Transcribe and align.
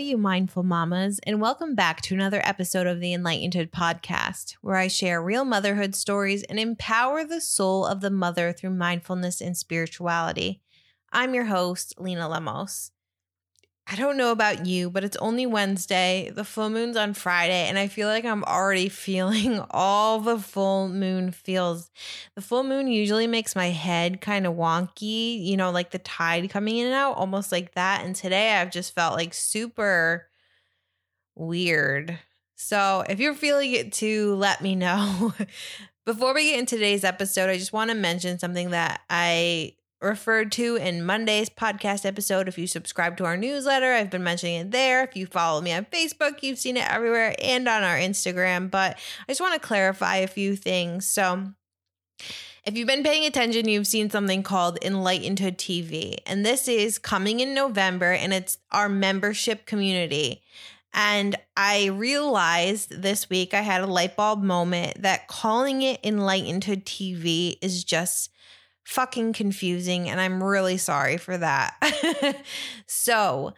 You 0.00 0.16
mindful 0.16 0.62
mamas, 0.62 1.20
and 1.24 1.42
welcome 1.42 1.74
back 1.74 2.00
to 2.02 2.14
another 2.14 2.40
episode 2.42 2.86
of 2.86 3.00
the 3.00 3.12
Enlightened 3.12 3.70
podcast, 3.70 4.54
where 4.62 4.76
I 4.76 4.88
share 4.88 5.22
real 5.22 5.44
motherhood 5.44 5.94
stories 5.94 6.42
and 6.44 6.58
empower 6.58 7.22
the 7.22 7.40
soul 7.42 7.84
of 7.84 8.00
the 8.00 8.10
mother 8.10 8.50
through 8.50 8.70
mindfulness 8.70 9.42
and 9.42 9.54
spirituality. 9.54 10.62
I'm 11.12 11.34
your 11.34 11.44
host, 11.44 11.94
Lena 11.98 12.30
Lemos. 12.30 12.92
I 13.92 13.96
don't 13.96 14.16
know 14.16 14.30
about 14.30 14.66
you, 14.66 14.88
but 14.88 15.02
it's 15.02 15.16
only 15.16 15.46
Wednesday. 15.46 16.30
The 16.32 16.44
full 16.44 16.70
moon's 16.70 16.96
on 16.96 17.12
Friday, 17.12 17.66
and 17.66 17.76
I 17.76 17.88
feel 17.88 18.06
like 18.06 18.24
I'm 18.24 18.44
already 18.44 18.88
feeling 18.88 19.60
all 19.72 20.20
the 20.20 20.38
full 20.38 20.88
moon 20.88 21.32
feels. 21.32 21.90
The 22.36 22.40
full 22.40 22.62
moon 22.62 22.86
usually 22.86 23.26
makes 23.26 23.56
my 23.56 23.70
head 23.70 24.20
kind 24.20 24.46
of 24.46 24.54
wonky, 24.54 25.44
you 25.44 25.56
know, 25.56 25.72
like 25.72 25.90
the 25.90 25.98
tide 25.98 26.48
coming 26.50 26.78
in 26.78 26.86
and 26.86 26.94
out, 26.94 27.16
almost 27.16 27.50
like 27.50 27.74
that. 27.74 28.04
And 28.04 28.14
today 28.14 28.52
I've 28.52 28.70
just 28.70 28.94
felt 28.94 29.16
like 29.16 29.34
super 29.34 30.28
weird. 31.34 32.16
So 32.54 33.04
if 33.08 33.18
you're 33.18 33.34
feeling 33.34 33.72
it 33.72 33.92
too, 33.92 34.36
let 34.36 34.62
me 34.62 34.74
know. 34.76 35.34
Before 36.06 36.32
we 36.32 36.50
get 36.50 36.60
into 36.60 36.76
today's 36.76 37.02
episode, 37.02 37.50
I 37.50 37.58
just 37.58 37.72
want 37.72 37.90
to 37.90 37.96
mention 37.96 38.38
something 38.38 38.70
that 38.70 39.00
I 39.10 39.74
referred 40.00 40.50
to 40.52 40.76
in 40.76 41.04
Monday's 41.04 41.50
podcast 41.50 42.06
episode. 42.06 42.48
If 42.48 42.58
you 42.58 42.66
subscribe 42.66 43.16
to 43.18 43.24
our 43.24 43.36
newsletter, 43.36 43.92
I've 43.92 44.10
been 44.10 44.24
mentioning 44.24 44.60
it 44.60 44.70
there. 44.70 45.04
If 45.04 45.16
you 45.16 45.26
follow 45.26 45.60
me 45.60 45.72
on 45.72 45.84
Facebook, 45.86 46.42
you've 46.42 46.58
seen 46.58 46.76
it 46.76 46.90
everywhere 46.90 47.34
and 47.42 47.68
on 47.68 47.82
our 47.82 47.96
Instagram. 47.96 48.70
But 48.70 48.98
I 49.28 49.30
just 49.30 49.40
want 49.40 49.54
to 49.54 49.66
clarify 49.66 50.16
a 50.16 50.26
few 50.26 50.56
things. 50.56 51.06
So, 51.06 51.52
if 52.64 52.76
you've 52.76 52.86
been 52.86 53.02
paying 53.02 53.24
attention, 53.24 53.68
you've 53.68 53.86
seen 53.86 54.10
something 54.10 54.42
called 54.42 54.78
Enlightenedhood 54.80 55.56
TV. 55.56 56.18
And 56.26 56.44
this 56.44 56.68
is 56.68 56.98
coming 56.98 57.40
in 57.40 57.54
November, 57.54 58.12
and 58.12 58.34
it's 58.34 58.58
our 58.70 58.88
membership 58.88 59.64
community. 59.64 60.42
And 60.92 61.36
I 61.56 61.86
realized 61.86 63.02
this 63.02 63.30
week 63.30 63.54
I 63.54 63.62
had 63.62 63.80
a 63.80 63.86
light 63.86 64.16
bulb 64.16 64.42
moment 64.42 65.02
that 65.02 65.28
calling 65.28 65.82
it 65.82 66.02
Enlightenedhood 66.02 66.84
TV 66.84 67.56
is 67.62 67.84
just 67.84 68.30
fucking 68.90 69.32
confusing 69.32 70.10
and 70.10 70.20
I'm 70.20 70.42
really 70.42 70.76
sorry 70.76 71.16
for 71.16 71.38
that. 71.38 71.76
so, 72.86 73.54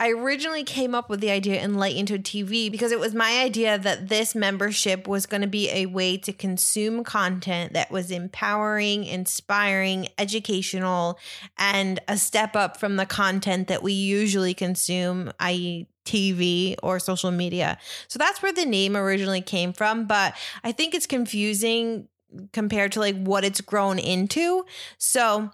I 0.00 0.10
originally 0.10 0.62
came 0.62 0.94
up 0.94 1.10
with 1.10 1.20
the 1.20 1.32
idea 1.32 1.60
Enlightenedhood 1.60 2.22
TV 2.22 2.70
because 2.70 2.92
it 2.92 3.00
was 3.00 3.16
my 3.16 3.40
idea 3.40 3.76
that 3.78 4.08
this 4.08 4.32
membership 4.32 5.08
was 5.08 5.26
going 5.26 5.40
to 5.40 5.48
be 5.48 5.68
a 5.70 5.86
way 5.86 6.16
to 6.18 6.32
consume 6.32 7.02
content 7.02 7.72
that 7.72 7.90
was 7.90 8.12
empowering, 8.12 9.02
inspiring, 9.04 10.06
educational, 10.16 11.18
and 11.56 11.98
a 12.06 12.16
step 12.16 12.54
up 12.54 12.76
from 12.76 12.94
the 12.94 13.06
content 13.06 13.66
that 13.66 13.82
we 13.82 13.92
usually 13.92 14.54
consume, 14.54 15.32
i.e., 15.40 15.88
TV 16.04 16.76
or 16.82 17.00
social 17.00 17.32
media. 17.32 17.76
So 18.06 18.18
that's 18.18 18.40
where 18.40 18.52
the 18.52 18.64
name 18.64 18.96
originally 18.96 19.42
came 19.42 19.72
from. 19.72 20.06
But 20.06 20.34
I 20.62 20.72
think 20.72 20.94
it's 20.94 21.06
confusing 21.06 22.08
compared 22.52 22.92
to 22.92 23.00
like 23.00 23.16
what 23.16 23.44
it's 23.44 23.60
grown 23.60 23.98
into. 23.98 24.64
So 24.98 25.50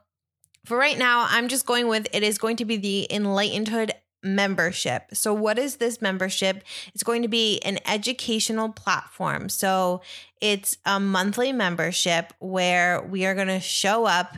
for 0.64 0.76
right 0.76 0.98
now, 0.98 1.26
I'm 1.28 1.48
just 1.48 1.66
going 1.66 1.88
with 1.88 2.08
it 2.12 2.22
is 2.22 2.38
going 2.38 2.56
to 2.56 2.64
be 2.64 2.76
the 2.76 3.06
Enlightenedhood 3.10 3.90
membership. 4.24 5.02
So, 5.12 5.34
what 5.34 5.58
is 5.58 5.76
this 5.76 6.00
membership? 6.00 6.64
It's 6.94 7.02
going 7.02 7.22
to 7.22 7.28
be 7.28 7.60
an 7.60 7.78
educational 7.86 8.70
platform. 8.70 9.50
So, 9.50 10.00
it's 10.40 10.78
a 10.86 10.98
monthly 10.98 11.52
membership 11.52 12.32
where 12.38 13.02
we 13.02 13.26
are 13.26 13.34
going 13.34 13.48
to 13.48 13.60
show 13.60 14.06
up, 14.06 14.36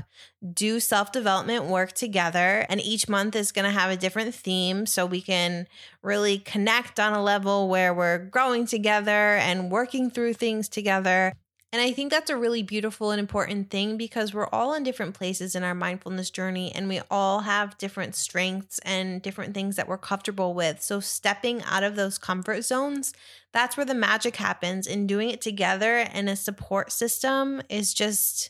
do 0.53 0.81
self 0.81 1.13
development 1.13 1.67
work 1.67 1.93
together, 1.93 2.67
and 2.69 2.81
each 2.81 3.09
month 3.09 3.37
is 3.37 3.53
going 3.53 3.65
to 3.65 3.71
have 3.71 3.91
a 3.91 3.97
different 3.97 4.35
theme 4.35 4.87
so 4.87 5.07
we 5.07 5.21
can 5.21 5.69
really 6.03 6.39
connect 6.39 6.99
on 6.99 7.13
a 7.13 7.23
level 7.23 7.69
where 7.69 7.95
we're 7.95 8.19
growing 8.19 8.67
together 8.67 9.37
and 9.37 9.71
working 9.71 10.11
through 10.11 10.35
things 10.35 10.69
together. 10.69 11.33
And 11.77 11.85
I 11.85 11.93
think 11.93 12.11
that's 12.11 12.31
a 12.31 12.39
really 12.39 12.63
beautiful 12.63 13.11
and 13.11 13.21
important 13.21 13.69
thing 13.69 13.99
because 13.99 14.33
we're 14.33 14.49
all 14.49 14.73
in 14.73 14.83
different 14.83 15.15
places 15.15 15.55
in 15.55 15.63
our 15.63 15.75
mindfulness 15.75 16.31
journey 16.31 16.73
and 16.75 16.89
we 16.89 17.03
all 17.11 17.41
have 17.41 17.77
different 17.77 18.15
strengths 18.15 18.79
and 18.79 19.21
different 19.21 19.53
things 19.53 19.77
that 19.77 19.87
we're 19.87 19.99
comfortable 19.99 20.55
with. 20.55 20.81
So, 20.81 21.01
stepping 21.01 21.63
out 21.65 21.83
of 21.83 21.95
those 21.95 22.17
comfort 22.17 22.63
zones, 22.63 23.13
that's 23.53 23.77
where 23.77 23.85
the 23.85 23.93
magic 23.93 24.37
happens. 24.37 24.87
And 24.87 25.07
doing 25.07 25.29
it 25.29 25.43
together 25.43 25.99
in 25.99 26.29
a 26.29 26.37
support 26.37 26.93
system 26.93 27.61
is 27.69 27.93
just, 27.93 28.49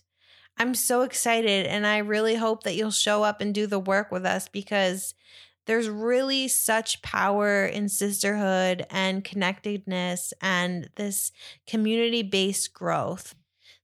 I'm 0.57 0.77
so 0.77 1.03
excited. 1.03 1.67
And 1.67 1.85
I 1.85 1.99
really 1.99 2.37
hope 2.37 2.63
that 2.63 2.77
you'll 2.77 2.93
show 2.93 3.25
up 3.25 3.41
and 3.41 3.53
do 3.53 3.67
the 3.67 3.81
work 3.81 4.13
with 4.13 4.25
us 4.25 4.47
because 4.47 5.15
there's 5.67 5.89
really 5.89 6.49
such 6.49 7.03
power 7.03 7.67
in 7.67 7.89
sisterhood 7.89 8.87
and 8.91 9.25
connectedness 9.25 10.33
and 10.41 10.89
this 10.97 11.33
community 11.67 12.23
based 12.23 12.73
growth. 12.73 13.35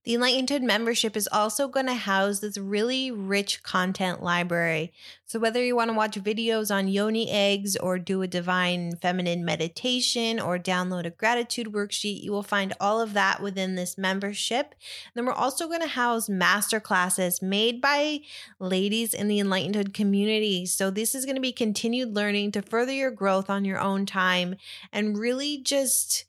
The 0.03 0.15
Enlightenedhood 0.15 0.63
membership 0.63 1.15
is 1.15 1.29
also 1.31 1.69
going 1.69 1.85
to 1.85 1.93
house 1.93 2.41
this 2.41 2.57
really 2.57 3.09
rich 3.09 3.63
content 3.63 4.21
library. 4.21 4.91
So, 5.25 5.39
whether 5.39 5.63
you 5.63 5.77
want 5.77 5.91
to 5.91 5.95
watch 5.95 6.21
videos 6.21 6.75
on 6.75 6.89
yoni 6.89 7.31
eggs 7.31 7.77
or 7.77 7.99
do 7.99 8.21
a 8.21 8.27
divine 8.27 8.97
feminine 8.97 9.45
meditation 9.45 10.41
or 10.41 10.59
download 10.59 11.05
a 11.05 11.09
gratitude 11.09 11.67
worksheet, 11.67 12.21
you 12.21 12.33
will 12.33 12.43
find 12.43 12.73
all 12.81 12.99
of 12.99 13.13
that 13.13 13.41
within 13.41 13.75
this 13.75 13.97
membership. 13.97 14.75
then, 15.13 15.25
we're 15.25 15.31
also 15.31 15.69
going 15.69 15.79
to 15.79 15.87
house 15.87 16.27
master 16.27 16.81
classes 16.81 17.41
made 17.41 17.79
by 17.79 18.19
ladies 18.59 19.13
in 19.13 19.29
the 19.29 19.39
Enlightenedhood 19.39 19.93
community. 19.93 20.65
So, 20.65 20.91
this 20.91 21.15
is 21.15 21.23
going 21.23 21.35
to 21.35 21.41
be 21.41 21.53
continued 21.53 22.13
learning 22.13 22.51
to 22.51 22.61
further 22.61 22.91
your 22.91 23.11
growth 23.11 23.49
on 23.49 23.63
your 23.63 23.79
own 23.79 24.05
time 24.05 24.57
and 24.91 25.17
really 25.17 25.59
just 25.59 26.25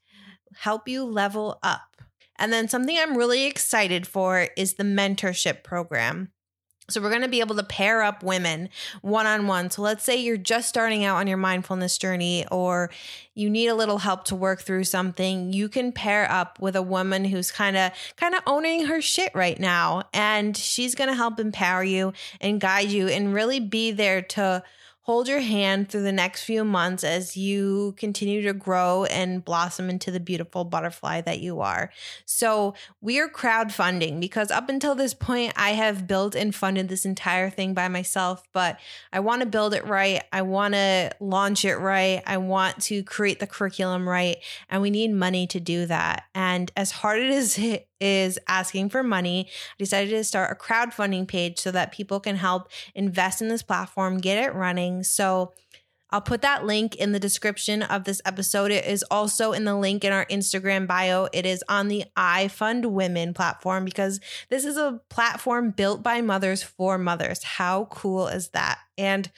help 0.58 0.86
you 0.86 1.02
level 1.02 1.58
up. 1.60 1.93
And 2.44 2.52
then 2.52 2.68
something 2.68 2.98
I'm 2.98 3.16
really 3.16 3.46
excited 3.46 4.06
for 4.06 4.48
is 4.54 4.74
the 4.74 4.84
mentorship 4.84 5.62
program. 5.62 6.30
So, 6.90 7.00
we're 7.00 7.08
going 7.08 7.22
to 7.22 7.28
be 7.28 7.40
able 7.40 7.56
to 7.56 7.62
pair 7.62 8.02
up 8.02 8.22
women 8.22 8.68
one 9.00 9.24
on 9.24 9.46
one. 9.46 9.70
So, 9.70 9.80
let's 9.80 10.04
say 10.04 10.16
you're 10.16 10.36
just 10.36 10.68
starting 10.68 11.06
out 11.06 11.16
on 11.16 11.26
your 11.26 11.38
mindfulness 11.38 11.96
journey 11.96 12.44
or 12.52 12.90
you 13.34 13.48
need 13.48 13.68
a 13.68 13.74
little 13.74 13.96
help 13.96 14.24
to 14.24 14.36
work 14.36 14.60
through 14.60 14.84
something. 14.84 15.54
You 15.54 15.70
can 15.70 15.90
pair 15.90 16.30
up 16.30 16.60
with 16.60 16.76
a 16.76 16.82
woman 16.82 17.24
who's 17.24 17.50
kind 17.50 17.78
of 17.78 17.92
kind 18.16 18.34
of 18.34 18.42
owning 18.46 18.84
her 18.84 19.00
shit 19.00 19.34
right 19.34 19.58
now 19.58 20.02
and 20.12 20.54
she's 20.54 20.94
going 20.94 21.08
to 21.08 21.16
help 21.16 21.40
empower 21.40 21.82
you 21.82 22.12
and 22.42 22.60
guide 22.60 22.90
you 22.90 23.08
and 23.08 23.32
really 23.32 23.58
be 23.58 23.90
there 23.90 24.20
to 24.20 24.62
hold 25.04 25.28
your 25.28 25.40
hand 25.40 25.88
through 25.88 26.02
the 26.02 26.12
next 26.12 26.44
few 26.44 26.64
months 26.64 27.04
as 27.04 27.36
you 27.36 27.94
continue 27.98 28.40
to 28.40 28.54
grow 28.54 29.04
and 29.04 29.44
blossom 29.44 29.90
into 29.90 30.10
the 30.10 30.18
beautiful 30.18 30.64
butterfly 30.64 31.20
that 31.20 31.40
you 31.40 31.60
are. 31.60 31.90
So, 32.24 32.74
we 33.00 33.20
are 33.20 33.28
crowdfunding 33.28 34.18
because 34.18 34.50
up 34.50 34.68
until 34.68 34.94
this 34.94 35.12
point, 35.12 35.52
I 35.56 35.70
have 35.70 36.06
built 36.06 36.34
and 36.34 36.54
funded 36.54 36.88
this 36.88 37.04
entire 37.04 37.50
thing 37.50 37.74
by 37.74 37.88
myself, 37.88 38.42
but 38.52 38.78
I 39.12 39.20
want 39.20 39.40
to 39.40 39.46
build 39.46 39.74
it 39.74 39.86
right. 39.86 40.22
I 40.32 40.42
want 40.42 40.72
to 40.74 41.10
launch 41.20 41.64
it 41.64 41.76
right. 41.76 42.22
I 42.26 42.38
want 42.38 42.80
to 42.84 43.02
create 43.02 43.40
the 43.40 43.46
curriculum 43.46 44.08
right. 44.08 44.38
And 44.70 44.80
we 44.80 44.90
need 44.90 45.12
money 45.12 45.46
to 45.48 45.60
do 45.60 45.84
that. 45.86 46.24
And 46.34 46.72
as 46.76 46.90
hard 46.90 47.20
as 47.22 47.58
it 47.58 47.88
is 47.93 47.93
asking 48.46 48.90
for 48.90 49.02
money. 49.02 49.48
I 49.48 49.74
decided 49.78 50.10
to 50.10 50.24
start 50.24 50.50
a 50.52 50.62
crowdfunding 50.62 51.28
page 51.28 51.58
so 51.58 51.70
that 51.70 51.92
people 51.92 52.20
can 52.20 52.36
help 52.36 52.68
invest 52.94 53.42
in 53.42 53.48
this 53.48 53.62
platform, 53.62 54.18
get 54.18 54.42
it 54.42 54.54
running. 54.54 55.02
So 55.02 55.52
I'll 56.14 56.20
put 56.20 56.42
that 56.42 56.64
link 56.64 56.94
in 56.94 57.10
the 57.10 57.18
description 57.18 57.82
of 57.82 58.04
this 58.04 58.22
episode. 58.24 58.70
It 58.70 58.84
is 58.84 59.02
also 59.10 59.50
in 59.50 59.64
the 59.64 59.74
link 59.74 60.04
in 60.04 60.12
our 60.12 60.24
Instagram 60.26 60.86
bio. 60.86 61.28
It 61.32 61.44
is 61.44 61.64
on 61.68 61.88
the 61.88 62.04
iFundWomen 62.16 63.34
platform 63.34 63.84
because 63.84 64.20
this 64.48 64.64
is 64.64 64.76
a 64.76 65.00
platform 65.08 65.72
built 65.72 66.04
by 66.04 66.20
mothers 66.20 66.62
for 66.62 66.98
mothers. 66.98 67.42
How 67.42 67.86
cool 67.86 68.28
is 68.28 68.50
that? 68.50 68.78
And 68.96 69.28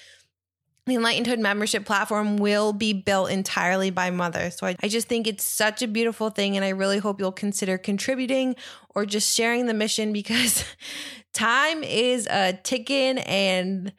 the 0.86 0.94
Enlightenedhood 0.94 1.40
membership 1.40 1.84
platform 1.84 2.36
will 2.36 2.72
be 2.72 2.92
built 2.92 3.30
entirely 3.30 3.90
by 3.90 4.10
mothers. 4.10 4.56
So 4.56 4.68
I, 4.68 4.76
I, 4.80 4.88
just 4.88 5.08
think 5.08 5.26
it's 5.26 5.42
such 5.42 5.82
a 5.82 5.88
beautiful 5.88 6.30
thing. 6.30 6.54
And 6.54 6.64
I 6.64 6.68
really 6.68 6.98
hope 6.98 7.18
you'll 7.18 7.32
consider 7.32 7.76
contributing 7.76 8.54
or 8.94 9.04
just 9.04 9.34
sharing 9.34 9.66
the 9.66 9.74
mission 9.74 10.12
because 10.12 10.64
time 11.34 11.82
is 11.82 12.28
a 12.28 12.52
ticking 12.62 13.18
and 13.18 13.92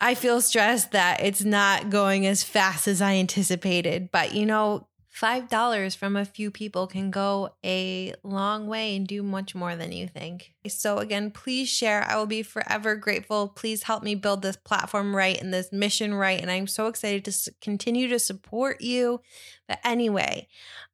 I 0.00 0.14
feel 0.14 0.40
stressed 0.40 0.92
that 0.92 1.20
it's 1.22 1.44
not 1.44 1.90
going 1.90 2.26
as 2.26 2.42
fast 2.42 2.88
as 2.88 3.02
I 3.02 3.16
anticipated. 3.16 4.10
But 4.10 4.34
you 4.34 4.46
know, 4.46 4.88
$5 5.20 5.96
from 5.96 6.16
a 6.16 6.24
few 6.24 6.50
people 6.50 6.86
can 6.86 7.10
go 7.10 7.50
a 7.62 8.14
long 8.22 8.66
way 8.66 8.96
and 8.96 9.06
do 9.06 9.22
much 9.22 9.54
more 9.54 9.76
than 9.76 9.92
you 9.92 10.08
think. 10.08 10.54
So, 10.66 10.98
again, 10.98 11.30
please 11.30 11.68
share. 11.68 12.02
I 12.08 12.16
will 12.16 12.26
be 12.26 12.42
forever 12.42 12.96
grateful. 12.96 13.48
Please 13.48 13.82
help 13.82 14.02
me 14.02 14.14
build 14.14 14.40
this 14.40 14.56
platform 14.56 15.14
right 15.14 15.38
and 15.38 15.52
this 15.52 15.72
mission 15.72 16.14
right. 16.14 16.40
And 16.40 16.50
I'm 16.50 16.66
so 16.66 16.86
excited 16.86 17.24
to 17.26 17.52
continue 17.60 18.08
to 18.08 18.18
support 18.18 18.80
you. 18.80 19.20
But 19.68 19.78
anyway, 19.84 20.48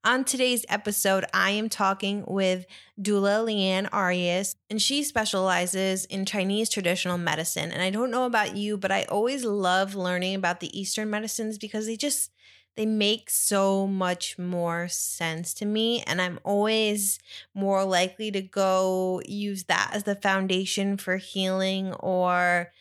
on 0.04 0.24
today's 0.24 0.64
episode, 0.68 1.24
I 1.32 1.50
am 1.50 1.68
talking 1.68 2.24
with 2.26 2.66
Doula 3.00 3.44
Leanne 3.46 3.88
Arias, 3.92 4.56
and 4.68 4.82
she 4.82 5.04
specializes 5.04 6.04
in 6.04 6.26
Chinese 6.26 6.68
traditional 6.68 7.16
medicine. 7.16 7.70
And 7.70 7.80
I 7.80 7.90
don't 7.90 8.10
know 8.10 8.24
about 8.24 8.56
you, 8.56 8.76
but 8.76 8.90
I 8.90 9.04
always 9.04 9.44
love 9.44 9.94
learning 9.94 10.34
about 10.34 10.60
the 10.60 10.78
Eastern 10.78 11.10
medicines 11.10 11.58
because 11.58 11.86
they 11.86 11.96
just 11.96 12.32
they 12.76 12.86
make 12.86 13.30
so 13.30 13.86
much 13.86 14.38
more 14.38 14.88
sense 14.88 15.54
to 15.54 15.64
me. 15.66 16.02
And 16.06 16.20
I'm 16.20 16.38
always 16.44 17.18
more 17.54 17.84
likely 17.84 18.30
to 18.32 18.42
go 18.42 19.22
use 19.26 19.64
that 19.64 19.90
as 19.94 20.04
the 20.04 20.16
foundation 20.16 20.96
for 20.96 21.16
healing 21.16 21.94
or 21.94 22.72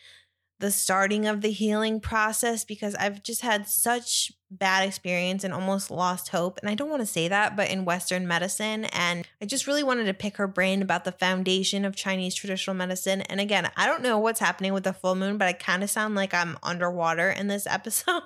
the 0.58 0.70
starting 0.70 1.26
of 1.26 1.42
the 1.42 1.50
healing 1.52 2.00
process 2.00 2.64
because 2.64 2.94
I've 2.94 3.22
just 3.22 3.42
had 3.42 3.68
such 3.68 4.32
bad 4.50 4.86
experience 4.86 5.42
and 5.42 5.52
almost 5.52 5.90
lost 5.90 6.28
hope. 6.28 6.58
And 6.60 6.70
I 6.70 6.74
don't 6.74 6.88
want 6.88 7.02
to 7.02 7.06
say 7.06 7.26
that, 7.28 7.56
but 7.56 7.68
in 7.68 7.84
Western 7.84 8.28
medicine. 8.28 8.84
And 8.86 9.26
I 9.42 9.44
just 9.44 9.66
really 9.66 9.82
wanted 9.82 10.04
to 10.04 10.14
pick 10.14 10.36
her 10.36 10.46
brain 10.46 10.82
about 10.82 11.04
the 11.04 11.12
foundation 11.12 11.84
of 11.84 11.96
Chinese 11.96 12.34
traditional 12.34 12.76
medicine. 12.76 13.22
And 13.22 13.40
again, 13.40 13.70
I 13.76 13.86
don't 13.86 14.02
know 14.02 14.18
what's 14.18 14.38
happening 14.38 14.72
with 14.72 14.84
the 14.84 14.92
full 14.92 15.16
moon, 15.16 15.36
but 15.36 15.48
I 15.48 15.52
kind 15.52 15.82
of 15.82 15.90
sound 15.90 16.14
like 16.14 16.32
I'm 16.32 16.56
underwater 16.62 17.28
in 17.30 17.48
this 17.48 17.66
episode. 17.70 18.22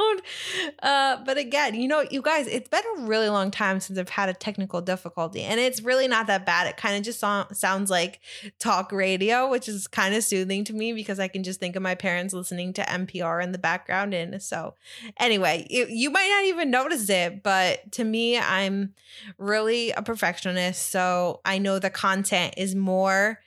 Uh, 0.83 1.17
but 1.25 1.39
again, 1.39 1.75
you 1.75 1.89
know, 1.89 2.05
you 2.11 2.21
guys, 2.21 2.47
it's 2.47 2.69
been 2.69 2.83
a 2.99 3.03
really 3.03 3.29
long 3.29 3.51
time 3.51 3.81
since 3.81 3.99
I've 3.99 4.11
had 4.11 4.29
a 4.29 4.35
technical 4.35 4.83
difficulty. 4.83 5.43
And 5.43 5.59
it's 5.59 5.81
really 5.81 6.07
not 6.07 6.27
that 6.27 6.45
bad. 6.45 6.67
It 6.67 6.77
kind 6.77 6.97
of 6.97 7.03
just 7.03 7.21
so- 7.21 7.47
sounds 7.53 7.91
like 7.91 8.21
talk 8.59 8.93
radio, 8.93 9.49
which 9.49 9.69
is 9.69 9.87
kind 9.87 10.15
of 10.15 10.23
soothing 10.23 10.65
to 10.65 10.75
me 10.75 10.93
because 10.93 11.19
I 11.19 11.29
can 11.29 11.43
just 11.43 11.61
think 11.61 11.77
of 11.77 11.83
my 11.83 11.95
parents 11.95 12.35
listening 12.35 12.75
to 12.75 12.83
NPR 12.83 13.43
in 13.43 13.53
the 13.53 13.59
background. 13.59 14.13
And 14.13 14.43
so, 14.43 14.75
anyway, 15.19 15.67
you 15.71 16.10
you 16.11 16.13
might 16.13 16.29
not 16.29 16.45
even 16.47 16.71
notice 16.73 17.09
it, 17.09 17.45
but 17.45 17.93
to 17.93 18.03
me, 18.03 18.37
I'm 18.37 18.95
really 19.39 19.93
a 19.93 20.03
perfectionist. 20.03 20.91
So 20.91 21.41
I 21.45 21.59
know 21.59 21.79
the 21.79 21.89
content 21.89 22.55
is 22.57 22.75
more 22.75 23.39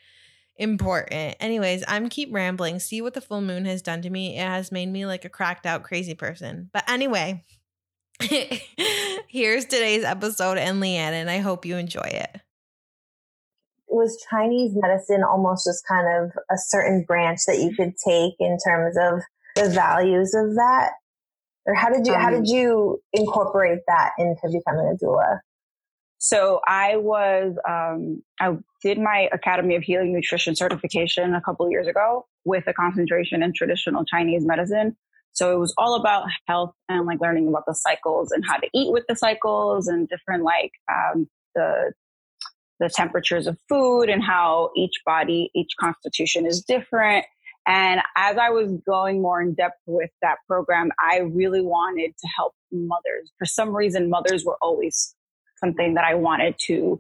important. 0.56 1.36
Anyways, 1.42 1.84
I'm 1.90 2.08
keep 2.08 2.34
rambling. 2.34 2.80
See 2.80 3.02
what 3.02 3.16
the 3.16 3.22
full 3.22 3.42
moon 3.42 3.66
has 3.66 3.82
done 3.82 4.02
to 4.04 4.10
me. 4.10 4.38
It 4.38 4.48
has 4.48 4.72
made 4.72 4.86
me 4.86 5.06
like 5.06 5.26
a 5.26 5.30
cracked 5.30 5.66
out 5.66 5.84
crazy 5.84 6.14
person. 6.14 6.70
But 6.72 6.90
anyway, 6.90 7.44
here's 9.28 9.66
today's 9.66 10.06
episode 10.06 10.58
and 10.58 10.82
Leanne, 10.82 11.12
and 11.12 11.30
I 11.30 11.40
hope 11.40 11.66
you 11.66 11.76
enjoy 11.76 12.00
it. 12.02 12.40
Was 13.90 14.26
Chinese 14.30 14.72
medicine 14.74 15.22
almost 15.22 15.66
just 15.68 15.84
kind 15.86 16.08
of 16.18 16.32
a 16.50 16.56
certain 16.58 17.04
branch 17.06 17.42
that 17.46 17.58
you 17.58 17.76
could 17.76 17.94
take 18.08 18.36
in 18.40 18.58
terms 18.66 18.96
of 18.98 19.20
the 19.56 19.70
values 19.70 20.34
of 20.34 20.56
that? 20.56 20.92
Or 21.66 21.74
how 21.76 21.90
did 21.90 22.06
you 22.06 22.14
um, 22.14 22.22
how 22.22 22.30
did 22.30 22.48
you 22.48 23.02
incorporate 23.14 23.80
that 23.88 24.12
into 24.18 24.42
becoming 24.52 24.94
a 24.94 25.04
doula? 25.04 25.40
So 26.18 26.62
i 26.68 26.98
was 26.98 27.56
um, 27.68 28.24
i 28.40 28.56
did 28.82 29.00
my 29.00 29.30
academy 29.32 29.76
of 29.76 29.84
healing 29.84 30.14
nutrition 30.14 30.56
certification 30.56 31.34
a 31.34 31.42
couple 31.42 31.70
years 31.70 31.88
ago 31.88 32.26
with 32.46 32.66
a 32.68 32.74
concentration 32.74 33.44
in 33.44 33.54
traditional 33.54 34.06
chinese 34.06 34.46
medicine. 34.46 34.96
So 35.34 35.52
it 35.52 35.60
was 35.60 35.74
all 35.80 35.96
about 35.96 36.28
health 36.48 36.76
and 36.90 37.08
like 37.08 37.20
learning 37.20 37.48
about 37.48 37.64
the 37.66 37.74
cycles 37.74 38.32
and 38.32 38.44
how 38.48 38.58
to 38.58 38.68
eat 38.74 38.92
with 38.92 39.04
the 39.10 39.16
cycles 39.16 39.88
and 39.88 40.08
different 40.08 40.44
like 40.44 40.72
um, 40.92 41.28
the 41.56 41.94
the 42.80 42.90
temperatures 42.90 43.48
of 43.48 43.58
food 43.70 44.10
and 44.10 44.24
how 44.24 44.70
each 44.76 44.94
body 45.06 45.50
each 45.56 45.72
constitution 45.80 46.46
is 46.46 46.62
different 46.62 47.26
and 47.66 48.02
as 48.16 48.38
I 48.38 48.50
was 48.50 48.72
going 48.86 49.22
more 49.22 49.42
in 49.42 49.54
depth 49.54 49.80
with 49.86 50.10
that 50.22 50.38
program, 50.48 50.90
I 51.00 51.20
really 51.20 51.62
wanted 51.62 52.12
to 52.18 52.28
help 52.36 52.54
mothers. 52.72 53.32
For 53.40 53.46
some 53.46 53.76
reason, 53.76 54.10
mothers 54.10 54.44
were 54.44 54.58
always 54.62 55.16
something 55.58 55.94
that 55.94 56.04
I 56.04 56.16
wanted 56.16 56.56
to 56.68 57.00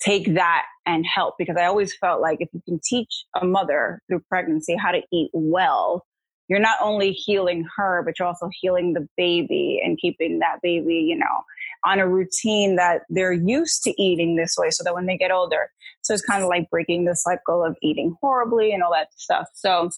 take 0.00 0.34
that 0.34 0.64
and 0.86 1.04
help 1.04 1.34
because 1.38 1.56
I 1.58 1.64
always 1.64 1.94
felt 1.94 2.20
like 2.20 2.40
if 2.40 2.48
you 2.52 2.62
can 2.64 2.80
teach 2.82 3.24
a 3.40 3.44
mother 3.44 4.00
through 4.08 4.20
pregnancy 4.28 4.76
how 4.76 4.92
to 4.92 5.02
eat 5.12 5.30
well, 5.32 6.06
you're 6.48 6.58
not 6.58 6.78
only 6.82 7.12
healing 7.12 7.66
her, 7.76 8.02
but 8.04 8.18
you're 8.18 8.26
also 8.26 8.48
healing 8.60 8.94
the 8.94 9.06
baby 9.16 9.80
and 9.84 9.98
keeping 9.98 10.38
that 10.38 10.60
baby, 10.62 10.94
you 10.94 11.16
know, 11.16 11.44
on 11.84 11.98
a 11.98 12.08
routine 12.08 12.76
that 12.76 13.02
they're 13.08 13.32
used 13.32 13.82
to 13.84 14.02
eating 14.02 14.36
this 14.36 14.56
way 14.58 14.70
so 14.70 14.82
that 14.82 14.94
when 14.94 15.06
they 15.06 15.16
get 15.16 15.30
older. 15.30 15.70
So 16.02 16.14
it's 16.14 16.24
kind 16.24 16.42
of 16.42 16.48
like 16.48 16.70
breaking 16.70 17.04
the 17.04 17.14
cycle 17.14 17.62
of 17.62 17.76
eating 17.82 18.16
horribly 18.20 18.72
and 18.72 18.82
all 18.82 18.92
that 18.92 19.08
stuff. 19.14 19.46
So 19.54 19.90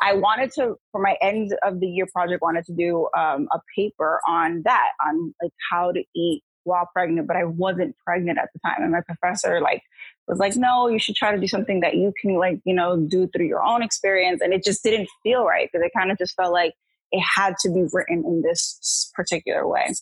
I 0.00 0.14
wanted 0.14 0.50
to, 0.52 0.76
for 0.90 1.00
my 1.00 1.16
end 1.22 1.56
of 1.62 1.78
the 1.78 1.86
year 1.86 2.06
project, 2.12 2.42
wanted 2.42 2.64
to 2.66 2.74
do 2.74 3.08
um, 3.16 3.48
a 3.52 3.60
paper 3.76 4.20
on 4.26 4.62
that, 4.64 4.90
on 5.06 5.32
like 5.40 5.52
how 5.70 5.92
to 5.92 6.02
eat 6.16 6.42
while 6.64 6.88
pregnant, 6.92 7.26
but 7.26 7.36
I 7.36 7.44
wasn't 7.44 7.96
pregnant 8.04 8.38
at 8.38 8.48
the 8.52 8.60
time. 8.60 8.82
And 8.82 8.92
my 8.92 9.00
professor 9.00 9.60
like 9.60 9.82
was 10.28 10.38
like, 10.38 10.56
no, 10.56 10.88
you 10.88 10.98
should 10.98 11.16
try 11.16 11.32
to 11.32 11.40
do 11.40 11.48
something 11.48 11.80
that 11.80 11.94
you 11.94 12.12
can 12.20 12.36
like, 12.36 12.60
you 12.64 12.74
know, 12.74 12.96
do 12.96 13.28
through 13.28 13.46
your 13.46 13.62
own 13.62 13.82
experience. 13.82 14.40
And 14.42 14.52
it 14.52 14.64
just 14.64 14.82
didn't 14.82 15.08
feel 15.22 15.44
right 15.44 15.68
because 15.70 15.84
it 15.84 15.92
kind 15.96 16.10
of 16.10 16.18
just 16.18 16.34
felt 16.34 16.52
like 16.52 16.74
it 17.10 17.20
had 17.20 17.54
to 17.62 17.70
be 17.70 17.84
written 17.92 18.24
in 18.26 18.42
this 18.42 19.10
particular 19.14 19.66
way. 19.66 19.92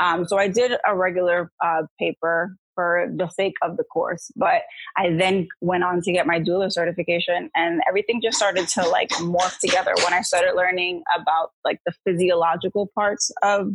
Um, 0.00 0.26
so 0.26 0.38
I 0.38 0.48
did 0.48 0.72
a 0.86 0.96
regular 0.96 1.50
uh, 1.64 1.82
paper 1.98 2.56
for 2.74 3.08
the 3.16 3.28
sake 3.28 3.54
of 3.62 3.76
the 3.76 3.84
course. 3.84 4.30
But 4.36 4.62
I 4.96 5.10
then 5.10 5.48
went 5.60 5.84
on 5.84 6.02
to 6.02 6.12
get 6.12 6.26
my 6.26 6.40
doula 6.40 6.72
certification 6.72 7.50
and 7.54 7.80
everything 7.88 8.20
just 8.22 8.36
started 8.36 8.68
to 8.68 8.88
like 8.88 9.10
morph 9.10 9.58
together 9.60 9.94
when 10.04 10.12
I 10.12 10.22
started 10.22 10.54
learning 10.54 11.02
about 11.18 11.50
like 11.64 11.80
the 11.86 11.92
physiological 12.04 12.90
parts 12.94 13.30
of 13.42 13.68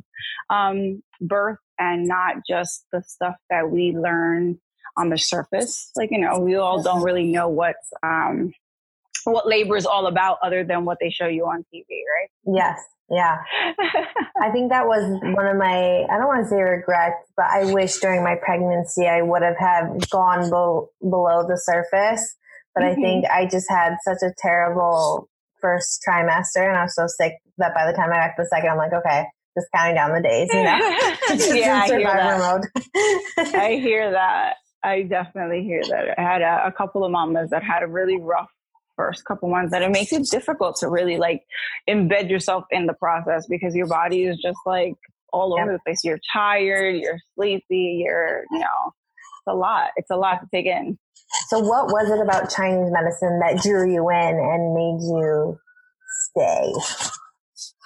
um, 0.50 1.02
birth 1.22 1.58
and 1.80 2.08
not 2.08 2.36
just 2.48 2.86
the 2.92 3.02
stuff 3.02 3.36
that 3.50 3.72
we 3.72 3.96
learn 3.98 4.60
on 4.98 5.10
the 5.10 5.18
surface. 5.18 5.92
Like, 5.96 6.12
you 6.12 6.20
know, 6.20 6.40
we 6.40 6.56
all 6.56 6.84
don't 6.84 7.02
really 7.02 7.26
know 7.26 7.48
what's, 7.48 7.90
um, 8.04 8.52
what 9.24 9.48
labor 9.48 9.78
is 9.78 9.86
all 9.86 10.08
about 10.08 10.38
other 10.44 10.64
than 10.64 10.86
what 10.86 10.98
they 11.00 11.10
show 11.10 11.28
you 11.28 11.46
on 11.46 11.66
TV, 11.74 11.86
right? 11.90 12.30
Yes. 12.46 12.80
Yeah. 13.10 13.38
I 14.42 14.52
think 14.52 14.70
that 14.70 14.86
was 14.86 15.04
one 15.36 15.48
of 15.48 15.58
my, 15.58 16.04
I 16.04 16.18
don't 16.18 16.28
want 16.28 16.44
to 16.44 16.50
say 16.50 16.62
regrets, 16.62 17.18
but 17.36 17.46
I 17.46 17.72
wish 17.72 17.98
during 17.98 18.24
my 18.24 18.36
pregnancy 18.36 19.08
I 19.08 19.22
would 19.22 19.42
have 19.42 19.58
had 19.58 20.10
gone 20.10 20.44
be- 20.46 21.10
below 21.10 21.48
the 21.48 21.58
surface. 21.58 22.36
But 22.76 22.84
mm-hmm. 22.84 23.00
I 23.00 23.04
think 23.04 23.26
I 23.26 23.48
just 23.48 23.68
had 23.70 23.96
such 24.04 24.20
a 24.22 24.34
terrible 24.38 25.28
first 25.60 26.04
trimester 26.08 26.68
and 26.68 26.78
I 26.78 26.84
was 26.84 26.96
so 26.96 27.08
sick 27.08 27.34
that 27.58 27.74
by 27.74 27.90
the 27.90 27.94
time 27.94 28.12
I 28.12 28.18
got 28.18 28.28
to 28.28 28.34
the 28.38 28.48
second, 28.48 28.70
I'm 28.70 28.78
like, 28.78 28.94
okay, 28.94 29.26
just 29.60 29.72
counting 29.74 29.96
down 29.96 30.14
the 30.14 30.22
days, 30.22 30.50
you 30.52 30.64
know? 30.64 30.78
yeah, 31.56 31.82
I 31.84 31.88
hear 31.88 32.04
that. 32.04 33.56
I 33.56 33.72
hear 33.82 34.12
that. 34.12 34.56
I 34.84 35.04
definitely 35.04 35.64
hear 35.64 35.82
that. 35.90 36.18
I 36.18 36.22
had 36.22 36.42
a, 36.42 36.68
a 36.68 36.72
couple 36.72 37.04
of 37.04 37.12
mamas 37.12 37.50
that 37.50 37.64
had 37.64 37.84
a 37.84 37.88
really 37.88 38.18
rough 38.20 38.50
first 38.96 39.24
couple 39.26 39.50
months 39.50 39.72
that 39.72 39.82
it 39.82 39.92
makes 39.92 40.12
it 40.12 40.28
difficult 40.30 40.76
to 40.78 40.90
really 40.90 41.18
like 41.18 41.42
embed 41.90 42.30
yourself 42.30 42.66
in 42.72 42.86
the 42.86 42.94
process 42.94 43.46
because 43.48 43.74
your 43.76 43.88
body 43.88 44.24
is 44.24 44.38
just 44.42 44.58
like 44.66 44.94
all 45.32 45.58
over 45.60 45.72
the 45.72 45.80
place. 45.86 46.00
You're 46.04 46.20
tired, 46.34 46.96
you're 46.96 47.20
sleepy, 47.36 48.04
you're, 48.04 48.44
you 48.52 48.60
know, 48.60 48.66
it's 48.88 49.48
a 49.48 49.54
lot. 49.54 49.92
It's 49.96 50.12
a 50.12 50.18
lot 50.18 50.40
to 50.42 50.48
take 50.54 50.66
in. 50.66 50.98
So 51.48 51.60
what 51.60 51.88
was 51.88 52.10
it 52.10 52.22
about 52.22 52.50
Chinese 52.50 52.92
medicine 52.92 53.40
that 53.40 53.62
drew 53.62 53.92
you 53.92 54.10
in 54.10 54.36
and 54.36 54.74
made 54.74 55.00
you 55.08 55.58
stay? 56.32 56.74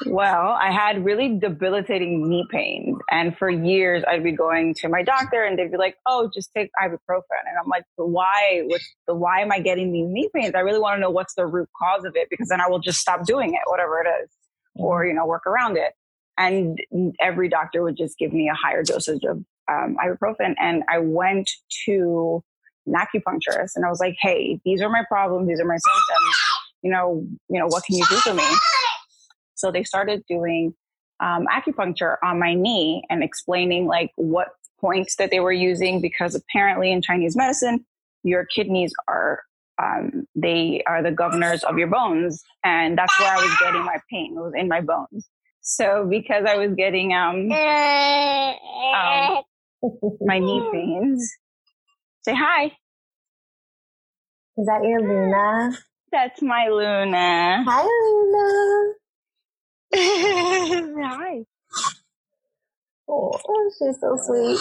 Well, 0.05 0.57
I 0.59 0.71
had 0.71 1.03
really 1.03 1.37
debilitating 1.37 2.29
knee 2.29 2.45
pains. 2.49 2.97
And 3.11 3.37
for 3.37 3.49
years, 3.49 4.03
I'd 4.07 4.23
be 4.23 4.31
going 4.31 4.73
to 4.75 4.89
my 4.89 5.03
doctor 5.03 5.43
and 5.43 5.57
they'd 5.57 5.71
be 5.71 5.77
like, 5.77 5.97
oh, 6.05 6.29
just 6.33 6.51
take 6.55 6.69
ibuprofen. 6.81 7.21
And 7.47 7.57
I'm 7.61 7.69
like, 7.69 7.83
why? 7.95 8.63
What's 8.65 8.95
the, 9.07 9.15
why 9.15 9.41
am 9.41 9.51
I 9.51 9.59
getting 9.59 9.91
these 9.91 10.07
knee 10.07 10.29
pains? 10.33 10.53
I 10.55 10.59
really 10.59 10.79
want 10.79 10.97
to 10.97 11.01
know 11.01 11.09
what's 11.09 11.35
the 11.35 11.45
root 11.45 11.69
cause 11.81 12.05
of 12.05 12.15
it 12.15 12.27
because 12.29 12.49
then 12.49 12.61
I 12.61 12.67
will 12.67 12.79
just 12.79 12.99
stop 12.99 13.25
doing 13.25 13.53
it, 13.53 13.61
whatever 13.65 14.01
it 14.01 14.07
is, 14.23 14.29
or, 14.75 15.01
mm-hmm. 15.01 15.09
you 15.09 15.13
know, 15.15 15.25
work 15.25 15.45
around 15.45 15.77
it. 15.77 15.93
And 16.37 16.79
every 17.21 17.47
doctor 17.47 17.83
would 17.83 17.97
just 17.97 18.17
give 18.17 18.33
me 18.33 18.49
a 18.49 18.55
higher 18.55 18.83
dosage 18.83 19.23
of 19.23 19.43
um, 19.69 19.95
ibuprofen. 20.03 20.55
And 20.59 20.83
I 20.89 20.97
went 20.99 21.49
to 21.85 22.43
an 22.87 22.93
acupuncturist 22.93 23.71
and 23.75 23.85
I 23.85 23.89
was 23.89 23.99
like, 23.99 24.15
hey, 24.19 24.59
these 24.65 24.81
are 24.81 24.89
my 24.89 25.03
problems. 25.07 25.47
These 25.47 25.59
are 25.59 25.65
my 25.65 25.77
symptoms. 25.77 26.35
You 26.81 26.91
know, 26.91 27.25
you 27.49 27.59
know, 27.59 27.67
what 27.67 27.83
can 27.85 27.95
you 27.95 28.05
do 28.09 28.17
for 28.17 28.33
me? 28.33 28.43
So 29.63 29.71
they 29.71 29.83
started 29.83 30.25
doing 30.27 30.73
um, 31.21 31.47
acupuncture 31.47 32.17
on 32.21 32.37
my 32.37 32.53
knee 32.53 33.05
and 33.09 33.23
explaining 33.23 33.87
like 33.87 34.11
what 34.17 34.49
points 34.81 35.15
that 35.15 35.31
they 35.31 35.39
were 35.39 35.53
using 35.53 36.01
because 36.01 36.35
apparently 36.35 36.91
in 36.91 37.01
Chinese 37.01 37.37
medicine, 37.37 37.85
your 38.23 38.45
kidneys 38.45 38.91
are 39.07 39.41
um, 39.81 40.27
they 40.35 40.83
are 40.85 41.01
the 41.01 41.11
governors 41.11 41.63
of 41.63 41.77
your 41.79 41.87
bones, 41.87 42.43
and 42.63 42.97
that's 42.97 43.17
where 43.19 43.31
I 43.31 43.37
was 43.37 43.57
getting 43.59 43.83
my 43.83 43.97
pain. 44.11 44.35
It 44.37 44.41
was 44.41 44.53
in 44.55 44.67
my 44.67 44.81
bones. 44.81 45.27
So 45.61 46.05
because 46.09 46.45
I 46.45 46.57
was 46.57 46.75
getting 46.75 47.13
um, 47.13 47.49
um 48.93 49.43
my 50.21 50.39
knee 50.39 50.61
pains. 50.73 51.33
Say 52.23 52.35
hi. 52.35 52.65
Is 54.57 54.67
that 54.67 54.83
your 54.83 55.01
Luna? 55.01 55.77
That's 56.11 56.41
my 56.41 56.67
Luna. 56.67 57.63
Hi, 57.65 57.83
Luna. 57.83 58.93
hi. 59.95 61.45
Oh, 63.07 63.69
she's 63.77 63.99
so 63.99 64.17
sweet. 64.25 64.59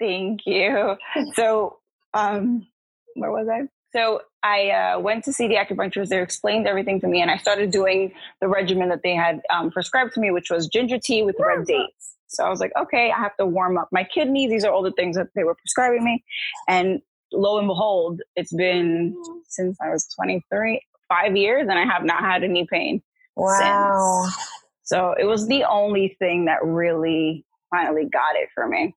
Thank 0.00 0.40
you. 0.46 0.96
So, 1.34 1.78
um, 2.12 2.66
where 3.14 3.30
was 3.30 3.48
I? 3.48 3.68
So 3.94 4.22
I 4.42 4.70
uh, 4.70 4.98
went 4.98 5.24
to 5.24 5.32
see 5.32 5.46
the 5.46 5.54
acupuncturist. 5.54 6.08
They 6.08 6.20
explained 6.20 6.66
everything 6.66 7.00
to 7.00 7.06
me, 7.06 7.22
and 7.22 7.30
I 7.30 7.36
started 7.36 7.70
doing 7.70 8.12
the 8.40 8.48
regimen 8.48 8.88
that 8.88 9.02
they 9.04 9.14
had 9.14 9.40
um, 9.50 9.70
prescribed 9.70 10.14
to 10.14 10.20
me, 10.20 10.32
which 10.32 10.50
was 10.50 10.66
ginger 10.66 10.98
tea 10.98 11.22
with 11.22 11.36
red 11.38 11.64
dates. 11.66 12.16
So 12.26 12.44
I 12.44 12.48
was 12.50 12.58
like, 12.58 12.72
okay, 12.76 13.12
I 13.12 13.20
have 13.20 13.36
to 13.36 13.46
warm 13.46 13.78
up 13.78 13.88
my 13.92 14.02
kidneys. 14.02 14.50
These 14.50 14.64
are 14.64 14.72
all 14.72 14.82
the 14.82 14.90
things 14.92 15.16
that 15.16 15.28
they 15.36 15.44
were 15.44 15.54
prescribing 15.54 16.04
me. 16.04 16.24
And 16.68 17.00
lo 17.32 17.58
and 17.58 17.68
behold, 17.68 18.20
it's 18.34 18.52
been 18.52 19.16
since 19.48 19.78
I 19.80 19.90
was 19.90 20.08
23, 20.16 20.82
five 21.08 21.36
years, 21.36 21.68
and 21.68 21.78
I 21.78 21.84
have 21.84 22.02
not 22.02 22.20
had 22.20 22.42
any 22.42 22.66
pain. 22.66 23.02
Wow. 23.36 24.24
Since. 24.26 24.54
So 24.84 25.14
it 25.18 25.24
was 25.24 25.48
the 25.48 25.64
only 25.64 26.16
thing 26.18 26.44
that 26.44 26.64
really 26.64 27.44
finally 27.70 28.04
got 28.04 28.36
it 28.36 28.48
for 28.54 28.68
me. 28.68 28.94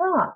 Huh. 0.00 0.32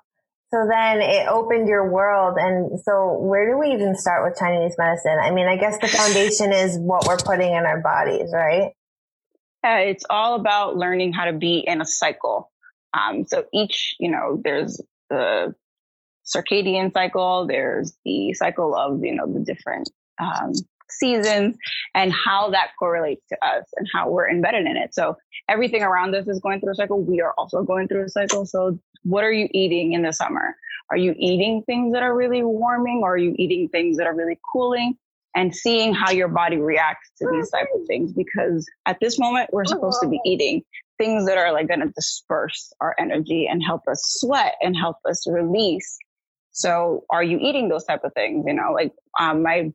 So 0.53 0.67
then 0.69 1.01
it 1.01 1.27
opened 1.29 1.67
your 1.69 1.89
world. 1.89 2.37
And 2.37 2.77
so 2.81 3.17
where 3.19 3.49
do 3.49 3.57
we 3.57 3.67
even 3.67 3.95
start 3.95 4.27
with 4.27 4.37
Chinese 4.37 4.75
medicine? 4.77 5.17
I 5.21 5.31
mean, 5.31 5.47
I 5.47 5.55
guess 5.55 5.77
the 5.79 5.87
foundation 5.87 6.51
is 6.53 6.77
what 6.77 7.07
we're 7.07 7.17
putting 7.17 7.53
in 7.53 7.65
our 7.65 7.79
bodies, 7.79 8.31
right? 8.33 8.73
Yeah, 9.63 9.77
it's 9.77 10.03
all 10.09 10.35
about 10.35 10.75
learning 10.75 11.13
how 11.13 11.25
to 11.25 11.33
be 11.33 11.59
in 11.65 11.79
a 11.79 11.85
cycle. 11.85 12.51
Um, 12.93 13.25
so 13.27 13.45
each, 13.53 13.95
you 13.99 14.11
know, 14.11 14.41
there's 14.43 14.81
the 15.09 15.55
circadian 16.25 16.91
cycle, 16.91 17.47
there's 17.47 17.95
the 18.03 18.33
cycle 18.33 18.75
of, 18.75 19.03
you 19.03 19.15
know, 19.15 19.31
the 19.31 19.39
different 19.39 19.89
um, 20.19 20.51
seasons 20.91 21.57
and 21.95 22.13
how 22.13 22.49
that 22.51 22.71
correlates 22.77 23.25
to 23.29 23.45
us 23.45 23.65
and 23.77 23.87
how 23.93 24.09
we're 24.09 24.29
embedded 24.29 24.65
in 24.65 24.77
it. 24.77 24.93
So 24.93 25.17
everything 25.49 25.83
around 25.83 26.15
us 26.15 26.27
is 26.27 26.39
going 26.39 26.59
through 26.59 26.71
a 26.71 26.75
cycle. 26.75 27.01
We 27.01 27.21
are 27.21 27.33
also 27.37 27.63
going 27.63 27.87
through 27.87 28.05
a 28.05 28.09
cycle. 28.09 28.45
So 28.45 28.79
what 29.03 29.23
are 29.23 29.31
you 29.31 29.47
eating 29.51 29.93
in 29.93 30.03
the 30.03 30.13
summer? 30.13 30.55
Are 30.89 30.97
you 30.97 31.15
eating 31.17 31.63
things 31.65 31.93
that 31.93 32.03
are 32.03 32.15
really 32.15 32.43
warming 32.43 33.01
or 33.03 33.13
are 33.13 33.17
you 33.17 33.35
eating 33.37 33.69
things 33.69 33.97
that 33.97 34.07
are 34.07 34.15
really 34.15 34.37
cooling? 34.51 34.95
And 35.33 35.55
seeing 35.55 35.93
how 35.93 36.11
your 36.11 36.27
body 36.27 36.57
reacts 36.57 37.09
to 37.19 37.29
these 37.31 37.49
type 37.51 37.67
of 37.73 37.87
things 37.87 38.11
because 38.11 38.69
at 38.85 38.97
this 38.99 39.17
moment 39.17 39.49
we're 39.53 39.63
supposed 39.63 40.01
to 40.01 40.09
be 40.09 40.19
eating 40.25 40.61
things 40.97 41.25
that 41.25 41.37
are 41.37 41.53
like 41.53 41.69
going 41.69 41.79
to 41.79 41.87
disperse 41.95 42.73
our 42.81 42.93
energy 42.99 43.47
and 43.49 43.63
help 43.65 43.81
us 43.89 44.01
sweat 44.19 44.55
and 44.61 44.75
help 44.75 44.97
us 45.09 45.25
release. 45.27 45.97
So 46.51 47.05
are 47.09 47.23
you 47.23 47.39
eating 47.41 47.69
those 47.69 47.85
type 47.85 48.03
of 48.03 48.13
things? 48.13 48.43
You 48.45 48.53
know, 48.53 48.73
like 48.73 48.91
um, 49.19 49.41
my 49.41 49.71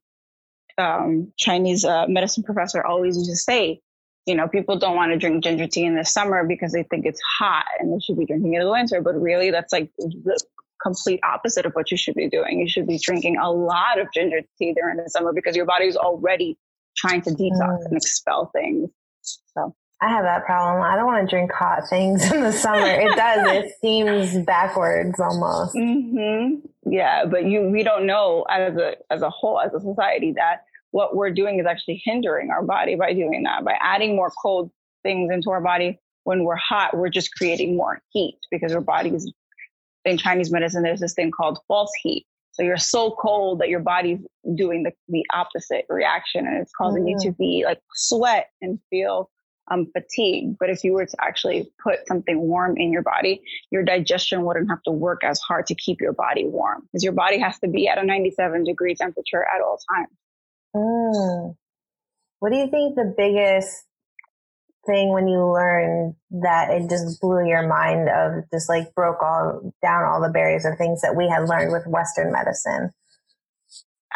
um, 0.78 1.32
Chinese 1.36 1.84
uh, 1.84 2.06
medicine 2.08 2.42
professor 2.42 2.84
always 2.84 3.16
used 3.16 3.30
to 3.30 3.36
say, 3.36 3.80
you 4.26 4.34
know, 4.34 4.48
people 4.48 4.78
don't 4.78 4.96
want 4.96 5.12
to 5.12 5.18
drink 5.18 5.44
ginger 5.44 5.66
tea 5.66 5.84
in 5.84 5.94
the 5.94 6.04
summer 6.04 6.44
because 6.44 6.72
they 6.72 6.82
think 6.82 7.06
it's 7.06 7.20
hot 7.38 7.64
and 7.78 7.92
they 7.92 8.00
should 8.00 8.18
be 8.18 8.26
drinking 8.26 8.54
it 8.54 8.58
in 8.58 8.64
the 8.64 8.70
winter. 8.70 9.00
But 9.00 9.20
really, 9.20 9.50
that's 9.50 9.72
like 9.72 9.90
the 9.98 10.38
complete 10.82 11.20
opposite 11.24 11.64
of 11.64 11.72
what 11.72 11.90
you 11.90 11.96
should 11.96 12.14
be 12.14 12.28
doing. 12.28 12.60
You 12.60 12.68
should 12.68 12.86
be 12.86 12.98
drinking 12.98 13.36
a 13.38 13.50
lot 13.50 13.98
of 13.98 14.08
ginger 14.12 14.40
tea 14.58 14.74
during 14.74 14.96
the 14.96 15.08
summer 15.08 15.32
because 15.32 15.56
your 15.56 15.66
body 15.66 15.86
is 15.86 15.96
already 15.96 16.58
trying 16.96 17.22
to 17.22 17.30
detox 17.30 17.78
mm. 17.78 17.86
and 17.86 17.96
expel 17.96 18.50
things. 18.54 18.90
So. 19.22 19.74
I 20.02 20.10
have 20.10 20.24
that 20.24 20.44
problem. 20.44 20.82
I 20.82 20.94
don't 20.94 21.06
want 21.06 21.26
to 21.26 21.34
drink 21.34 21.50
hot 21.52 21.88
things 21.88 22.30
in 22.30 22.42
the 22.42 22.52
summer. 22.52 22.86
It 22.86 23.16
does. 23.16 23.64
it 23.64 23.72
seems 23.80 24.44
backwards 24.44 25.18
almost. 25.18 25.74
Mm-hmm. 25.74 26.66
Yeah, 26.92 27.24
but 27.24 27.46
you 27.46 27.62
we 27.70 27.82
don't 27.82 28.06
know 28.06 28.44
as 28.50 28.76
a 28.76 28.96
as 29.10 29.22
a 29.22 29.30
whole 29.30 29.58
as 29.58 29.72
a 29.72 29.80
society 29.80 30.32
that 30.36 30.64
what 30.90 31.14
we're 31.16 31.30
doing 31.30 31.58
is 31.58 31.66
actually 31.66 32.00
hindering 32.04 32.50
our 32.50 32.62
body 32.62 32.94
by 32.94 33.12
doing 33.12 33.42
that 33.42 33.64
by 33.64 33.74
adding 33.82 34.16
more 34.16 34.32
cold 34.42 34.70
things 35.02 35.30
into 35.32 35.50
our 35.50 35.60
body 35.60 35.98
when 36.24 36.44
we're 36.44 36.56
hot 36.56 36.96
we're 36.96 37.10
just 37.10 37.34
creating 37.36 37.76
more 37.76 38.00
heat 38.12 38.38
because 38.50 38.72
our 38.72 38.80
bodies 38.80 39.30
in 40.04 40.16
chinese 40.16 40.50
medicine 40.50 40.82
there's 40.82 41.00
this 41.00 41.12
thing 41.12 41.30
called 41.30 41.58
false 41.68 41.92
heat 42.02 42.26
so 42.52 42.62
you're 42.62 42.78
so 42.78 43.10
cold 43.20 43.60
that 43.60 43.68
your 43.68 43.80
body's 43.80 44.20
doing 44.54 44.84
the, 44.84 44.92
the 45.08 45.22
opposite 45.34 45.84
reaction 45.90 46.46
and 46.46 46.56
it's 46.62 46.72
causing 46.72 47.02
mm-hmm. 47.02 47.18
you 47.20 47.30
to 47.30 47.32
be 47.32 47.64
like 47.66 47.80
sweat 47.92 48.48
and 48.62 48.78
feel 48.88 49.28
um, 49.70 49.86
fatigue. 49.92 50.56
But 50.58 50.70
if 50.70 50.84
you 50.84 50.92
were 50.92 51.06
to 51.06 51.16
actually 51.20 51.70
put 51.82 52.06
something 52.06 52.38
warm 52.38 52.76
in 52.76 52.92
your 52.92 53.02
body, 53.02 53.42
your 53.70 53.82
digestion 53.82 54.44
wouldn't 54.44 54.68
have 54.70 54.82
to 54.84 54.90
work 54.90 55.22
as 55.24 55.40
hard 55.40 55.66
to 55.66 55.74
keep 55.74 56.00
your 56.00 56.12
body 56.12 56.46
warm 56.46 56.82
because 56.82 57.02
your 57.02 57.12
body 57.12 57.38
has 57.38 57.58
to 57.60 57.68
be 57.68 57.88
at 57.88 57.98
a 57.98 58.04
97 58.04 58.64
degree 58.64 58.94
temperature 58.94 59.42
at 59.42 59.60
all 59.60 59.78
times. 59.94 60.08
Mm. 60.74 61.56
What 62.38 62.52
do 62.52 62.58
you 62.58 62.68
think 62.70 62.94
the 62.94 63.14
biggest 63.16 63.84
thing 64.86 65.12
when 65.12 65.26
you 65.26 65.44
learned 65.52 66.14
that 66.30 66.70
it 66.70 66.88
just 66.88 67.20
blew 67.20 67.46
your 67.46 67.66
mind 67.66 68.08
of 68.08 68.44
just 68.52 68.68
like 68.68 68.94
broke 68.94 69.20
all 69.22 69.72
down 69.82 70.04
all 70.04 70.22
the 70.22 70.32
barriers 70.32 70.64
of 70.64 70.78
things 70.78 71.02
that 71.02 71.16
we 71.16 71.28
had 71.28 71.48
learned 71.48 71.72
with 71.72 71.86
Western 71.86 72.32
medicine? 72.32 72.90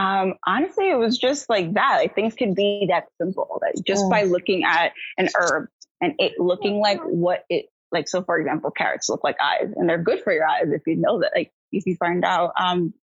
Um, 0.01 0.35
honestly, 0.47 0.89
it 0.89 0.99
was 0.99 1.19
just 1.19 1.51
like 1.51 1.75
that. 1.75 1.99
Like 1.99 2.15
things 2.15 2.35
could 2.35 2.55
be 2.55 2.87
that 2.89 3.09
simple. 3.21 3.61
That 3.61 3.85
just 3.87 4.05
mm. 4.05 4.11
by 4.11 4.23
looking 4.23 4.65
at 4.65 4.93
an 5.19 5.29
herb 5.35 5.69
and 6.01 6.15
it 6.19 6.41
looking 6.41 6.81
like 6.81 7.01
what 7.03 7.45
it 7.51 7.67
like. 7.93 8.09
So, 8.09 8.23
for 8.23 8.39
example, 8.39 8.71
carrots 8.71 9.11
look 9.11 9.23
like 9.23 9.37
eyes, 9.43 9.69
and 9.77 9.87
they're 9.87 10.03
good 10.03 10.23
for 10.23 10.33
your 10.33 10.49
eyes 10.49 10.69
if 10.73 10.87
you 10.87 10.97
know 10.97 11.21
that. 11.21 11.33
Like 11.35 11.53
if 11.71 11.85
you 11.85 11.97
find 11.97 12.25
out, 12.25 12.53
um, 12.59 12.95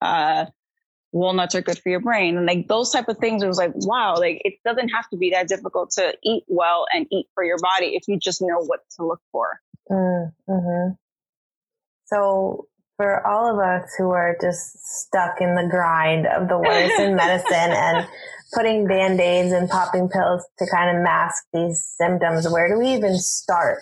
uh, 0.00 0.46
walnuts 1.10 1.56
are 1.56 1.62
good 1.62 1.80
for 1.80 1.88
your 1.88 1.98
brain, 1.98 2.36
and 2.36 2.46
like 2.46 2.68
those 2.68 2.92
type 2.92 3.08
of 3.08 3.18
things. 3.18 3.42
It 3.42 3.48
was 3.48 3.58
like, 3.58 3.72
wow, 3.74 4.14
like 4.16 4.40
it 4.44 4.54
doesn't 4.64 4.90
have 4.90 5.08
to 5.10 5.16
be 5.16 5.30
that 5.30 5.48
difficult 5.48 5.90
to 5.92 6.14
eat 6.22 6.44
well 6.46 6.86
and 6.94 7.08
eat 7.10 7.26
for 7.34 7.42
your 7.42 7.58
body 7.58 7.96
if 7.96 8.06
you 8.06 8.20
just 8.20 8.40
know 8.40 8.60
what 8.60 8.80
to 8.98 9.04
look 9.04 9.20
for. 9.32 9.58
Mm, 9.90 10.32
mm-hmm. 10.48 10.92
So 12.06 12.68
for 13.00 13.26
all 13.26 13.50
of 13.50 13.58
us 13.58 13.88
who 13.96 14.10
are 14.10 14.36
just 14.42 14.78
stuck 14.84 15.40
in 15.40 15.54
the 15.54 15.66
grind 15.70 16.26
of 16.26 16.48
the 16.48 16.58
Western 16.58 17.16
medicine 17.16 17.72
and 17.72 18.06
putting 18.52 18.86
band-aids 18.86 19.52
and 19.52 19.70
popping 19.70 20.06
pills 20.10 20.44
to 20.58 20.66
kind 20.70 20.94
of 20.94 21.02
mask 21.02 21.44
these 21.54 21.82
symptoms 21.96 22.46
where 22.46 22.68
do 22.68 22.78
we 22.78 22.92
even 22.92 23.16
start 23.16 23.78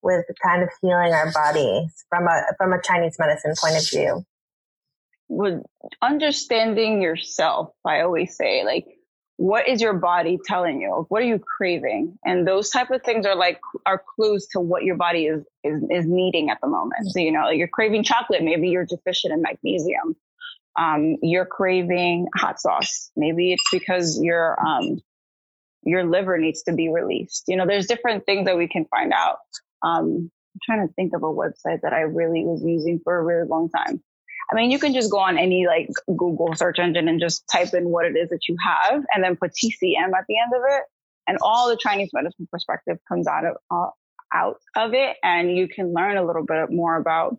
with 0.00 0.24
kind 0.46 0.62
of 0.62 0.68
healing 0.80 1.12
our 1.12 1.32
bodies 1.32 2.04
from 2.08 2.28
a 2.28 2.44
from 2.56 2.72
a 2.72 2.80
chinese 2.80 3.16
medicine 3.18 3.52
point 3.60 3.76
of 3.76 3.90
view? 3.90 4.24
With 5.28 5.62
understanding 6.00 7.02
yourself 7.02 7.70
i 7.84 8.02
always 8.02 8.36
say 8.36 8.62
like 8.64 8.86
what 9.36 9.68
is 9.68 9.80
your 9.80 9.94
body 9.94 10.38
telling 10.44 10.80
you? 10.80 11.06
What 11.08 11.22
are 11.22 11.26
you 11.26 11.38
craving? 11.38 12.18
And 12.24 12.46
those 12.46 12.70
type 12.70 12.90
of 12.90 13.02
things 13.02 13.26
are 13.26 13.34
like 13.34 13.60
are 13.86 14.02
clues 14.14 14.46
to 14.52 14.60
what 14.60 14.84
your 14.84 14.96
body 14.96 15.26
is 15.26 15.42
is, 15.64 15.82
is 15.90 16.06
needing 16.06 16.50
at 16.50 16.58
the 16.62 16.68
moment. 16.68 17.06
So 17.08 17.20
you 17.20 17.32
know, 17.32 17.44
like 17.44 17.58
you're 17.58 17.68
craving 17.68 18.04
chocolate, 18.04 18.42
maybe 18.42 18.68
you're 18.68 18.86
deficient 18.86 19.32
in 19.32 19.42
magnesium. 19.42 20.16
Um, 20.78 21.16
you're 21.22 21.44
craving 21.44 22.28
hot 22.34 22.58
sauce, 22.58 23.10
maybe 23.14 23.52
it's 23.52 23.68
because 23.70 24.18
your 24.22 24.58
um, 24.64 25.02
your 25.84 26.04
liver 26.04 26.38
needs 26.38 26.62
to 26.64 26.72
be 26.72 26.88
released. 26.88 27.44
You 27.48 27.56
know, 27.56 27.66
there's 27.66 27.86
different 27.86 28.24
things 28.24 28.46
that 28.46 28.56
we 28.56 28.68
can 28.68 28.86
find 28.86 29.12
out. 29.12 29.38
Um, 29.82 30.30
I'm 30.54 30.60
trying 30.64 30.86
to 30.86 30.94
think 30.94 31.14
of 31.14 31.22
a 31.22 31.26
website 31.26 31.80
that 31.82 31.92
I 31.92 32.00
really 32.00 32.44
was 32.44 32.62
using 32.64 33.00
for 33.02 33.18
a 33.18 33.22
really 33.22 33.48
long 33.48 33.68
time. 33.70 34.02
I 34.50 34.54
mean, 34.54 34.70
you 34.70 34.78
can 34.78 34.92
just 34.92 35.10
go 35.10 35.18
on 35.18 35.38
any 35.38 35.66
like 35.66 35.88
Google 36.06 36.54
search 36.54 36.78
engine 36.78 37.08
and 37.08 37.20
just 37.20 37.44
type 37.50 37.74
in 37.74 37.88
what 37.88 38.06
it 38.06 38.16
is 38.16 38.28
that 38.30 38.40
you 38.48 38.56
have 38.64 39.02
and 39.14 39.22
then 39.22 39.36
put 39.36 39.52
TCM 39.52 40.12
at 40.16 40.24
the 40.28 40.38
end 40.38 40.52
of 40.54 40.62
it. 40.68 40.82
And 41.26 41.38
all 41.40 41.68
the 41.68 41.78
Chinese 41.80 42.10
medicine 42.12 42.48
perspective 42.50 42.98
comes 43.08 43.26
out 43.26 43.44
of, 43.46 43.56
uh, 43.70 43.90
out 44.34 44.56
of 44.76 44.92
it. 44.94 45.16
And 45.22 45.56
you 45.56 45.68
can 45.68 45.92
learn 45.94 46.16
a 46.16 46.24
little 46.24 46.44
bit 46.44 46.70
more 46.70 46.96
about 46.96 47.36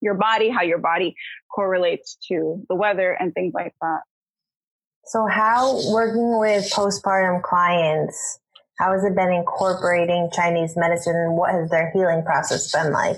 your 0.00 0.14
body, 0.14 0.48
how 0.48 0.62
your 0.62 0.78
body 0.78 1.14
correlates 1.54 2.16
to 2.28 2.64
the 2.68 2.74
weather 2.74 3.12
and 3.12 3.34
things 3.34 3.52
like 3.54 3.74
that. 3.80 4.00
So 5.04 5.26
how 5.26 5.74
working 5.90 6.38
with 6.38 6.70
postpartum 6.70 7.42
clients, 7.42 8.38
how 8.78 8.92
has 8.92 9.04
it 9.04 9.14
been 9.14 9.32
incorporating 9.32 10.30
Chinese 10.32 10.74
medicine 10.76 11.16
and 11.16 11.36
what 11.36 11.50
has 11.50 11.68
their 11.70 11.90
healing 11.92 12.22
process 12.24 12.70
been 12.72 12.92
like? 12.92 13.16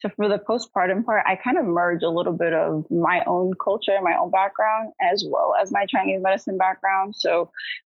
So 0.00 0.08
for 0.16 0.28
the 0.28 0.38
postpartum 0.38 1.04
part, 1.04 1.24
I 1.26 1.36
kind 1.36 1.58
of 1.58 1.66
merge 1.66 2.02
a 2.02 2.08
little 2.08 2.32
bit 2.32 2.52
of 2.52 2.90
my 2.90 3.22
own 3.26 3.52
culture, 3.62 3.98
my 4.02 4.16
own 4.18 4.30
background, 4.30 4.92
as 5.00 5.24
well 5.26 5.54
as 5.60 5.70
my 5.70 5.84
Chinese 5.86 6.22
medicine 6.22 6.56
background. 6.56 7.14
So 7.16 7.50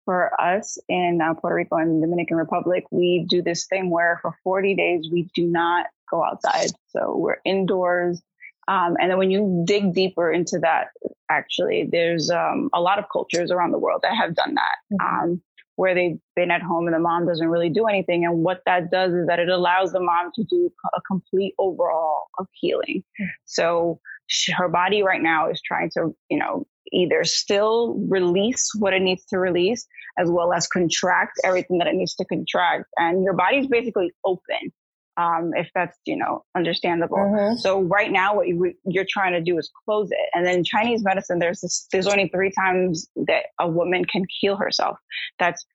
for 0.05 0.39
us 0.39 0.77
in 0.88 1.19
uh, 1.21 1.33
Puerto 1.33 1.55
Rico 1.55 1.77
and 1.77 2.01
Dominican 2.01 2.38
Republic, 2.38 2.85
we 2.91 3.25
do 3.27 3.41
this 3.41 3.65
thing 3.65 3.89
where 3.89 4.19
for 4.21 4.35
40 4.43 4.75
days 4.75 5.09
we 5.12 5.29
do 5.33 5.47
not 5.47 5.88
go 6.09 6.24
outside. 6.24 6.69
So 6.89 7.15
we're 7.17 7.38
indoors. 7.43 8.21
Um, 8.67 8.97
and 9.00 9.12
then 9.12 9.17
when 9.17 9.31
you 9.31 9.63
dig 9.65 9.93
deeper 9.93 10.31
into 10.31 10.59
that, 10.59 10.89
actually, 11.29 11.88
there's 11.91 12.29
um, 12.29 12.69
a 12.74 12.81
lot 12.81 13.00
of 13.00 13.05
cultures 13.12 13.51
around 13.51 13.71
the 13.71 13.79
world 13.79 14.01
that 14.03 14.15
have 14.15 14.35
done 14.35 14.55
that. 14.55 14.75
Mm-hmm. 14.93 15.24
Um, 15.24 15.41
where 15.75 15.94
they've 15.94 16.17
been 16.36 16.51
at 16.51 16.62
home 16.62 16.88
and 16.88 16.96
the 16.96 17.00
mom 17.00 17.25
doesn't 17.25 17.48
really 17.48 17.70
do 17.70 17.86
anything. 17.86 18.25
And 18.25 18.44
what 18.44 18.62
that 18.65 18.91
does 18.91 19.13
is 19.13 19.27
that 19.27 19.39
it 19.39 19.50
allows 19.50 19.91
the 19.91 20.00
mom 20.00 20.32
to 20.36 20.44
do 20.44 20.72
a 20.96 21.01
complete 21.01 21.53
overall 21.60 22.27
of 22.39 22.48
healing. 22.53 23.03
Hmm. 23.17 23.25
So 23.46 24.00
she, 24.27 24.51
her 24.51 24.70
body 24.70 25.03
right 25.03 25.22
now 25.22 25.50
is 25.50 25.62
trying 25.62 25.91
to, 25.96 26.15
you 26.29 26.39
know, 26.39 26.65
either 26.91 27.24
still 27.24 27.96
release 28.10 28.72
what 28.77 28.94
it 28.94 29.01
needs 29.01 29.25
to 29.25 29.39
release 29.39 29.86
as 30.17 30.29
well 30.29 30.53
as 30.53 30.67
contract 30.67 31.39
everything 31.44 31.77
that 31.79 31.88
it 31.88 31.96
needs 31.96 32.15
to 32.15 32.25
contract. 32.25 32.86
And 32.98 33.24
your 33.24 33.34
body's 33.34 33.67
basically 33.67 34.12
open. 34.24 34.72
Um, 35.17 35.51
if 35.55 35.69
that's 35.74 35.98
you 36.05 36.17
know 36.17 36.43
understandable. 36.55 37.17
Mm-hmm. 37.17 37.57
So 37.57 37.81
right 37.81 38.12
now, 38.12 38.36
what 38.36 38.48
you, 38.48 38.74
are 38.98 39.05
trying 39.07 39.34
to 39.34 39.41
do 39.41 39.57
is 39.57 39.72
close 39.86 40.10
it. 40.12 40.29
And 40.34 40.45
then 40.45 40.63
Chinese 40.63 41.03
medicine, 41.03 41.39
there's 41.39 41.62
this, 41.62 41.88
there's 41.91 42.07
only 42.07 42.27
three 42.27 42.51
times 42.51 43.07
that 43.15 43.45
a 43.60 43.67
woman 43.69 44.03
can 44.05 44.25
heal 44.39 44.57
herself. 44.57 44.98
That's 45.39 45.65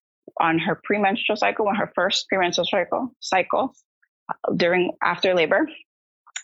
on 0.40 0.58
her 0.58 0.80
premenstrual 0.84 1.36
cycle, 1.36 1.68
on 1.68 1.74
her 1.76 1.90
first 1.94 2.28
premenstrual 2.28 2.66
cycle, 2.70 3.14
cycle 3.20 3.74
uh, 4.28 4.52
during 4.54 4.92
after 5.02 5.34
labor, 5.34 5.66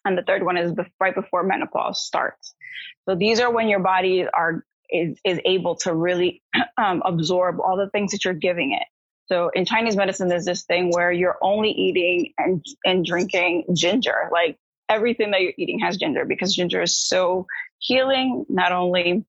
and 0.07 0.17
the 0.17 0.23
third 0.23 0.43
one 0.43 0.57
is 0.57 0.73
right 1.01 1.15
before 1.15 1.43
menopause 1.43 2.03
starts. 2.03 2.55
So 3.09 3.15
these 3.15 3.41
are 3.41 3.51
when 3.51 3.69
your 3.69 3.81
body 3.81 4.27
are 4.27 4.65
is 4.91 5.19
is 5.25 5.41
able 5.45 5.77
to 5.77 5.95
really 5.95 6.43
um, 6.79 7.03
absorb 7.05 7.61
all 7.61 7.77
the 7.77 7.91
things 7.91 8.13
that 8.13 8.25
you're 8.25 8.35
giving 8.35 8.73
it. 8.73 8.87
So 9.27 9.51
in 9.55 9.65
Chinese 9.65 9.97
medicine, 9.97 10.29
there's 10.29 10.45
this 10.45 10.65
thing 10.65 10.91
where 10.91 11.11
you're 11.11 11.39
only 11.43 11.71
eating 11.71 12.33
and 12.39 12.65
and 12.85 13.05
drinking 13.05 13.65
ginger. 13.75 14.29
Like 14.33 14.59
everything 14.89 15.33
that 15.33 15.41
you're 15.43 15.53
eating 15.59 15.81
has 15.81 15.97
ginger 15.97 16.25
because 16.25 16.55
ginger 16.55 16.83
is 16.83 16.97
so 16.97 17.47
healing, 17.79 18.47
not 18.49 18.73
only 18.73 19.25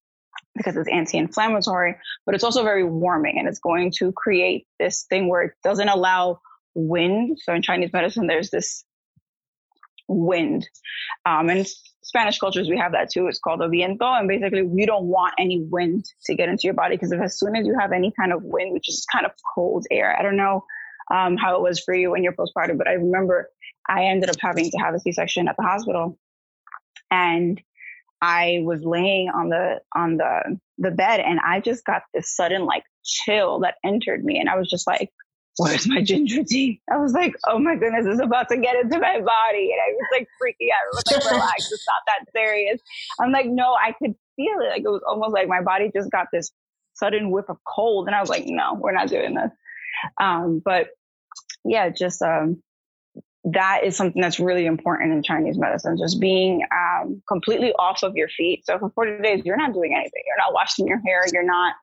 because 0.56 0.76
it's 0.76 0.88
anti-inflammatory, 0.88 1.96
but 2.26 2.34
it's 2.34 2.44
also 2.44 2.62
very 2.62 2.84
warming 2.84 3.38
and 3.38 3.48
it's 3.48 3.60
going 3.60 3.92
to 3.98 4.12
create 4.12 4.66
this 4.78 5.04
thing 5.04 5.28
where 5.28 5.42
it 5.42 5.52
doesn't 5.62 5.88
allow 5.88 6.40
wind. 6.74 7.38
So 7.42 7.54
in 7.54 7.62
Chinese 7.62 7.92
medicine, 7.92 8.26
there's 8.26 8.50
this 8.50 8.84
wind. 10.08 10.68
Um, 11.26 11.48
and 11.48 11.66
Spanish 12.08 12.38
cultures, 12.38 12.70
we 12.70 12.78
have 12.78 12.92
that 12.92 13.10
too. 13.10 13.26
It's 13.26 13.38
called 13.38 13.60
viento. 13.60 14.06
And 14.06 14.26
basically, 14.26 14.62
we 14.62 14.86
don't 14.86 15.04
want 15.04 15.34
any 15.38 15.60
wind 15.60 16.06
to 16.24 16.34
get 16.34 16.48
into 16.48 16.62
your 16.62 16.72
body 16.72 16.96
because 16.96 17.12
as 17.12 17.38
soon 17.38 17.54
as 17.54 17.66
you 17.66 17.76
have 17.78 17.92
any 17.92 18.14
kind 18.18 18.32
of 18.32 18.42
wind, 18.42 18.72
which 18.72 18.88
is 18.88 19.04
kind 19.12 19.26
of 19.26 19.32
cold 19.54 19.86
air, 19.90 20.16
I 20.18 20.22
don't 20.22 20.38
know 20.38 20.64
um, 21.14 21.36
how 21.36 21.56
it 21.56 21.60
was 21.60 21.80
for 21.80 21.92
you 21.92 22.10
when 22.10 22.22
you're 22.22 22.32
postpartum, 22.32 22.78
but 22.78 22.88
I 22.88 22.92
remember 22.92 23.50
I 23.86 24.04
ended 24.04 24.30
up 24.30 24.36
having 24.40 24.70
to 24.70 24.78
have 24.78 24.94
a 24.94 25.00
C-section 25.00 25.48
at 25.48 25.56
the 25.58 25.62
hospital, 25.62 26.18
and 27.10 27.60
I 28.22 28.60
was 28.62 28.80
laying 28.82 29.28
on 29.28 29.50
the 29.50 29.82
on 29.94 30.16
the 30.16 30.58
the 30.78 30.90
bed, 30.90 31.20
and 31.20 31.38
I 31.44 31.60
just 31.60 31.84
got 31.84 32.04
this 32.14 32.34
sudden 32.34 32.64
like 32.64 32.84
chill 33.04 33.60
that 33.60 33.74
entered 33.84 34.24
me, 34.24 34.40
and 34.40 34.48
I 34.48 34.56
was 34.56 34.70
just 34.70 34.86
like, 34.86 35.10
where's 35.58 35.88
my 35.88 36.02
ginger 36.02 36.44
tea? 36.44 36.80
I 36.90 36.96
was 36.98 37.12
like, 37.12 37.34
oh 37.48 37.58
my 37.58 37.74
goodness, 37.76 38.06
it's 38.06 38.22
about 38.22 38.48
to 38.48 38.56
get 38.56 38.76
into 38.76 38.98
my 38.98 39.20
body. 39.20 39.72
And 39.72 39.80
I 39.80 39.92
was 39.92 40.06
like 40.12 40.28
freaking 40.40 40.68
out. 40.70 40.84
I 40.84 40.94
was 40.94 41.02
like, 41.12 41.32
relax, 41.32 41.72
it's 41.72 41.86
not 41.86 42.02
that 42.06 42.32
serious. 42.32 42.80
I'm 43.20 43.32
like, 43.32 43.46
no, 43.46 43.74
I 43.74 43.92
could 43.92 44.14
feel 44.36 44.60
it. 44.60 44.70
Like 44.70 44.82
it 44.82 44.88
was 44.88 45.02
almost 45.06 45.32
like 45.32 45.48
my 45.48 45.60
body 45.60 45.90
just 45.94 46.10
got 46.10 46.28
this 46.32 46.52
sudden 46.94 47.30
whip 47.30 47.46
of 47.48 47.58
cold. 47.66 48.06
And 48.06 48.14
I 48.14 48.20
was 48.20 48.30
like, 48.30 48.44
no, 48.46 48.74
we're 48.74 48.92
not 48.92 49.08
doing 49.08 49.34
this. 49.34 49.50
Um, 50.20 50.62
but 50.64 50.88
yeah, 51.64 51.88
just, 51.88 52.22
um, 52.22 52.62
that 53.44 53.82
is 53.84 53.96
something 53.96 54.20
that's 54.20 54.38
really 54.40 54.66
important 54.66 55.12
in 55.12 55.22
Chinese 55.22 55.58
medicine, 55.58 55.96
just 55.96 56.20
being 56.20 56.62
um, 56.72 57.22
completely 57.26 57.72
off 57.72 58.02
of 58.02 58.14
your 58.16 58.28
feet. 58.28 58.64
So 58.66 58.78
for 58.78 58.90
40 58.90 59.22
days, 59.22 59.42
you're 59.44 59.56
not 59.56 59.72
doing 59.72 59.94
anything. 59.94 60.22
You're 60.26 60.36
not 60.38 60.52
washing 60.52 60.86
your 60.86 61.00
hair. 61.04 61.22
You're 61.32 61.44
not 61.44 61.74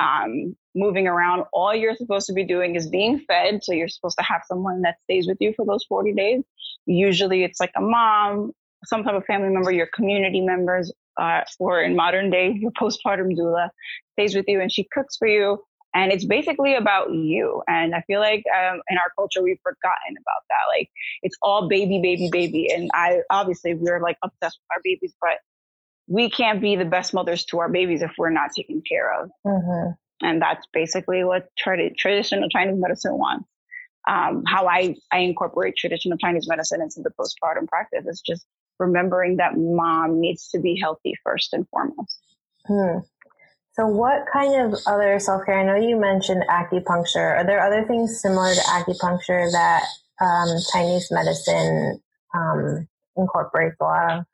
um, 0.00 0.56
moving 0.74 1.06
around. 1.06 1.44
All 1.52 1.74
you're 1.74 1.96
supposed 1.96 2.26
to 2.26 2.32
be 2.32 2.44
doing 2.44 2.74
is 2.76 2.88
being 2.88 3.20
fed. 3.20 3.62
So 3.62 3.72
you're 3.72 3.88
supposed 3.88 4.18
to 4.18 4.24
have 4.24 4.42
someone 4.46 4.82
that 4.82 4.96
stays 5.04 5.26
with 5.26 5.38
you 5.40 5.52
for 5.54 5.64
those 5.66 5.84
40 5.88 6.12
days. 6.12 6.42
Usually 6.86 7.44
it's 7.44 7.60
like 7.60 7.72
a 7.76 7.80
mom, 7.80 8.52
some 8.84 9.04
type 9.04 9.14
of 9.14 9.24
family 9.24 9.50
member, 9.50 9.72
your 9.72 9.88
community 9.94 10.40
members, 10.40 10.92
uh, 11.20 11.42
or 11.58 11.82
in 11.82 11.94
modern 11.94 12.30
day, 12.30 12.52
your 12.58 12.72
postpartum 12.72 13.36
doula 13.36 13.68
stays 14.12 14.34
with 14.34 14.46
you 14.48 14.60
and 14.60 14.72
she 14.72 14.86
cooks 14.92 15.16
for 15.16 15.28
you. 15.28 15.58
And 15.94 16.10
it's 16.10 16.24
basically 16.24 16.74
about 16.74 17.12
you. 17.12 17.62
And 17.68 17.94
I 17.94 18.00
feel 18.06 18.18
like 18.18 18.44
um, 18.58 18.80
in 18.88 18.96
our 18.96 19.12
culture, 19.14 19.42
we've 19.42 19.60
forgotten 19.62 20.16
about 20.16 20.42
that. 20.48 20.78
Like 20.78 20.88
it's 21.22 21.36
all 21.42 21.68
baby, 21.68 22.00
baby, 22.02 22.30
baby. 22.32 22.72
And 22.72 22.90
I 22.94 23.20
obviously 23.28 23.74
we're 23.74 24.00
like 24.00 24.16
obsessed 24.24 24.58
with 24.58 24.74
our 24.74 24.80
babies, 24.82 25.12
but 25.20 25.38
we 26.06 26.30
can't 26.30 26.60
be 26.60 26.76
the 26.76 26.84
best 26.84 27.14
mothers 27.14 27.44
to 27.46 27.58
our 27.60 27.68
babies 27.68 28.02
if 28.02 28.12
we're 28.18 28.30
not 28.30 28.50
taken 28.56 28.82
care 28.86 29.22
of. 29.22 29.30
Mm-hmm. 29.46 29.90
And 30.26 30.40
that's 30.40 30.66
basically 30.72 31.24
what 31.24 31.48
traditional 31.58 32.48
Chinese 32.48 32.78
medicine 32.78 33.18
wants. 33.18 33.48
Um, 34.08 34.42
how 34.46 34.66
I, 34.66 34.96
I 35.12 35.18
incorporate 35.18 35.76
traditional 35.76 36.18
Chinese 36.18 36.48
medicine 36.48 36.80
into 36.80 37.02
the 37.02 37.10
postpartum 37.10 37.68
practice 37.68 38.04
is 38.06 38.20
just 38.24 38.44
remembering 38.78 39.36
that 39.36 39.52
mom 39.56 40.20
needs 40.20 40.48
to 40.50 40.60
be 40.60 40.78
healthy 40.80 41.14
first 41.24 41.52
and 41.52 41.68
foremost. 41.68 42.18
Hmm. 42.66 42.98
So, 43.74 43.86
what 43.86 44.24
kind 44.30 44.60
of 44.60 44.78
other 44.86 45.18
self 45.18 45.46
care? 45.46 45.58
I 45.58 45.64
know 45.64 45.76
you 45.76 45.98
mentioned 45.98 46.44
acupuncture. 46.50 47.38
Are 47.38 47.44
there 47.44 47.64
other 47.64 47.86
things 47.86 48.20
similar 48.20 48.52
to 48.54 48.60
acupuncture 48.60 49.50
that 49.50 49.84
um, 50.20 50.48
Chinese 50.72 51.08
medicine 51.10 52.00
um, 52.34 52.88
incorporates 53.16 53.76
a 53.80 53.84
lot 53.84 54.18
of? 54.18 54.24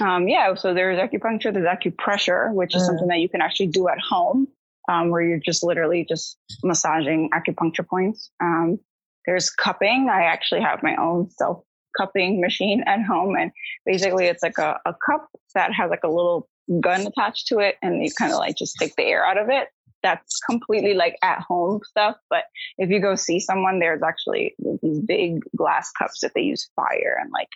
Um, 0.00 0.28
yeah, 0.28 0.54
so 0.54 0.74
there's 0.74 0.98
acupuncture, 0.98 1.52
there's 1.52 1.66
acupressure, 1.66 2.52
which 2.52 2.74
is 2.74 2.82
mm. 2.82 2.86
something 2.86 3.08
that 3.08 3.18
you 3.18 3.28
can 3.28 3.40
actually 3.40 3.68
do 3.68 3.88
at 3.88 3.98
home, 3.98 4.48
um, 4.88 5.10
where 5.10 5.22
you're 5.22 5.38
just 5.38 5.62
literally 5.62 6.06
just 6.08 6.38
massaging 6.62 7.30
acupuncture 7.30 7.86
points. 7.86 8.30
Um, 8.40 8.78
there's 9.26 9.50
cupping. 9.50 10.08
I 10.10 10.22
actually 10.24 10.62
have 10.62 10.82
my 10.82 10.96
own 10.96 11.30
self 11.30 11.62
cupping 11.96 12.40
machine 12.40 12.82
at 12.86 13.02
home, 13.02 13.36
and 13.36 13.50
basically 13.84 14.26
it's 14.26 14.42
like 14.42 14.58
a, 14.58 14.78
a 14.86 14.94
cup 15.04 15.28
that 15.54 15.72
has 15.72 15.90
like 15.90 16.04
a 16.04 16.08
little 16.08 16.48
gun 16.80 17.06
attached 17.06 17.48
to 17.48 17.58
it, 17.58 17.76
and 17.82 18.02
you 18.02 18.10
kind 18.16 18.32
of 18.32 18.38
like 18.38 18.56
just 18.56 18.76
take 18.78 18.94
the 18.96 19.04
air 19.04 19.24
out 19.24 19.38
of 19.38 19.48
it. 19.50 19.68
That's 20.02 20.38
completely 20.48 20.94
like 20.94 21.16
at 21.22 21.40
home 21.40 21.80
stuff. 21.84 22.16
But 22.30 22.44
if 22.78 22.88
you 22.88 23.00
go 23.00 23.16
see 23.16 23.40
someone, 23.40 23.80
there's 23.80 24.02
actually 24.02 24.54
these 24.82 25.00
big 25.00 25.42
glass 25.56 25.90
cups 25.90 26.20
that 26.20 26.32
they 26.34 26.42
use 26.42 26.70
fire 26.76 27.18
and 27.20 27.30
like 27.32 27.48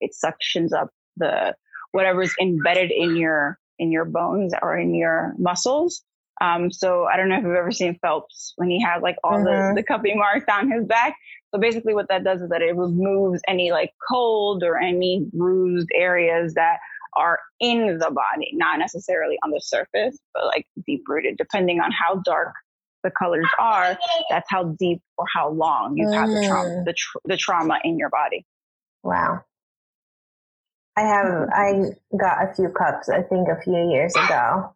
it 0.00 0.12
suctions 0.12 0.72
up 0.72 0.88
the 1.16 1.54
whatever's 1.92 2.34
embedded 2.40 2.90
in 2.90 3.16
your 3.16 3.58
in 3.78 3.92
your 3.92 4.04
bones 4.04 4.52
or 4.62 4.76
in 4.76 4.94
your 4.94 5.34
muscles. 5.38 6.02
Um, 6.40 6.70
so 6.70 7.04
I 7.04 7.16
don't 7.16 7.28
know 7.28 7.36
if 7.36 7.42
you've 7.44 7.54
ever 7.54 7.72
seen 7.72 7.98
Phelps 8.00 8.52
when 8.56 8.68
he 8.68 8.80
had 8.82 9.02
like 9.02 9.16
all 9.22 9.38
mm-hmm. 9.38 9.74
the, 9.74 9.80
the 9.80 9.86
cupping 9.86 10.18
marks 10.18 10.44
down 10.46 10.70
his 10.70 10.84
back. 10.84 11.16
So 11.54 11.60
basically 11.60 11.94
what 11.94 12.08
that 12.08 12.24
does 12.24 12.40
is 12.40 12.48
that 12.48 12.62
it 12.62 12.74
removes 12.74 13.40
any 13.46 13.70
like 13.70 13.92
cold 14.08 14.62
or 14.62 14.78
any 14.78 15.26
bruised 15.32 15.88
areas 15.94 16.54
that 16.54 16.78
are 17.14 17.38
in 17.60 17.98
the 17.98 18.10
body, 18.10 18.50
not 18.54 18.78
necessarily 18.78 19.36
on 19.44 19.50
the 19.50 19.60
surface, 19.60 20.18
but 20.32 20.46
like 20.46 20.66
deep 20.86 21.02
rooted, 21.06 21.36
depending 21.36 21.80
on 21.80 21.92
how 21.92 22.16
dark 22.24 22.54
the 23.04 23.10
colors 23.10 23.48
are, 23.60 23.98
that's 24.30 24.48
how 24.48 24.64
deep 24.78 25.02
or 25.18 25.26
how 25.32 25.50
long 25.50 25.96
you've 25.96 26.10
mm. 26.10 26.14
had 26.14 26.28
the 26.30 26.46
trauma, 26.48 26.68
mm. 26.68 26.84
the, 26.84 26.92
tr- 26.92 27.18
the 27.24 27.36
trauma 27.36 27.78
in 27.84 27.98
your 27.98 28.08
body. 28.08 28.46
Wow. 29.02 29.44
I 30.96 31.00
have 31.02 31.48
I 31.52 31.72
got 32.18 32.50
a 32.50 32.54
few 32.54 32.68
cups 32.68 33.08
I 33.08 33.22
think 33.22 33.48
a 33.48 33.60
few 33.62 33.90
years 33.90 34.14
ago, 34.14 34.74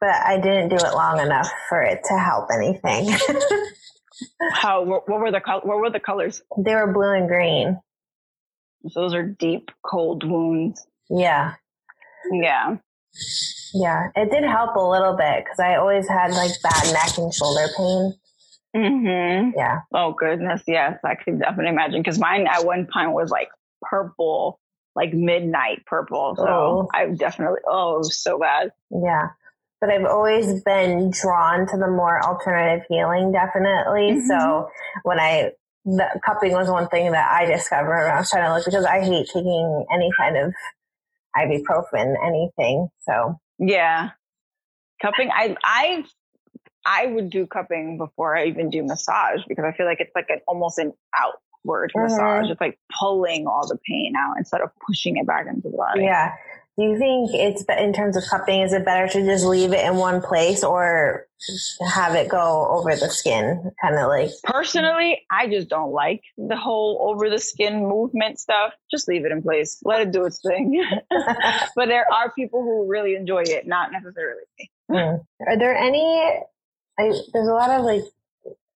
but 0.00 0.14
I 0.14 0.38
didn't 0.38 0.68
do 0.68 0.76
it 0.76 0.94
long 0.94 1.20
enough 1.20 1.50
for 1.68 1.82
it 1.82 2.00
to 2.04 2.18
help 2.18 2.48
anything. 2.54 3.16
How 4.52 4.84
what 4.84 5.08
were 5.08 5.30
the 5.30 5.40
what 5.62 5.78
were 5.78 5.90
the 5.90 6.00
colors? 6.00 6.42
They 6.58 6.74
were 6.74 6.92
blue 6.92 7.14
and 7.14 7.28
green. 7.28 7.80
So 8.88 9.00
those 9.00 9.14
are 9.14 9.26
deep 9.26 9.70
cold 9.84 10.24
wounds. 10.24 10.86
Yeah. 11.10 11.54
Yeah. 12.30 12.76
Yeah, 13.74 14.08
it 14.16 14.30
did 14.30 14.44
help 14.44 14.76
a 14.76 14.80
little 14.80 15.16
bit 15.16 15.44
because 15.44 15.58
I 15.58 15.76
always 15.76 16.08
had 16.08 16.32
like 16.32 16.50
bad 16.62 16.92
neck 16.92 17.18
and 17.18 17.32
shoulder 17.32 17.68
pain. 17.76 18.14
Mm-hmm. 18.76 19.50
Yeah. 19.56 19.80
Oh 19.92 20.12
goodness, 20.12 20.62
yes, 20.66 20.98
I 21.04 21.14
could 21.16 21.40
definitely 21.40 21.72
imagine 21.72 22.00
because 22.00 22.18
mine 22.18 22.46
at 22.46 22.64
one 22.64 22.86
point 22.92 23.12
was 23.12 23.30
like 23.30 23.48
purple 23.82 24.59
like 24.94 25.12
midnight 25.12 25.84
purple. 25.86 26.34
So 26.36 26.46
oh. 26.46 26.88
I 26.92 27.06
definitely, 27.06 27.60
oh, 27.68 28.02
so 28.02 28.38
bad. 28.38 28.72
Yeah. 28.90 29.28
But 29.80 29.90
I've 29.90 30.04
always 30.04 30.62
been 30.62 31.10
drawn 31.10 31.66
to 31.68 31.76
the 31.76 31.88
more 31.88 32.22
alternative 32.22 32.84
healing, 32.88 33.32
definitely. 33.32 34.12
Mm-hmm. 34.12 34.26
So 34.26 34.68
when 35.04 35.18
I, 35.18 35.52
the 35.84 36.20
cupping 36.24 36.52
was 36.52 36.68
one 36.68 36.88
thing 36.88 37.12
that 37.12 37.30
I 37.30 37.46
discovered 37.46 38.04
when 38.04 38.14
I 38.14 38.18
was 38.18 38.30
trying 38.30 38.46
to 38.46 38.54
look 38.54 38.64
because 38.64 38.84
I 38.84 39.00
hate 39.00 39.26
taking 39.28 39.86
any 39.92 40.10
kind 40.18 40.36
of 40.36 40.52
ibuprofen, 41.36 42.14
anything. 42.24 42.88
So 43.00 43.38
yeah, 43.58 44.10
cupping. 45.00 45.30
I 45.32 45.56
I 45.64 46.04
I 46.84 47.06
would 47.06 47.30
do 47.30 47.46
cupping 47.46 47.98
before 47.98 48.36
I 48.36 48.46
even 48.46 48.70
do 48.70 48.82
massage 48.82 49.40
because 49.48 49.64
I 49.64 49.76
feel 49.76 49.86
like 49.86 50.00
it's 50.00 50.12
like 50.14 50.26
an 50.28 50.40
almost 50.46 50.78
an 50.78 50.92
out 51.14 51.34
word 51.64 51.92
mm-hmm. 51.94 52.04
massage. 52.04 52.50
It's 52.50 52.60
like 52.60 52.78
pulling 52.98 53.46
all 53.46 53.66
the 53.66 53.78
pain 53.86 54.14
out 54.16 54.34
instead 54.38 54.60
of 54.60 54.70
pushing 54.86 55.16
it 55.16 55.26
back 55.26 55.46
into 55.46 55.68
the 55.68 55.76
body. 55.76 56.02
Yeah. 56.02 56.32
Do 56.78 56.84
you 56.86 56.98
think 56.98 57.30
it's 57.34 57.62
in 57.78 57.92
terms 57.92 58.16
of 58.16 58.22
cupping? 58.30 58.62
Is 58.62 58.72
it 58.72 58.86
better 58.86 59.06
to 59.06 59.26
just 59.26 59.44
leave 59.44 59.72
it 59.72 59.84
in 59.84 59.96
one 59.96 60.22
place 60.22 60.64
or 60.64 61.26
have 61.92 62.14
it 62.14 62.28
go 62.28 62.68
over 62.70 62.96
the 62.96 63.10
skin? 63.10 63.70
Kind 63.82 63.96
of 63.96 64.08
like 64.08 64.30
personally, 64.44 65.20
I 65.30 65.46
just 65.48 65.68
don't 65.68 65.92
like 65.92 66.22
the 66.38 66.56
whole 66.56 67.06
over 67.10 67.28
the 67.28 67.38
skin 67.38 67.86
movement 67.86 68.38
stuff. 68.38 68.72
Just 68.90 69.08
leave 69.08 69.26
it 69.26 69.32
in 69.32 69.42
place. 69.42 69.78
Let 69.84 70.00
it 70.00 70.12
do 70.12 70.24
its 70.24 70.40
thing. 70.40 70.82
but 71.76 71.88
there 71.88 72.06
are 72.10 72.32
people 72.32 72.62
who 72.62 72.88
really 72.88 73.14
enjoy 73.14 73.42
it, 73.44 73.66
not 73.66 73.92
necessarily 73.92 74.42
me. 74.58 74.70
Mm. 74.90 75.24
Are 75.48 75.58
there 75.58 75.76
any? 75.76 76.40
I, 76.98 77.12
there's 77.32 77.48
a 77.48 77.52
lot 77.52 77.70
of 77.70 77.84
like 77.84 78.04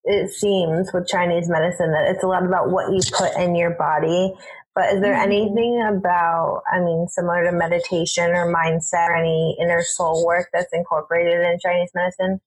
it 0.05 0.31
seems 0.31 0.91
with 0.93 1.07
Chinese 1.07 1.49
medicine 1.49 1.91
that 1.91 2.09
it's 2.09 2.23
a 2.23 2.27
lot 2.27 2.45
about 2.45 2.69
what 2.69 2.91
you 2.91 2.99
put 3.11 3.35
in 3.37 3.55
your 3.55 3.71
body. 3.71 4.33
But 4.75 4.93
is 4.93 5.01
there 5.01 5.13
mm-hmm. 5.13 5.31
anything 5.31 5.81
about, 5.81 6.63
I 6.71 6.79
mean, 6.79 7.07
similar 7.07 7.45
to 7.45 7.51
meditation 7.51 8.31
or 8.31 8.53
mindset 8.53 9.09
or 9.09 9.15
any 9.15 9.57
inner 9.59 9.81
soul 9.81 10.25
work 10.25 10.49
that's 10.53 10.73
incorporated 10.73 11.39
in 11.45 11.57
Chinese 11.59 11.91
medicine? 11.95 12.41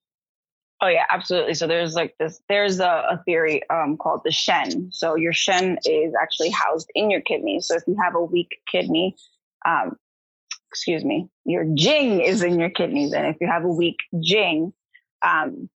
Oh 0.81 0.89
yeah, 0.89 1.07
absolutely. 1.11 1.55
So 1.55 1.67
there's 1.67 1.95
like 1.95 2.15
this, 2.21 2.41
there's 2.49 2.79
a, 2.79 2.85
a 3.11 3.23
theory 3.25 3.69
um, 3.71 3.97
called 3.97 4.21
the 4.25 4.31
Shen. 4.31 4.91
So 4.93 5.17
your 5.17 5.33
Shen 5.33 5.79
is 5.85 6.13
actually 6.21 6.51
housed 6.51 6.89
in 6.95 7.11
your 7.11 7.23
kidney. 7.23 7.61
So 7.61 7.75
if 7.75 7.83
you 7.89 7.97
have 8.01 8.15
a 8.15 8.23
weak 8.23 8.59
kidney, 8.71 9.17
um, 9.67 9.97
excuse 10.71 11.05
me, 11.05 11.29
your 11.45 11.65
Jing 11.75 12.21
is 12.21 12.43
in 12.43 12.61
your 12.61 12.71
kidneys. 12.71 13.13
And 13.13 13.27
if 13.27 13.37
you 13.41 13.49
have 13.49 13.65
a 13.65 13.73
weak 13.73 13.97
Jing, 14.21 14.73
um, 15.27 15.69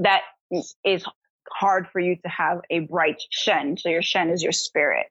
that 0.00 0.22
is 0.50 1.04
hard 1.50 1.88
for 1.88 2.00
you 2.00 2.16
to 2.16 2.28
have 2.28 2.60
a 2.70 2.80
bright 2.80 3.22
Shen. 3.30 3.76
So 3.76 3.88
your 3.88 4.02
Shen 4.02 4.30
is 4.30 4.42
your 4.42 4.52
spirit. 4.52 5.06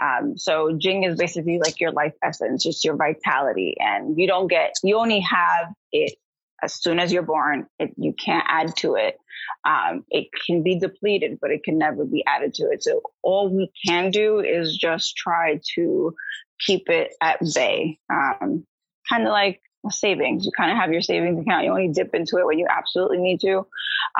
Um, 0.00 0.38
so 0.38 0.76
Jing 0.78 1.04
is 1.04 1.18
basically 1.18 1.58
like 1.58 1.80
your 1.80 1.92
life 1.92 2.14
essence, 2.22 2.62
just 2.62 2.84
your 2.84 2.96
vitality. 2.96 3.76
And 3.78 4.18
you 4.18 4.26
don't 4.26 4.48
get, 4.48 4.74
you 4.82 4.98
only 4.98 5.20
have 5.20 5.72
it 5.92 6.14
as 6.62 6.74
soon 6.74 6.98
as 6.98 7.12
you're 7.12 7.22
born. 7.22 7.66
It, 7.78 7.92
you 7.96 8.14
can't 8.14 8.44
add 8.48 8.76
to 8.78 8.94
it. 8.94 9.16
Um, 9.64 10.04
it 10.10 10.28
can 10.46 10.62
be 10.62 10.78
depleted, 10.78 11.38
but 11.40 11.50
it 11.50 11.62
can 11.64 11.78
never 11.78 12.04
be 12.04 12.24
added 12.26 12.54
to 12.54 12.70
it. 12.70 12.82
So 12.82 13.02
all 13.22 13.54
we 13.54 13.70
can 13.86 14.10
do 14.10 14.40
is 14.40 14.76
just 14.76 15.16
try 15.16 15.60
to 15.74 16.14
keep 16.64 16.88
it 16.88 17.12
at 17.20 17.40
bay. 17.54 17.98
Um, 18.10 18.64
kind 19.08 19.24
of 19.24 19.30
like 19.30 19.60
savings. 19.90 20.44
You 20.44 20.52
kind 20.56 20.70
of 20.70 20.78
have 20.78 20.92
your 20.92 21.02
savings 21.02 21.40
account. 21.40 21.64
You 21.64 21.70
only 21.70 21.88
dip 21.88 22.14
into 22.14 22.38
it 22.38 22.46
when 22.46 22.58
you 22.58 22.66
absolutely 22.70 23.18
need 23.18 23.40
to. 23.40 23.66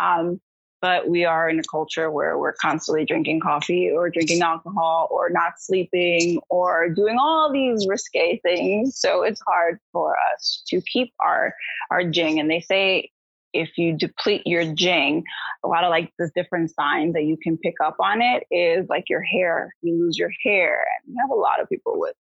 Um, 0.01 0.41
but 0.83 1.09
we 1.09 1.25
are 1.25 1.49
in 1.49 1.61
a 1.61 1.63
culture 1.71 2.11
where 2.11 2.37
we're 2.37 2.55
constantly 2.55 3.05
drinking 3.05 3.39
coffee 3.39 3.89
or 3.89 4.11
drinking 4.11 4.43
alcohol 4.43 5.09
or 5.13 5.31
not 5.31 5.53
sleeping 5.59 6.41
or 6.51 6.91
doing 6.91 7.17
all 7.19 7.53
these 7.53 7.87
risque 7.89 8.41
things. 8.43 8.99
So 8.99 9.23
it's 9.23 9.41
hard 9.47 9.79
for 9.93 10.17
us 10.35 10.65
to 10.67 10.83
keep 10.93 11.15
our, 11.25 11.55
our 11.93 12.05
jing. 12.05 12.41
And 12.41 12.51
they 12.51 12.61
say 12.61 13.11
if 13.53 13.79
you 13.79 13.97
deplete 13.97 14.43
your 14.45 14.75
jing, 14.75 15.23
a 15.65 15.69
lot 15.69 15.85
of 15.85 15.91
like 15.91 16.13
the 16.19 16.29
different 16.35 16.75
signs 16.75 17.15
that 17.15 17.25
you 17.25 17.37
can 17.41 17.57
pick 17.59 17.75
up 17.83 17.95
on 18.01 18.21
it 18.21 18.45
is 18.51 18.89
like 18.89 19.05
your 19.09 19.23
hair, 19.23 19.73
you 19.83 19.95
lose 19.97 20.19
your 20.19 20.33
hair. 20.45 20.85
And 21.07 21.15
you 21.15 21.21
have 21.21 21.31
a 21.31 21.41
lot 21.41 21.61
of 21.61 21.69
people 21.69 22.01
with, 22.01 22.17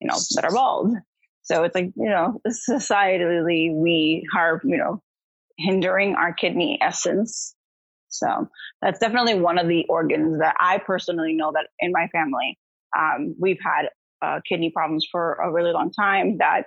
you 0.00 0.08
know, 0.08 0.16
that 0.34 0.44
are 0.44 0.52
bald. 0.52 0.96
So 1.42 1.62
it's 1.62 1.76
like, 1.76 1.92
you 1.94 2.08
know, 2.08 2.40
societally 2.68 3.72
we 3.72 4.26
are, 4.36 4.60
you 4.64 4.78
know, 4.78 5.00
hindering 5.58 6.16
our 6.16 6.32
kidney 6.32 6.76
essence 6.80 7.54
so 8.10 8.48
that's 8.82 8.98
definitely 8.98 9.34
one 9.34 9.58
of 9.58 9.68
the 9.68 9.86
organs 9.88 10.38
that 10.40 10.56
I 10.60 10.78
personally 10.78 11.34
know 11.34 11.52
that 11.52 11.68
in 11.78 11.92
my 11.92 12.08
family, 12.08 12.58
um, 12.96 13.34
we've 13.38 13.60
had 13.62 13.88
uh, 14.22 14.40
kidney 14.46 14.70
problems 14.70 15.06
for 15.10 15.34
a 15.34 15.50
really 15.50 15.72
long 15.72 15.92
time. 15.92 16.38
That 16.38 16.64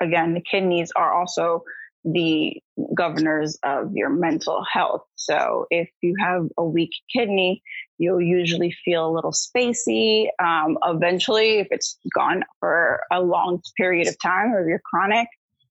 again, 0.00 0.34
the 0.34 0.42
kidneys 0.42 0.90
are 0.96 1.12
also 1.12 1.62
the 2.04 2.62
governors 2.94 3.58
of 3.64 3.92
your 3.92 4.08
mental 4.08 4.64
health. 4.70 5.02
So 5.16 5.66
if 5.70 5.88
you 6.02 6.14
have 6.20 6.46
a 6.56 6.64
weak 6.64 6.92
kidney, 7.12 7.62
you'll 7.98 8.22
usually 8.22 8.74
feel 8.84 9.08
a 9.08 9.12
little 9.12 9.32
spacey. 9.32 10.28
Um, 10.38 10.78
eventually, 10.84 11.58
if 11.58 11.68
it's 11.70 11.98
gone 12.14 12.44
for 12.60 13.00
a 13.10 13.20
long 13.20 13.60
period 13.76 14.06
of 14.06 14.16
time 14.20 14.52
or 14.52 14.60
if 14.60 14.68
you're 14.68 14.82
chronic, 14.84 15.28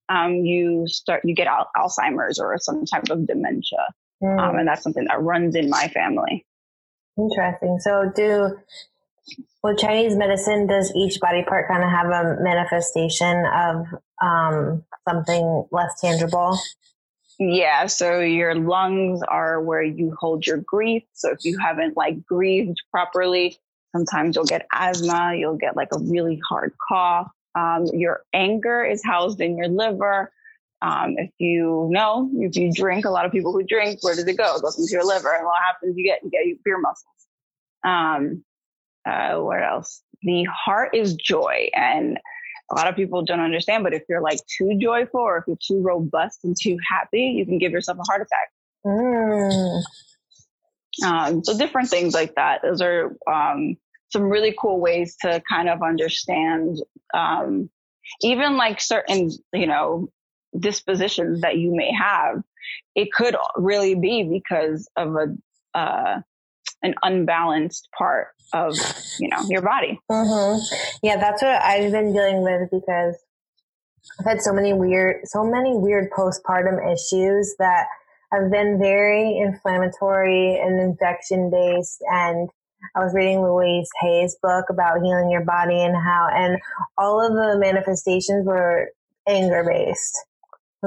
um, 0.10 0.34
you 0.36 0.88
start 0.88 1.21
you 1.23 1.34
get 1.34 1.47
al- 1.47 1.69
Alzheimer's 1.75 2.38
or 2.39 2.58
some 2.60 2.86
type 2.86 3.10
of 3.10 3.25
dementia. 3.25 3.88
Mm. 4.23 4.39
Um, 4.39 4.56
and 4.58 4.67
that's 4.67 4.84
something 4.84 5.06
that 5.06 5.21
runs 5.21 5.56
in 5.56 5.69
my 5.69 5.88
family. 5.89 6.45
Interesting. 7.17 7.80
So, 7.80 8.12
do 8.15 8.58
with 9.63 9.80
Chinese 9.80 10.15
medicine, 10.15 10.67
does 10.67 10.93
each 10.95 11.19
body 11.19 11.43
part 11.43 11.67
kind 11.67 11.84
of 11.84 11.89
have 11.89 12.08
a 12.08 12.38
manifestation 12.41 13.45
of 13.45 13.88
um, 14.21 14.84
something 15.08 15.65
less 15.71 15.99
tangible? 15.99 16.58
Yeah, 17.39 17.88
so 17.88 18.19
your 18.19 18.56
lungs 18.56 19.21
are 19.28 19.62
where 19.62 19.84
you 19.84 20.15
hold 20.17 20.45
your 20.45 20.58
grief. 20.58 21.04
So 21.13 21.32
if 21.32 21.43
you 21.43 21.58
haven't 21.58 21.97
like 21.97 22.25
grieved 22.25 22.82
properly, 22.91 23.58
sometimes 23.91 24.36
you'll 24.36 24.45
get 24.45 24.67
asthma, 24.71 25.34
you'll 25.36 25.58
get 25.58 25.75
like 25.75 25.89
a 25.93 25.99
really 25.99 26.39
hard 26.47 26.73
cough. 26.88 27.32
Um, 27.56 27.88
your 27.93 28.21
anger 28.34 28.84
is 28.86 29.01
housed 29.04 29.41
in 29.41 29.58
your 29.58 29.67
liver. 29.67 30.32
Um, 30.81 31.15
if 31.17 31.31
you 31.39 31.88
know, 31.91 32.29
if 32.35 32.55
you 32.55 32.71
drink, 32.71 33.05
a 33.05 33.09
lot 33.09 33.25
of 33.25 33.31
people 33.31 33.51
who 33.51 33.63
drink, 33.63 34.03
where 34.03 34.13
does 34.13 34.27
it 34.27 34.38
go? 34.38 34.55
It 34.55 34.61
goes 34.61 34.77
into 34.77 34.91
your 34.91 35.05
liver. 35.05 35.33
And 35.33 35.45
what 35.45 35.61
happens? 35.61 35.95
You 35.97 36.03
get, 36.03 36.19
you 36.23 36.29
get 36.29 36.63
beer 36.63 36.77
muscles. 36.79 37.27
Um, 37.83 38.43
uh, 39.05 39.39
what 39.41 39.63
else? 39.63 40.01
The 40.21 40.43
heart 40.45 40.95
is 40.95 41.15
joy. 41.15 41.69
And 41.73 42.19
a 42.71 42.75
lot 42.75 42.88
of 42.88 42.95
people 42.95 43.23
don't 43.23 43.39
understand, 43.39 43.83
but 43.83 43.93
if 43.93 44.03
you're 44.09 44.21
like 44.21 44.39
too 44.57 44.77
joyful 44.79 45.21
or 45.21 45.38
if 45.38 45.43
you're 45.47 45.57
too 45.65 45.81
robust 45.83 46.43
and 46.43 46.55
too 46.59 46.77
happy, 46.89 47.35
you 47.38 47.45
can 47.45 47.57
give 47.57 47.71
yourself 47.71 47.97
a 47.99 48.03
heart 48.03 48.21
attack. 48.21 48.49
Mm. 48.85 49.83
Um, 51.05 51.43
so 51.43 51.57
different 51.57 51.89
things 51.89 52.13
like 52.13 52.35
that. 52.35 52.61
Those 52.63 52.81
are, 52.81 53.15
um, 53.31 53.77
some 54.09 54.23
really 54.23 54.55
cool 54.59 54.79
ways 54.79 55.15
to 55.21 55.41
kind 55.49 55.67
of 55.67 55.81
understand, 55.83 56.77
um, 57.13 57.69
even 58.21 58.55
like 58.55 58.79
certain, 58.79 59.29
you 59.51 59.67
know, 59.67 60.09
dispositions 60.60 61.41
that 61.41 61.58
you 61.58 61.76
may 61.76 61.91
have, 61.94 62.44
it 62.96 63.12
could 63.12 63.36
really 63.56 63.96
be 63.96 64.24
because 64.24 64.89
of 64.96 65.15
a 65.15 65.78
uh, 65.78 66.22
an 66.82 66.94
unbalanced 67.04 67.89
part 67.98 68.28
of 68.54 68.76
you 69.20 69.28
know 69.30 69.41
your 69.50 69.62
body. 69.62 70.00
Mm-hmm. 70.10 70.60
Yeah, 71.04 71.18
that's 71.18 71.41
what 71.41 71.62
I've 71.62 71.91
been 71.91 72.13
dealing 72.13 72.41
with 72.41 72.70
because 72.72 73.15
I've 74.20 74.26
had 74.26 74.41
so 74.41 74.54
many 74.54 74.74
weird, 74.74 75.22
so 75.26 75.44
many 75.44 75.76
weird 75.76 76.10
postpartum 76.12 76.80
issues 76.94 77.56
that 77.60 77.88
have 78.32 78.52
been 78.52 78.80
very 78.80 79.38
inflammatory 79.38 80.60
and 80.60 80.80
infection 80.80 81.50
based 81.52 82.02
and. 82.12 82.50
I 82.96 83.00
was 83.00 83.15
reading 83.15 83.41
Louise 83.41 83.89
Hay's 84.02 84.38
book 84.44 84.65
about 84.70 85.02
healing 85.02 85.32
your 85.32 85.44
body 85.44 85.82
and 85.82 85.96
how, 85.96 86.30
and 86.32 86.60
all 87.00 87.20
of 87.20 87.34
the 87.34 87.58
manifestations 87.58 88.46
were 88.46 88.91
anger 89.28 89.63
based 89.68 90.15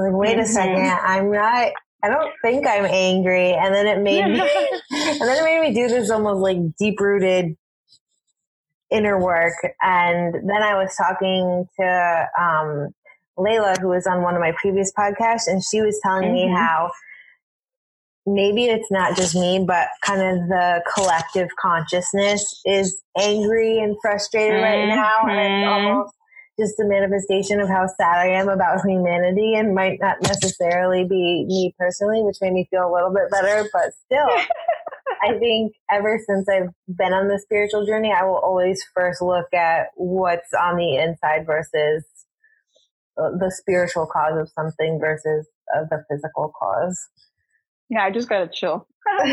like, 0.03 0.13
wait 0.13 0.31
mm-hmm. 0.33 0.41
a 0.41 0.45
second, 0.45 0.99
I'm 1.03 1.31
not. 1.31 1.71
I 2.01 2.07
don't 2.07 2.31
think 2.41 2.65
I'm 2.65 2.85
angry, 2.85 3.53
and 3.53 3.73
then 3.73 3.85
it 3.85 4.01
made 4.01 4.25
me, 4.25 4.39
and 4.91 5.21
then 5.21 5.37
it 5.37 5.43
made 5.43 5.61
me 5.61 5.73
do 5.73 5.89
this 5.89 6.09
almost 6.09 6.39
like 6.39 6.57
deep 6.77 6.99
rooted 6.99 7.57
inner 8.89 9.19
work. 9.19 9.53
And 9.81 10.33
then 10.33 10.63
I 10.63 10.75
was 10.75 10.95
talking 10.95 11.67
to 11.79 12.27
um, 12.39 12.89
Layla, 13.37 13.79
who 13.79 13.89
was 13.89 14.07
on 14.07 14.21
one 14.21 14.35
of 14.35 14.41
my 14.41 14.53
previous 14.61 14.91
podcasts, 14.97 15.47
and 15.47 15.63
she 15.63 15.81
was 15.81 15.99
telling 16.01 16.23
mm-hmm. 16.23 16.51
me 16.51 16.55
how 16.55 16.89
maybe 18.25 18.65
it's 18.65 18.91
not 18.91 19.15
just 19.15 19.35
me, 19.35 19.63
but 19.65 19.87
kind 20.03 20.21
of 20.21 20.47
the 20.47 20.83
collective 20.95 21.49
consciousness 21.59 22.61
is 22.65 23.01
angry 23.17 23.79
and 23.79 23.97
frustrated 24.01 24.61
mm-hmm. 24.61 24.63
right 24.63 24.95
now, 24.95 25.13
and 25.23 25.39
it's 25.39 25.65
mm-hmm. 25.65 25.87
almost 25.87 26.13
just 26.59 26.79
a 26.79 26.85
manifestation 26.85 27.59
of 27.59 27.69
how 27.69 27.87
sad 27.87 28.17
I 28.17 28.27
am 28.27 28.49
about 28.49 28.85
humanity 28.85 29.53
and 29.55 29.73
might 29.73 29.99
not 29.99 30.21
necessarily 30.21 31.05
be 31.05 31.45
me 31.47 31.73
personally, 31.79 32.21
which 32.21 32.37
made 32.41 32.53
me 32.53 32.67
feel 32.69 32.83
a 32.83 32.93
little 32.93 33.13
bit 33.13 33.31
better. 33.31 33.67
But 33.71 33.93
still, 34.05 34.29
I 35.23 35.37
think 35.39 35.73
ever 35.89 36.19
since 36.27 36.47
I've 36.49 36.69
been 36.87 37.13
on 37.13 37.27
the 37.27 37.39
spiritual 37.39 37.85
journey, 37.85 38.13
I 38.15 38.25
will 38.25 38.37
always 38.37 38.83
first 38.93 39.21
look 39.21 39.53
at 39.53 39.87
what's 39.95 40.53
on 40.53 40.77
the 40.77 40.97
inside 40.97 41.45
versus 41.45 42.03
uh, 43.17 43.31
the 43.31 43.51
spiritual 43.55 44.07
cause 44.07 44.39
of 44.39 44.49
something 44.49 44.99
versus 44.99 45.47
uh, 45.75 45.85
the 45.89 46.03
physical 46.09 46.51
cause. 46.59 46.99
Yeah, 47.89 48.03
I 48.03 48.11
just 48.11 48.29
gotta 48.29 48.49
chill. 48.51 48.87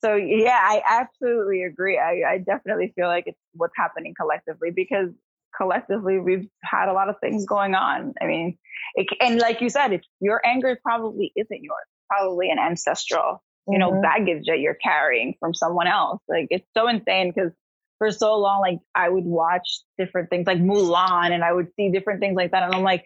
so 0.00 0.14
yeah, 0.14 0.58
I 0.62 0.82
absolutely 0.86 1.64
agree. 1.64 1.98
I, 1.98 2.34
I 2.34 2.38
definitely 2.38 2.92
feel 2.94 3.08
like 3.08 3.24
it's 3.26 3.38
what's 3.52 3.74
happening 3.76 4.14
collectively 4.18 4.70
because 4.74 5.08
collectively 5.56 6.18
we've 6.18 6.46
had 6.62 6.88
a 6.88 6.92
lot 6.92 7.08
of 7.08 7.16
things 7.20 7.46
going 7.46 7.74
on. 7.74 8.14
I 8.20 8.26
mean, 8.26 8.58
it, 8.94 9.06
and 9.20 9.38
like 9.38 9.60
you 9.60 9.68
said, 9.68 10.00
your 10.20 10.40
anger 10.46 10.78
probably 10.82 11.32
isn't 11.36 11.62
yours, 11.62 11.86
probably 12.08 12.50
an 12.50 12.58
ancestral, 12.58 13.42
you 13.68 13.78
know, 13.78 13.92
mm-hmm. 13.92 14.02
baggage 14.02 14.46
that 14.46 14.60
you're 14.60 14.74
carrying 14.74 15.34
from 15.40 15.54
someone 15.54 15.86
else. 15.86 16.20
Like 16.28 16.48
it's 16.50 16.66
so 16.76 16.88
insane 16.88 17.32
because 17.34 17.52
for 17.98 18.10
so 18.10 18.38
long, 18.38 18.60
like 18.60 18.78
I 18.94 19.08
would 19.08 19.24
watch 19.24 19.80
different 19.98 20.30
things 20.30 20.46
like 20.46 20.58
Mulan 20.58 21.32
and 21.32 21.44
I 21.44 21.52
would 21.52 21.68
see 21.76 21.90
different 21.90 22.20
things 22.20 22.36
like 22.36 22.50
that. 22.50 22.62
And 22.62 22.74
I'm 22.74 22.82
like, 22.82 23.04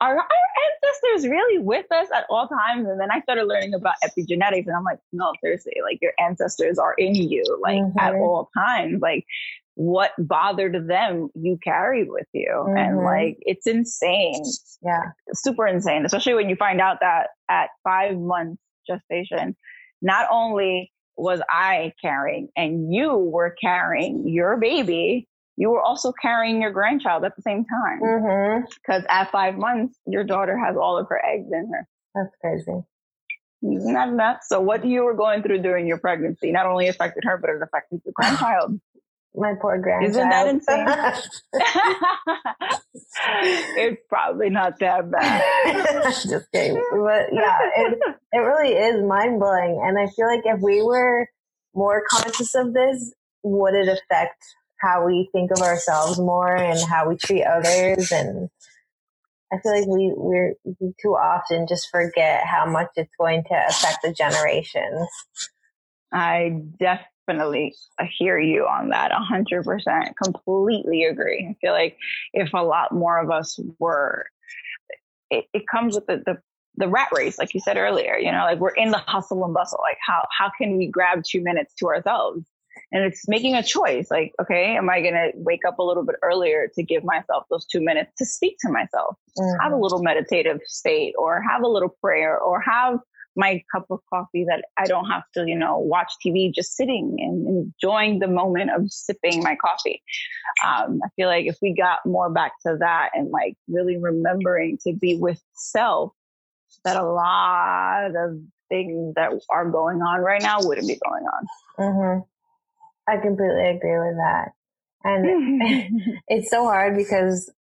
are 0.00 0.16
our 0.16 0.28
ancestors 0.82 1.28
really 1.28 1.58
with 1.58 1.86
us 1.92 2.08
at 2.14 2.24
all 2.30 2.48
times? 2.48 2.88
And 2.88 2.98
then 3.00 3.10
I 3.10 3.20
started 3.20 3.44
learning 3.44 3.74
about 3.74 3.94
epigenetics 4.02 4.66
and 4.66 4.74
I'm 4.74 4.84
like, 4.84 4.98
no, 5.12 5.32
seriously, 5.42 5.74
like 5.82 5.98
your 6.00 6.12
ancestors 6.18 6.78
are 6.78 6.94
in 6.94 7.14
you, 7.14 7.44
like 7.60 7.78
mm-hmm. 7.78 7.98
at 7.98 8.14
all 8.14 8.50
times. 8.56 9.00
Like 9.02 9.26
what 9.80 10.10
bothered 10.18 10.88
them, 10.88 11.30
you 11.34 11.58
carried 11.64 12.08
with 12.10 12.26
you. 12.34 12.50
Mm-hmm. 12.52 12.76
And 12.76 12.98
like, 12.98 13.38
it's 13.40 13.66
insane. 13.66 14.42
Yeah. 14.82 15.12
Super 15.32 15.66
insane, 15.66 16.04
especially 16.04 16.34
when 16.34 16.50
you 16.50 16.56
find 16.56 16.82
out 16.82 16.98
that 17.00 17.28
at 17.48 17.70
five 17.82 18.18
months 18.18 18.60
gestation, 18.86 19.56
not 20.02 20.28
only 20.30 20.92
was 21.16 21.40
I 21.48 21.94
carrying 21.98 22.48
and 22.54 22.92
you 22.92 23.16
were 23.16 23.56
carrying 23.58 24.28
your 24.28 24.58
baby, 24.58 25.26
you 25.56 25.70
were 25.70 25.80
also 25.80 26.12
carrying 26.12 26.60
your 26.60 26.72
grandchild 26.72 27.24
at 27.24 27.34
the 27.34 27.42
same 27.42 27.64
time. 27.64 28.00
Because 28.86 29.04
mm-hmm. 29.04 29.06
at 29.08 29.30
five 29.32 29.56
months, 29.56 29.98
your 30.06 30.24
daughter 30.24 30.58
has 30.58 30.76
all 30.76 30.98
of 30.98 31.06
her 31.08 31.24
eggs 31.24 31.48
in 31.50 31.70
her. 31.72 31.88
That's 32.14 32.36
crazy. 32.42 32.84
Isn't 33.62 33.94
that 33.94 34.12
nuts? 34.12 34.48
So 34.48 34.60
what 34.60 34.84
you 34.84 35.04
were 35.04 35.14
going 35.14 35.42
through 35.42 35.62
during 35.62 35.86
your 35.86 35.98
pregnancy 35.98 36.52
not 36.52 36.66
only 36.66 36.88
affected 36.88 37.24
her, 37.24 37.38
but 37.38 37.48
it 37.48 37.62
affected 37.62 38.00
your 38.04 38.12
grandchild. 38.16 38.78
My 39.34 39.54
poor 39.60 39.78
grandchild. 39.78 40.10
Isn't 40.10 40.28
that 40.28 40.48
insane? 40.48 40.86
it's 43.76 44.02
probably 44.08 44.50
not 44.50 44.78
that 44.80 45.08
bad. 45.10 46.04
Just 46.12 46.50
kidding. 46.52 46.82
But 46.92 47.26
yeah, 47.32 47.58
it, 47.76 47.98
it 48.32 48.38
really 48.38 48.72
is 48.72 49.04
mind 49.04 49.38
blowing. 49.38 49.80
And 49.84 49.98
I 49.98 50.10
feel 50.10 50.26
like 50.26 50.42
if 50.44 50.60
we 50.60 50.82
were 50.82 51.28
more 51.74 52.02
conscious 52.10 52.54
of 52.56 52.74
this, 52.74 53.14
would 53.42 53.74
it 53.74 53.88
affect 53.88 54.42
how 54.80 55.06
we 55.06 55.28
think 55.32 55.50
of 55.52 55.62
ourselves 55.62 56.18
more 56.18 56.54
and 56.54 56.78
how 56.88 57.08
we 57.08 57.16
treat 57.16 57.44
others 57.44 58.10
and 58.12 58.48
I 59.52 59.58
feel 59.58 59.72
like 59.72 59.88
we 59.88 60.12
we're 60.16 60.54
we 60.64 60.92
too 61.02 61.10
often 61.10 61.66
just 61.68 61.90
forget 61.90 62.46
how 62.46 62.66
much 62.66 62.86
it's 62.94 63.10
going 63.18 63.42
to 63.50 63.66
affect 63.68 63.98
the 64.02 64.12
generations. 64.12 65.08
I 66.12 66.60
definitely 67.30 67.74
hear 68.18 68.38
you 68.38 68.64
on 68.64 68.90
that 68.90 69.10
100%. 69.12 70.12
Completely 70.22 71.04
agree. 71.04 71.46
I 71.50 71.54
feel 71.60 71.72
like 71.72 71.96
if 72.32 72.52
a 72.52 72.62
lot 72.62 72.92
more 72.92 73.18
of 73.18 73.30
us 73.30 73.58
were, 73.78 74.26
it, 75.30 75.46
it 75.52 75.62
comes 75.70 75.94
with 75.94 76.06
the, 76.06 76.22
the, 76.26 76.38
the 76.76 76.88
rat 76.88 77.08
race, 77.12 77.38
like 77.38 77.54
you 77.54 77.60
said 77.60 77.76
earlier, 77.76 78.16
you 78.16 78.30
know, 78.32 78.44
like 78.44 78.58
we're 78.58 78.70
in 78.70 78.90
the 78.90 78.98
hustle 78.98 79.44
and 79.44 79.54
bustle. 79.54 79.80
Like 79.82 79.98
how, 80.06 80.26
how 80.36 80.50
can 80.58 80.76
we 80.76 80.88
grab 80.88 81.22
two 81.24 81.42
minutes 81.42 81.74
to 81.76 81.86
ourselves? 81.86 82.44
and 82.92 83.04
it's 83.04 83.28
making 83.28 83.54
a 83.54 83.62
choice 83.62 84.10
like 84.10 84.32
okay 84.40 84.76
am 84.76 84.88
i 84.88 85.00
going 85.00 85.12
to 85.12 85.32
wake 85.34 85.64
up 85.66 85.80
a 85.80 85.82
little 85.82 86.04
bit 86.04 86.14
earlier 86.22 86.68
to 86.72 86.84
give 86.84 87.02
myself 87.02 87.44
those 87.50 87.66
two 87.66 87.80
minutes 87.80 88.12
to 88.16 88.24
speak 88.24 88.56
to 88.60 88.70
myself 88.70 89.16
mm-hmm. 89.36 89.62
have 89.62 89.72
a 89.72 89.76
little 89.76 90.02
meditative 90.02 90.60
state 90.66 91.12
or 91.18 91.42
have 91.42 91.62
a 91.62 91.68
little 91.68 91.94
prayer 92.00 92.38
or 92.38 92.60
have 92.60 92.98
my 93.36 93.62
cup 93.74 93.86
of 93.90 94.00
coffee 94.12 94.44
that 94.48 94.64
i 94.76 94.86
don't 94.86 95.06
have 95.06 95.22
to 95.32 95.44
you 95.46 95.56
know 95.56 95.78
watch 95.78 96.12
tv 96.24 96.52
just 96.52 96.74
sitting 96.74 97.16
and 97.18 97.46
enjoying 97.46 98.18
the 98.18 98.28
moment 98.28 98.70
of 98.74 98.90
sipping 98.90 99.42
my 99.42 99.56
coffee 99.56 100.02
um, 100.64 101.00
i 101.04 101.08
feel 101.16 101.28
like 101.28 101.46
if 101.46 101.56
we 101.62 101.74
got 101.74 101.98
more 102.04 102.30
back 102.30 102.52
to 102.66 102.76
that 102.78 103.10
and 103.14 103.30
like 103.30 103.54
really 103.68 103.96
remembering 103.96 104.78
to 104.82 104.92
be 104.92 105.16
with 105.16 105.40
self 105.54 106.12
that 106.84 106.96
a 106.96 107.04
lot 107.04 108.10
of 108.16 108.40
things 108.68 109.14
that 109.16 109.32
are 109.50 109.70
going 109.70 110.00
on 110.00 110.20
right 110.20 110.40
now 110.40 110.58
wouldn't 110.60 110.86
be 110.86 110.98
going 111.04 111.24
on. 111.24 111.46
Mm-hmm. 111.78 112.20
I 113.10 113.16
completely 113.20 113.66
agree 113.68 113.98
with 113.98 114.16
that. 114.16 114.52
And 115.04 116.18
it's 116.28 116.50
so 116.50 116.64
hard 116.64 116.96
because 116.96 117.52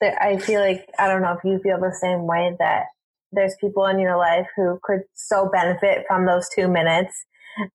I 0.00 0.38
feel 0.38 0.60
like, 0.60 0.88
I 0.98 1.08
don't 1.08 1.22
know 1.22 1.32
if 1.32 1.44
you 1.44 1.58
feel 1.62 1.80
the 1.80 1.94
same 2.00 2.26
way 2.26 2.54
that 2.58 2.84
there's 3.34 3.54
people 3.60 3.86
in 3.86 3.98
your 3.98 4.16
life 4.16 4.46
who 4.56 4.78
could 4.82 5.02
so 5.14 5.48
benefit 5.52 6.04
from 6.06 6.26
those 6.26 6.48
two 6.54 6.68
minutes. 6.68 7.24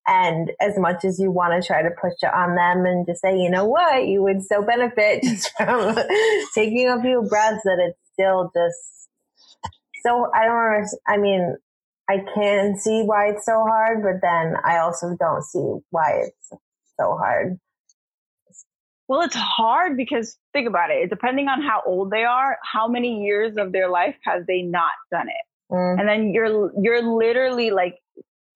And 0.05 0.51
as 0.59 0.77
much 0.77 1.05
as 1.05 1.19
you 1.19 1.31
want 1.31 1.53
to 1.53 1.65
try 1.65 1.81
to 1.81 1.89
push 1.89 2.13
it 2.21 2.33
on 2.33 2.55
them 2.55 2.85
and 2.85 3.05
just 3.05 3.21
say, 3.21 3.37
you 3.37 3.49
know 3.49 3.65
what, 3.65 4.07
you 4.07 4.21
would 4.21 4.43
so 4.43 4.61
benefit 4.61 5.23
just 5.23 5.51
from 5.57 5.95
taking 6.55 6.89
a 6.89 7.01
few 7.01 7.25
breaths, 7.29 7.63
that 7.63 7.79
it's 7.79 7.99
still 8.13 8.51
just 8.53 8.99
so, 10.03 10.29
I 10.33 10.45
don't. 10.45 10.87
I 11.07 11.17
mean, 11.17 11.57
I 12.09 12.17
can 12.33 12.77
see 12.77 13.03
why 13.03 13.29
it's 13.29 13.45
so 13.45 13.63
hard, 13.63 14.01
but 14.01 14.21
then 14.21 14.55
I 14.63 14.79
also 14.79 15.15
don't 15.19 15.43
see 15.43 15.75
why 15.91 16.23
it's 16.25 16.49
so 16.99 17.15
hard? 17.17 17.59
Well, 19.07 19.21
it's 19.21 19.35
hard 19.35 19.97
because 19.97 20.37
think 20.53 20.67
about 20.67 20.91
it. 20.91 21.09
Depending 21.09 21.47
on 21.47 21.61
how 21.61 21.81
old 21.85 22.11
they 22.11 22.23
are, 22.23 22.57
how 22.63 22.87
many 22.87 23.23
years 23.23 23.55
of 23.57 23.71
their 23.71 23.89
life 23.89 24.15
has 24.23 24.45
they 24.47 24.61
not 24.61 24.91
done 25.11 25.27
it? 25.29 25.48
Mm. 25.71 25.99
And 25.99 26.10
then 26.10 26.34
you're 26.34 26.71
you're 26.82 27.01
literally 27.01 27.71
like 27.71 27.99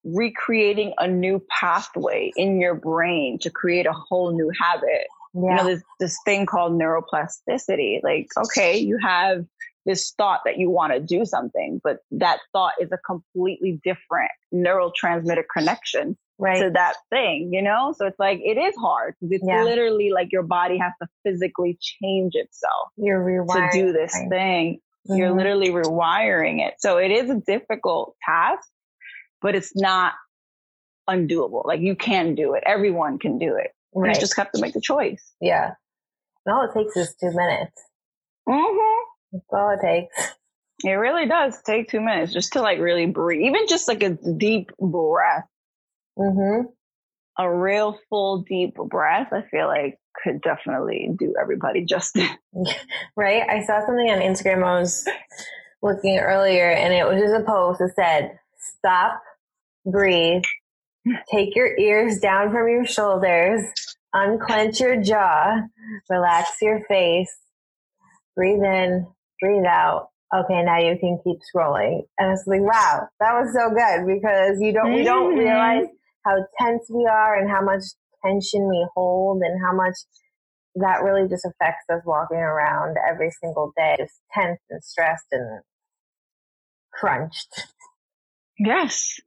recreating 0.03 0.93
a 0.97 1.07
new 1.07 1.41
pathway 1.49 2.31
in 2.35 2.59
your 2.59 2.75
brain 2.75 3.39
to 3.39 3.49
create 3.49 3.85
a 3.85 3.93
whole 3.93 4.35
new 4.35 4.51
habit. 4.59 5.07
Yeah. 5.33 5.41
You 5.41 5.55
know, 5.55 5.63
there's 5.65 5.83
this 5.99 6.17
thing 6.25 6.45
called 6.45 6.73
neuroplasticity. 6.73 8.03
Like, 8.03 8.27
okay, 8.37 8.77
you 8.77 8.97
have 9.01 9.45
this 9.85 10.13
thought 10.17 10.41
that 10.45 10.57
you 10.57 10.69
want 10.69 10.93
to 10.93 10.99
do 10.99 11.25
something, 11.25 11.81
but 11.83 11.97
that 12.11 12.39
thought 12.51 12.73
is 12.79 12.91
a 12.91 12.97
completely 12.97 13.81
different 13.83 14.31
neurotransmitter 14.53 15.43
connection 15.51 16.17
right. 16.37 16.61
to 16.61 16.69
that 16.71 16.95
thing, 17.09 17.49
you 17.51 17.61
know? 17.61 17.93
So 17.97 18.07
it's 18.07 18.19
like, 18.19 18.39
it 18.43 18.57
is 18.57 18.75
hard 18.77 19.15
because 19.19 19.33
it's 19.33 19.43
yeah. 19.45 19.63
literally 19.63 20.11
like 20.11 20.31
your 20.31 20.43
body 20.43 20.77
has 20.77 20.93
to 21.01 21.07
physically 21.23 21.77
change 21.81 22.33
itself 22.35 22.89
You're 22.95 23.19
rewiring, 23.19 23.71
to 23.71 23.77
do 23.77 23.91
this 23.91 24.15
thing. 24.29 24.79
Mm-hmm. 25.07 25.17
You're 25.17 25.31
literally 25.31 25.69
rewiring 25.69 26.65
it. 26.65 26.75
So 26.79 26.97
it 26.97 27.11
is 27.11 27.29
a 27.29 27.41
difficult 27.45 28.15
task, 28.25 28.67
but 29.41 29.55
it's 29.55 29.75
not 29.75 30.13
undoable. 31.09 31.65
Like 31.65 31.81
you 31.81 31.95
can 31.95 32.35
do 32.35 32.53
it. 32.53 32.63
Everyone 32.65 33.19
can 33.19 33.37
do 33.37 33.55
it. 33.55 33.71
Right. 33.93 34.15
You 34.15 34.19
just 34.19 34.37
have 34.37 34.51
to 34.53 34.61
make 34.61 34.73
the 34.73 34.81
choice. 34.81 35.33
Yeah. 35.41 35.71
And 36.45 36.55
all 36.55 36.69
it 36.69 36.77
takes 36.77 36.97
is 36.97 37.15
two 37.19 37.31
minutes. 37.35 37.81
Mm-hmm. 38.47 38.99
That's 39.33 39.45
all 39.51 39.77
it 39.77 39.85
takes. 39.85 40.35
It 40.83 40.91
really 40.91 41.27
does 41.27 41.61
take 41.61 41.89
two 41.89 42.01
minutes 42.01 42.33
just 42.33 42.53
to 42.53 42.61
like 42.61 42.79
really 42.79 43.05
breathe. 43.05 43.43
Even 43.45 43.67
just 43.67 43.87
like 43.87 44.03
a 44.03 44.09
deep 44.09 44.71
breath 44.79 45.45
Mm-hmm. 46.17 46.67
A 47.37 47.51
real 47.51 47.97
full 48.09 48.43
deep 48.47 48.75
breath, 48.75 49.29
I 49.31 49.41
feel 49.49 49.67
like 49.67 49.99
could 50.23 50.41
definitely 50.41 51.09
do 51.17 51.33
everybody 51.39 51.85
justice. 51.89 52.29
right? 53.15 53.43
I 53.49 53.63
saw 53.63 53.85
something 53.85 54.09
on 54.09 54.19
Instagram 54.19 54.63
I 54.63 54.79
was 54.79 55.05
looking 55.81 56.17
earlier 56.19 56.71
and 56.71 56.93
it 56.93 57.05
was 57.05 57.19
just 57.19 57.35
a 57.35 57.43
post 57.43 57.79
that 57.79 57.91
said, 57.95 58.39
stop, 58.57 59.21
breathe, 59.85 60.43
take 61.31 61.55
your 61.55 61.77
ears 61.77 62.19
down 62.19 62.51
from 62.51 62.69
your 62.69 62.85
shoulders, 62.85 63.63
unclench 64.13 64.79
your 64.79 65.01
jaw, 65.01 65.61
relax 66.09 66.51
your 66.61 66.81
face, 66.85 67.35
breathe 68.35 68.63
in, 68.63 69.05
breathe 69.41 69.65
out. 69.65 70.09
Okay, 70.33 70.63
now 70.63 70.79
you 70.79 70.97
can 70.97 71.19
keep 71.23 71.37
scrolling. 71.53 72.03
And 72.17 72.31
it's 72.31 72.47
like, 72.47 72.61
wow, 72.61 73.07
that 73.19 73.33
was 73.33 73.53
so 73.53 73.69
good 73.69 74.07
because 74.07 74.59
you 74.59 74.73
don't, 74.73 74.93
we 74.93 75.03
don't 75.03 75.31
mm-hmm. 75.31 75.39
realize 75.39 75.85
how 76.25 76.35
tense 76.59 76.87
we 76.89 77.07
are 77.11 77.37
and 77.37 77.49
how 77.49 77.61
much 77.61 77.83
tension 78.25 78.69
we 78.69 78.87
hold 78.95 79.41
and 79.41 79.59
how 79.65 79.75
much 79.75 79.95
that 80.75 81.03
really 81.03 81.27
just 81.27 81.45
affects 81.45 81.85
us 81.91 82.01
walking 82.05 82.37
around 82.37 82.97
every 83.09 83.29
single 83.41 83.71
day, 83.77 83.95
just 83.99 84.21
tense 84.33 84.59
and 84.69 84.83
stressed 84.83 85.27
and 85.31 85.61
crunched. 86.91 87.67
Yes. 88.57 89.19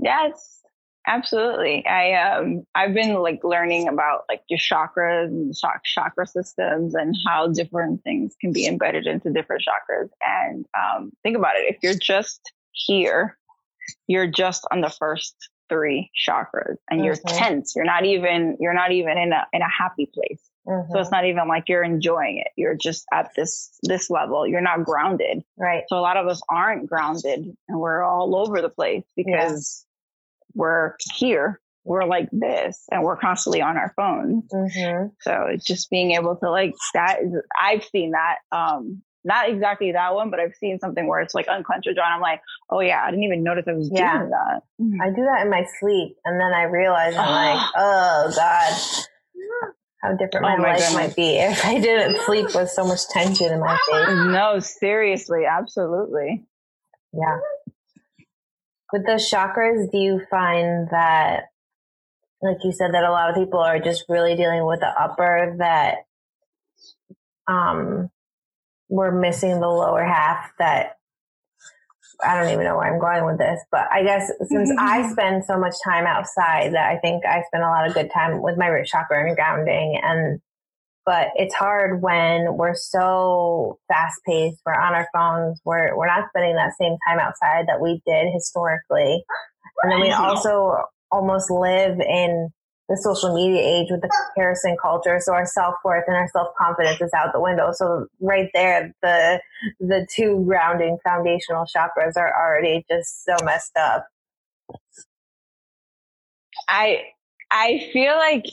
Yes. 0.00 0.60
Absolutely. 1.06 1.84
I 1.86 2.14
um 2.14 2.64
I've 2.74 2.94
been 2.94 3.14
like 3.14 3.44
learning 3.44 3.88
about 3.88 4.22
like 4.28 4.40
your 4.48 4.58
chakras 4.58 5.26
and 5.26 5.54
chakra 5.84 6.26
systems 6.26 6.94
and 6.94 7.14
how 7.26 7.48
different 7.48 8.02
things 8.04 8.34
can 8.40 8.52
be 8.52 8.66
embedded 8.66 9.06
into 9.06 9.30
different 9.30 9.62
chakras. 9.68 10.08
And 10.22 10.64
um 10.78 11.10
think 11.22 11.36
about 11.36 11.56
it. 11.56 11.74
If 11.74 11.82
you're 11.82 11.92
just 11.92 12.52
here, 12.72 13.36
you're 14.06 14.26
just 14.30 14.66
on 14.70 14.80
the 14.80 14.88
first 14.88 15.34
three 15.68 16.10
chakras 16.28 16.76
and 16.90 17.04
you're 17.04 17.14
mm-hmm. 17.14 17.36
tense. 17.36 17.74
You're 17.76 17.84
not 17.84 18.04
even, 18.04 18.56
you're 18.60 18.74
not 18.74 18.92
even 18.92 19.18
in 19.18 19.32
a, 19.32 19.46
in 19.52 19.62
a 19.62 19.70
happy 19.70 20.10
place. 20.12 20.40
Mm-hmm. 20.66 20.92
So 20.92 21.00
it's 21.00 21.10
not 21.10 21.26
even 21.26 21.46
like 21.48 21.68
you're 21.68 21.82
enjoying 21.82 22.38
it. 22.38 22.52
You're 22.56 22.74
just 22.74 23.04
at 23.12 23.30
this, 23.36 23.76
this 23.82 24.08
level. 24.10 24.46
You're 24.46 24.60
not 24.60 24.84
grounded. 24.84 25.42
Right. 25.58 25.84
So 25.88 25.98
a 25.98 26.00
lot 26.00 26.16
of 26.16 26.26
us 26.26 26.40
aren't 26.48 26.88
grounded 26.88 27.54
and 27.68 27.78
we're 27.78 28.02
all 28.02 28.34
over 28.36 28.62
the 28.62 28.70
place 28.70 29.04
because 29.16 29.84
yeah. 29.84 30.60
we're 30.60 30.94
here. 31.14 31.60
We're 31.84 32.06
like 32.06 32.30
this 32.32 32.84
and 32.90 33.02
we're 33.02 33.18
constantly 33.18 33.60
on 33.60 33.76
our 33.76 33.92
phones. 33.94 34.44
Mm-hmm. 34.50 35.08
So 35.20 35.46
it's 35.50 35.66
just 35.66 35.90
being 35.90 36.12
able 36.12 36.36
to 36.36 36.50
like 36.50 36.74
that 36.94 37.20
is, 37.22 37.34
I've 37.60 37.84
seen 37.84 38.12
that, 38.12 38.36
um, 38.50 39.02
not 39.24 39.48
exactly 39.48 39.92
that 39.92 40.14
one, 40.14 40.30
but 40.30 40.38
I've 40.38 40.54
seen 40.54 40.78
something 40.78 41.06
where 41.06 41.20
it's 41.20 41.34
like 41.34 41.46
unclench 41.48 41.86
your 41.86 41.94
jaw. 41.94 42.04
And 42.04 42.14
I'm 42.14 42.20
like, 42.20 42.42
oh 42.70 42.80
yeah, 42.80 43.02
I 43.04 43.10
didn't 43.10 43.24
even 43.24 43.42
notice 43.42 43.64
I 43.66 43.72
was 43.72 43.90
yeah. 43.92 44.18
doing 44.18 44.30
that. 44.30 44.62
I 45.02 45.08
do 45.10 45.24
that 45.24 45.42
in 45.42 45.50
my 45.50 45.64
sleep, 45.80 46.16
and 46.24 46.38
then 46.38 46.52
I 46.52 46.64
realize 46.64 47.14
I'm 47.16 47.30
like, 47.30 47.70
oh 47.76 48.32
god. 48.36 49.06
how 50.02 50.12
different 50.16 50.42
my, 50.42 50.54
oh 50.54 50.58
my 50.58 50.72
life 50.72 50.78
goodness. 50.78 50.94
might 50.94 51.16
be 51.16 51.36
if 51.38 51.64
I 51.64 51.80
didn't 51.80 52.20
sleep 52.26 52.54
with 52.54 52.70
so 52.70 52.86
much 52.86 53.08
tension 53.08 53.52
in 53.52 53.60
my 53.60 53.78
face. 53.90 54.08
No, 54.08 54.58
seriously, 54.60 55.44
absolutely. 55.50 56.44
Yeah. 57.12 57.38
With 58.92 59.06
those 59.06 59.28
chakras, 59.30 59.90
do 59.90 59.98
you 59.98 60.20
find 60.30 60.88
that, 60.90 61.46
like 62.42 62.58
you 62.62 62.72
said, 62.72 62.92
that 62.92 63.04
a 63.04 63.10
lot 63.10 63.30
of 63.30 63.36
people 63.36 63.58
are 63.58 63.80
just 63.80 64.04
really 64.08 64.36
dealing 64.36 64.66
with 64.66 64.80
the 64.80 64.86
upper 64.86 65.56
that 65.58 66.04
um, 67.48 68.10
we're 68.94 69.10
missing 69.10 69.60
the 69.60 69.68
lower 69.68 70.04
half 70.04 70.50
that 70.60 70.96
I 72.24 72.40
don't 72.40 72.52
even 72.52 72.64
know 72.64 72.76
where 72.76 72.92
I'm 72.92 73.00
going 73.00 73.26
with 73.26 73.38
this, 73.38 73.60
but 73.72 73.88
I 73.92 74.04
guess 74.04 74.30
since 74.46 74.70
I 74.78 75.00
mm-hmm. 75.00 75.12
spend 75.12 75.44
so 75.44 75.58
much 75.58 75.74
time 75.84 76.06
outside 76.06 76.72
that 76.74 76.88
I 76.88 76.98
think 76.98 77.26
I 77.26 77.42
spend 77.48 77.64
a 77.64 77.68
lot 77.68 77.88
of 77.88 77.94
good 77.94 78.10
time 78.14 78.40
with 78.40 78.56
my 78.56 78.68
root 78.68 78.86
chakra 78.86 79.26
and 79.26 79.36
grounding 79.36 80.00
and 80.02 80.40
but 81.06 81.28
it's 81.34 81.54
hard 81.54 82.00
when 82.00 82.56
we're 82.56 82.74
so 82.74 83.78
fast 83.88 84.20
paced, 84.26 84.62
we're 84.64 84.72
on 84.72 84.94
our 84.94 85.08
phones, 85.12 85.60
we're 85.64 85.94
we're 85.96 86.06
not 86.06 86.28
spending 86.30 86.54
that 86.54 86.72
same 86.80 86.96
time 87.06 87.18
outside 87.18 87.66
that 87.66 87.80
we 87.80 88.00
did 88.06 88.32
historically. 88.32 89.24
And 89.82 89.92
then 89.92 90.00
we 90.00 90.12
also 90.12 90.76
almost 91.10 91.50
live 91.50 91.98
in 92.00 92.48
the 92.88 92.96
social 92.96 93.34
media 93.34 93.62
age 93.62 93.88
with 93.90 94.02
the 94.02 94.10
comparison 94.26 94.76
culture. 94.80 95.18
So 95.20 95.32
our 95.32 95.46
self 95.46 95.74
worth 95.84 96.04
and 96.06 96.16
our 96.16 96.28
self 96.28 96.48
confidence 96.58 97.00
is 97.00 97.12
out 97.14 97.32
the 97.32 97.40
window. 97.40 97.70
So 97.72 98.06
right 98.20 98.50
there, 98.52 98.94
the 99.02 99.40
the 99.80 100.06
two 100.10 100.44
grounding 100.46 100.98
foundational 101.02 101.64
chakras 101.64 102.16
are 102.16 102.32
already 102.32 102.84
just 102.90 103.24
so 103.24 103.36
messed 103.44 103.76
up. 103.76 104.06
I 106.68 107.02
I 107.50 107.88
feel 107.92 108.16
like 108.16 108.44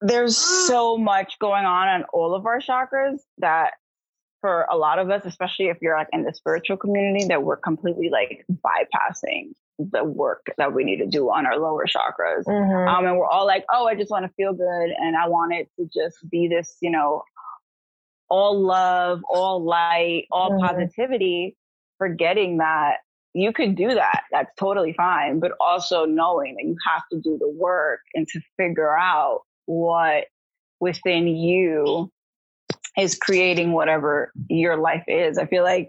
there's 0.00 0.36
so 0.36 0.98
much 0.98 1.38
going 1.38 1.64
on 1.64 2.00
in 2.00 2.04
all 2.12 2.34
of 2.34 2.44
our 2.44 2.60
chakras 2.60 3.18
that 3.38 3.72
for 4.40 4.66
a 4.70 4.76
lot 4.76 4.98
of 4.98 5.08
us, 5.08 5.22
especially 5.24 5.66
if 5.66 5.78
you're 5.80 5.96
like 5.96 6.08
in 6.12 6.24
the 6.24 6.34
spiritual 6.34 6.76
community, 6.76 7.26
that 7.28 7.42
we're 7.42 7.56
completely 7.56 8.10
like 8.10 8.44
bypassing 8.50 9.52
the 9.78 10.04
work 10.04 10.46
that 10.58 10.74
we 10.74 10.84
need 10.84 10.98
to 10.98 11.06
do 11.06 11.30
on 11.30 11.46
our 11.46 11.58
lower 11.58 11.86
chakras. 11.86 12.44
Mm-hmm. 12.46 12.88
Um, 12.88 13.06
and 13.06 13.16
we're 13.16 13.26
all 13.26 13.46
like, 13.46 13.64
oh, 13.72 13.86
I 13.86 13.94
just 13.94 14.10
want 14.10 14.26
to 14.26 14.32
feel 14.36 14.52
good. 14.52 14.90
And 14.98 15.16
I 15.16 15.28
want 15.28 15.52
it 15.52 15.68
to 15.78 15.88
just 15.94 16.18
be 16.30 16.48
this, 16.48 16.76
you 16.80 16.90
know, 16.90 17.22
all 18.28 18.60
love, 18.60 19.20
all 19.28 19.62
light, 19.62 20.26
all 20.30 20.52
mm-hmm. 20.52 20.66
positivity, 20.66 21.56
forgetting 21.98 22.58
that 22.58 22.98
you 23.34 23.52
could 23.52 23.76
do 23.76 23.94
that. 23.94 24.22
That's 24.30 24.50
totally 24.58 24.92
fine. 24.92 25.40
But 25.40 25.52
also 25.60 26.04
knowing 26.04 26.54
that 26.56 26.64
you 26.64 26.76
have 26.86 27.02
to 27.12 27.20
do 27.20 27.38
the 27.38 27.48
work 27.48 28.00
and 28.14 28.26
to 28.28 28.40
figure 28.56 28.96
out 28.96 29.40
what 29.66 30.24
within 30.80 31.26
you 31.28 32.10
is 32.98 33.14
creating 33.14 33.72
whatever 33.72 34.32
your 34.48 34.76
life 34.76 35.04
is. 35.08 35.38
I 35.38 35.46
feel 35.46 35.62
like 35.62 35.88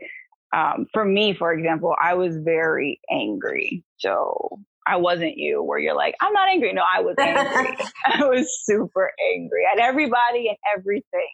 um, 0.54 0.86
for 0.94 1.04
me, 1.04 1.34
for 1.34 1.52
example, 1.52 1.96
I 2.00 2.13
was 2.13 2.38
very 2.38 3.00
angry. 3.10 3.84
So 3.98 4.60
I 4.86 4.98
wasn't 4.98 5.38
you 5.38 5.63
where 5.63 5.80
you're 5.80 5.96
like, 5.96 6.16
I'm 6.22 6.34
not 6.34 6.50
angry. 6.50 6.74
No, 6.74 6.84
I 6.84 7.02
was 7.02 7.16
angry. 7.20 7.76
I 8.06 8.26
was 8.26 8.62
super 8.63 9.12
angry 9.34 9.63
at 9.72 9.80
everybody 9.80 10.50
and 10.50 10.58
everything 10.78 11.34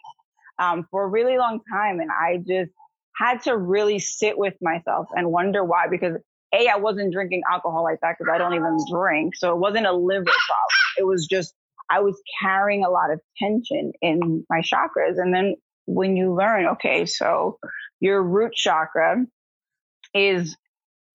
um, 0.58 0.86
for 0.90 1.04
a 1.04 1.08
really 1.08 1.36
long 1.36 1.60
time. 1.70 2.00
And 2.00 2.10
I 2.10 2.38
just 2.38 2.70
had 3.16 3.42
to 3.42 3.56
really 3.56 3.98
sit 3.98 4.38
with 4.38 4.54
myself 4.62 5.08
and 5.14 5.30
wonder 5.30 5.64
why. 5.64 5.86
Because 5.90 6.16
A, 6.54 6.68
I 6.68 6.76
wasn't 6.76 7.12
drinking 7.12 7.42
alcohol 7.50 7.82
like 7.82 8.00
that 8.00 8.16
because 8.18 8.32
I 8.32 8.38
don't 8.38 8.54
even 8.54 8.78
drink. 8.90 9.36
So 9.36 9.52
it 9.52 9.58
wasn't 9.58 9.86
a 9.86 9.92
liver 9.92 10.24
problem. 10.24 10.80
It 10.98 11.04
was 11.04 11.26
just, 11.26 11.52
I 11.90 12.00
was 12.00 12.18
carrying 12.40 12.84
a 12.84 12.90
lot 12.90 13.10
of 13.10 13.20
tension 13.36 13.92
in 14.00 14.46
my 14.48 14.60
chakras. 14.60 15.18
And 15.18 15.34
then 15.34 15.56
when 15.86 16.16
you 16.16 16.34
learn, 16.34 16.66
okay, 16.68 17.04
so 17.04 17.58
your 18.00 18.22
root 18.22 18.52
chakra 18.54 19.26
is 20.14 20.56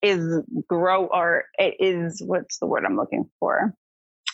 is 0.02 0.43
grow 0.67 1.06
or 1.06 1.45
it 1.58 1.76
is 1.80 2.21
what's 2.24 2.60
the 2.60 2.67
word 2.67 2.86
I'm 2.86 2.95
looking 2.95 3.30
for 3.39 3.74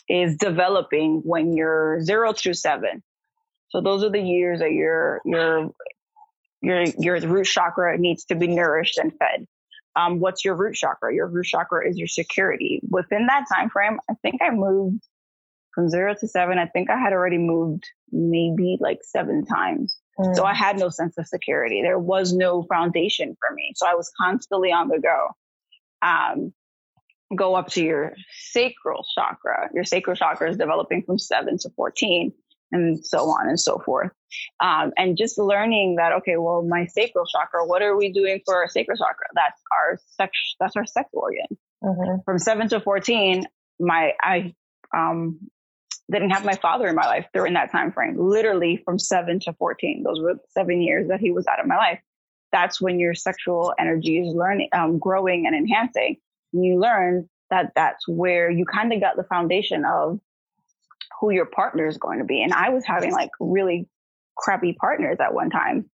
is 0.09 0.35
developing 0.37 1.21
when 1.23 1.55
you're 1.55 2.01
zero 2.01 2.33
through 2.33 2.55
seven. 2.55 3.01
So 3.69 3.79
those 3.81 4.03
are 4.03 4.09
the 4.09 4.21
years 4.21 4.59
that 4.59 4.71
your 4.71 5.21
your 5.23 5.71
your 6.61 6.83
your 6.99 7.19
root 7.21 7.45
chakra 7.45 7.97
needs 7.97 8.25
to 8.25 8.35
be 8.35 8.47
nourished 8.47 8.97
and 8.97 9.13
fed. 9.17 9.47
Um, 9.95 10.19
what's 10.19 10.45
your 10.45 10.55
root 10.55 10.75
chakra? 10.75 11.13
Your 11.13 11.27
root 11.27 11.45
chakra 11.45 11.87
is 11.87 11.97
your 11.97 12.07
security. 12.07 12.81
Within 12.89 13.27
that 13.27 13.45
time 13.53 13.69
frame, 13.69 13.99
I 14.09 14.13
think 14.21 14.41
I 14.41 14.51
moved 14.51 15.03
from 15.73 15.89
zero 15.89 16.15
to 16.19 16.27
seven. 16.27 16.57
I 16.57 16.65
think 16.65 16.89
I 16.89 16.97
had 16.97 17.13
already 17.13 17.37
moved 17.37 17.85
maybe 18.11 18.77
like 18.79 18.99
seven 19.03 19.45
times. 19.45 19.97
Mm. 20.21 20.35
So 20.35 20.45
I 20.45 20.53
had 20.53 20.77
no 20.77 20.89
sense 20.89 21.17
of 21.17 21.27
security. 21.27 21.81
There 21.81 21.99
was 21.99 22.33
no 22.33 22.63
foundation 22.63 23.35
for 23.39 23.53
me. 23.53 23.73
So 23.75 23.87
I 23.87 23.95
was 23.95 24.11
constantly 24.19 24.71
on 24.71 24.87
the 24.87 24.99
go. 24.99 25.27
Um, 26.01 26.53
go 27.35 27.55
up 27.55 27.69
to 27.69 27.83
your 27.83 28.13
sacral 28.31 29.05
chakra. 29.15 29.69
Your 29.73 29.85
sacral 29.85 30.15
chakra 30.15 30.49
is 30.49 30.57
developing 30.57 31.03
from 31.03 31.17
seven 31.17 31.57
to 31.59 31.69
14 31.75 32.33
and 32.71 33.05
so 33.05 33.29
on 33.29 33.47
and 33.47 33.59
so 33.59 33.79
forth. 33.79 34.11
Um, 34.61 34.91
and 34.97 35.17
just 35.17 35.37
learning 35.37 35.95
that, 35.97 36.13
okay, 36.13 36.37
well, 36.37 36.61
my 36.61 36.85
sacral 36.85 37.25
chakra, 37.25 37.65
what 37.65 37.81
are 37.81 37.97
we 37.97 38.11
doing 38.11 38.41
for 38.45 38.55
our 38.55 38.67
sacral 38.67 38.97
chakra? 38.97 39.27
That's 39.33 39.61
our 39.71 39.99
sex, 40.17 40.31
that's 40.59 40.75
our 40.75 40.85
sex 40.85 41.09
organ. 41.13 41.57
Mm-hmm. 41.83 42.21
From 42.25 42.37
seven 42.37 42.69
to 42.69 42.79
14, 42.79 43.45
my, 43.79 44.13
I, 44.21 44.53
um, 44.95 45.39
didn't 46.19 46.31
have 46.31 46.45
my 46.45 46.55
father 46.55 46.87
in 46.87 46.95
my 46.95 47.05
life 47.05 47.25
during 47.33 47.53
that 47.53 47.71
time 47.71 47.91
frame, 47.91 48.17
literally 48.17 48.81
from 48.83 48.99
seven 48.99 49.39
to 49.41 49.53
14. 49.53 50.03
Those 50.03 50.19
were 50.19 50.35
seven 50.49 50.81
years 50.81 51.07
that 51.07 51.19
he 51.19 51.31
was 51.31 51.47
out 51.47 51.59
of 51.59 51.67
my 51.67 51.77
life. 51.77 51.99
That's 52.51 52.81
when 52.81 52.99
your 52.99 53.13
sexual 53.13 53.73
energy 53.79 54.19
is 54.19 54.33
learning, 54.35 54.69
um, 54.73 54.99
growing 54.99 55.45
and 55.47 55.55
enhancing. 55.55 56.17
And 56.53 56.65
you 56.65 56.79
learn 56.79 57.29
that 57.49 57.71
that's 57.75 58.07
where 58.07 58.49
you 58.49 58.65
kind 58.65 58.91
of 58.91 58.99
got 58.99 59.15
the 59.15 59.23
foundation 59.23 59.85
of 59.85 60.19
who 61.19 61.31
your 61.31 61.45
partner 61.45 61.87
is 61.87 61.97
going 61.97 62.19
to 62.19 62.25
be. 62.25 62.41
And 62.41 62.53
I 62.53 62.69
was 62.69 62.85
having 62.85 63.11
like 63.11 63.29
really 63.39 63.87
crappy 64.35 64.73
partners 64.73 65.17
at 65.19 65.33
one 65.33 65.49
time. 65.49 65.89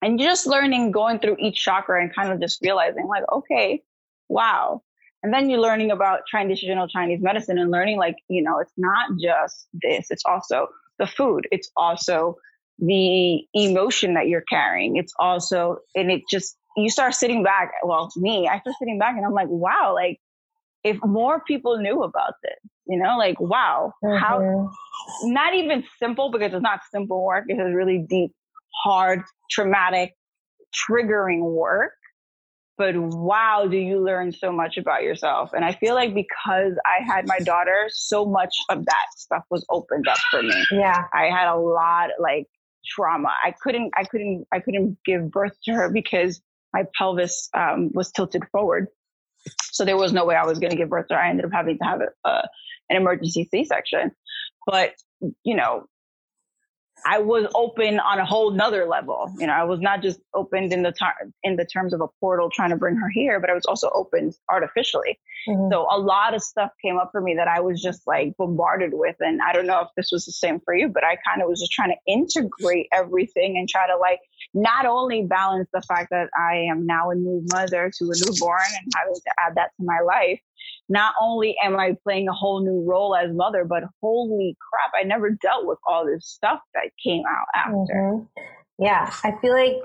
And 0.00 0.18
just 0.18 0.46
learning, 0.46 0.92
going 0.92 1.18
through 1.18 1.36
each 1.40 1.62
chakra 1.62 2.00
and 2.00 2.14
kind 2.14 2.32
of 2.32 2.40
just 2.40 2.62
realizing 2.62 3.06
like, 3.08 3.24
okay, 3.30 3.82
wow, 4.28 4.82
and 5.22 5.32
then 5.32 5.50
you're 5.50 5.60
learning 5.60 5.90
about 5.90 6.20
traditional 6.28 6.86
Chinese 6.86 7.20
medicine 7.20 7.58
and 7.58 7.70
learning 7.70 7.98
like, 7.98 8.16
you 8.28 8.42
know, 8.42 8.58
it's 8.60 8.72
not 8.76 9.10
just 9.20 9.68
this, 9.72 10.06
it's 10.10 10.24
also 10.24 10.68
the 10.98 11.06
food. 11.06 11.46
It's 11.50 11.70
also 11.76 12.36
the 12.78 13.40
emotion 13.54 14.14
that 14.14 14.28
you're 14.28 14.44
carrying. 14.48 14.96
It's 14.96 15.12
also, 15.18 15.78
and 15.94 16.10
it 16.10 16.22
just, 16.30 16.56
you 16.76 16.88
start 16.88 17.14
sitting 17.14 17.42
back. 17.42 17.72
Well, 17.82 18.10
me, 18.16 18.48
I 18.48 18.60
start 18.60 18.76
sitting 18.78 18.98
back 18.98 19.16
and 19.16 19.26
I'm 19.26 19.32
like, 19.32 19.48
wow, 19.48 19.92
like 19.94 20.20
if 20.84 20.96
more 21.04 21.42
people 21.44 21.78
knew 21.78 22.04
about 22.04 22.34
this, 22.42 22.70
you 22.86 22.98
know, 22.98 23.18
like, 23.18 23.40
wow, 23.40 23.92
mm-hmm. 24.02 24.16
how, 24.16 24.70
not 25.24 25.54
even 25.54 25.84
simple 25.98 26.30
because 26.30 26.54
it's 26.54 26.62
not 26.62 26.80
simple 26.92 27.24
work. 27.24 27.44
It's 27.48 27.58
really 27.74 28.04
deep, 28.08 28.30
hard, 28.84 29.22
traumatic, 29.50 30.14
triggering 30.88 31.42
work 31.42 31.92
but 32.78 32.96
wow, 32.96 33.66
do 33.68 33.76
you 33.76 34.00
learn 34.02 34.30
so 34.32 34.52
much 34.52 34.76
about 34.76 35.02
yourself? 35.02 35.50
And 35.52 35.64
I 35.64 35.72
feel 35.72 35.94
like 35.96 36.14
because 36.14 36.74
I 36.86 37.04
had 37.04 37.26
my 37.26 37.40
daughter, 37.40 37.88
so 37.90 38.24
much 38.24 38.54
of 38.70 38.84
that 38.84 39.06
stuff 39.16 39.42
was 39.50 39.66
opened 39.68 40.06
up 40.06 40.18
for 40.30 40.42
me. 40.42 40.54
Yeah. 40.70 41.02
I 41.12 41.24
had 41.24 41.52
a 41.52 41.56
lot 41.56 42.10
like 42.20 42.46
trauma. 42.86 43.30
I 43.44 43.52
couldn't, 43.60 43.90
I 43.96 44.04
couldn't, 44.04 44.46
I 44.52 44.60
couldn't 44.60 44.96
give 45.04 45.28
birth 45.28 45.56
to 45.64 45.72
her 45.72 45.90
because 45.90 46.40
my 46.72 46.84
pelvis 46.96 47.48
um, 47.52 47.90
was 47.92 48.12
tilted 48.12 48.44
forward. 48.52 48.86
So 49.62 49.84
there 49.84 49.96
was 49.96 50.12
no 50.12 50.24
way 50.24 50.36
I 50.36 50.46
was 50.46 50.60
going 50.60 50.70
to 50.70 50.76
give 50.76 50.88
birth 50.88 51.08
to 51.08 51.14
her. 51.14 51.20
I 51.20 51.30
ended 51.30 51.46
up 51.46 51.52
having 51.52 51.78
to 51.78 51.84
have 51.84 52.00
a, 52.00 52.28
uh, 52.28 52.46
an 52.90 52.96
emergency 52.96 53.48
C-section. 53.50 54.12
But, 54.66 54.92
you 55.42 55.56
know, 55.56 55.86
I 57.06 57.18
was 57.18 57.46
open 57.54 58.00
on 58.00 58.18
a 58.18 58.24
whole 58.24 58.50
nother 58.50 58.86
level. 58.86 59.32
You 59.38 59.46
know, 59.46 59.52
I 59.52 59.64
was 59.64 59.80
not 59.80 60.02
just 60.02 60.20
opened 60.34 60.72
in 60.72 60.82
the 60.82 60.92
ter- 60.92 61.32
in 61.42 61.56
the 61.56 61.64
terms 61.64 61.92
of 61.92 62.00
a 62.00 62.08
portal 62.20 62.50
trying 62.50 62.70
to 62.70 62.76
bring 62.76 62.96
her 62.96 63.08
here, 63.08 63.40
but 63.40 63.50
I 63.50 63.54
was 63.54 63.64
also 63.66 63.90
opened 63.94 64.34
artificially. 64.50 65.18
Mm-hmm. 65.48 65.72
So 65.72 65.86
a 65.90 65.98
lot 65.98 66.34
of 66.34 66.42
stuff 66.42 66.70
came 66.82 66.98
up 66.98 67.10
for 67.12 67.20
me 67.20 67.34
that 67.36 67.48
I 67.48 67.60
was 67.60 67.80
just 67.80 68.06
like 68.06 68.36
bombarded 68.36 68.90
with. 68.92 69.16
And 69.20 69.40
I 69.40 69.52
don't 69.52 69.66
know 69.66 69.80
if 69.80 69.88
this 69.96 70.10
was 70.12 70.24
the 70.24 70.32
same 70.32 70.60
for 70.60 70.74
you, 70.74 70.88
but 70.88 71.04
I 71.04 71.16
kind 71.26 71.42
of 71.42 71.48
was 71.48 71.60
just 71.60 71.72
trying 71.72 71.90
to 71.90 72.12
integrate 72.12 72.88
everything 72.92 73.56
and 73.56 73.68
try 73.68 73.86
to 73.86 73.96
like 73.96 74.20
not 74.54 74.86
only 74.86 75.22
balance 75.22 75.68
the 75.72 75.82
fact 75.82 76.10
that 76.10 76.28
I 76.38 76.66
am 76.70 76.86
now 76.86 77.10
a 77.10 77.14
new 77.14 77.44
mother 77.52 77.90
to 77.98 78.04
a 78.04 78.14
newborn 78.14 78.60
and 78.82 78.92
having 78.96 79.14
to 79.14 79.32
add 79.40 79.54
that 79.56 79.70
to 79.78 79.84
my 79.84 80.00
life, 80.00 80.40
not 80.88 81.14
only 81.20 81.54
am 81.62 81.76
I 81.76 81.96
playing 82.02 82.28
a 82.28 82.32
whole 82.32 82.64
new 82.64 82.88
role 82.88 83.14
as 83.14 83.34
mother, 83.34 83.64
but 83.64 83.84
holy 84.00 84.56
crap, 84.60 84.92
I 84.98 85.06
never 85.06 85.30
dealt 85.30 85.66
with 85.66 85.78
all 85.86 86.06
this 86.06 86.26
stuff 86.26 86.60
that 86.74 86.90
came 87.04 87.22
out 87.28 87.46
after. 87.54 87.94
Mm-hmm. 87.94 88.42
Yeah, 88.78 89.12
I 89.24 89.32
feel 89.40 89.52
like 89.52 89.82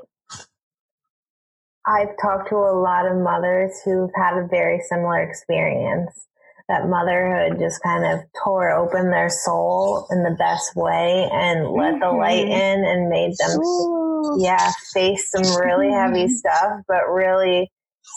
I've 1.86 2.16
talked 2.22 2.50
to 2.50 2.56
a 2.56 2.80
lot 2.80 3.06
of 3.06 3.18
mothers 3.18 3.72
who've 3.84 4.12
had 4.16 4.38
a 4.38 4.48
very 4.48 4.80
similar 4.88 5.20
experience. 5.22 6.28
that 6.70 6.88
motherhood 6.88 7.60
just 7.60 7.84
kind 7.84 8.06
of 8.06 8.26
tore 8.42 8.72
open 8.72 9.12
their 9.12 9.30
soul 9.30 10.08
in 10.10 10.24
the 10.24 10.36
best 10.40 10.74
way 10.78 11.30
and 11.34 11.70
let 11.70 12.00
the 12.00 12.10
light 12.10 12.46
mm-hmm. 12.46 12.52
in 12.52 12.86
and 12.86 13.10
made 13.10 13.34
them, 13.38 13.60
Ooh. 13.60 14.38
yeah, 14.40 14.72
face 14.94 15.30
some 15.30 15.44
really 15.62 15.92
heavy 15.92 16.24
mm-hmm. 16.24 16.34
stuff, 16.36 16.80
but 16.88 17.10
really 17.12 17.70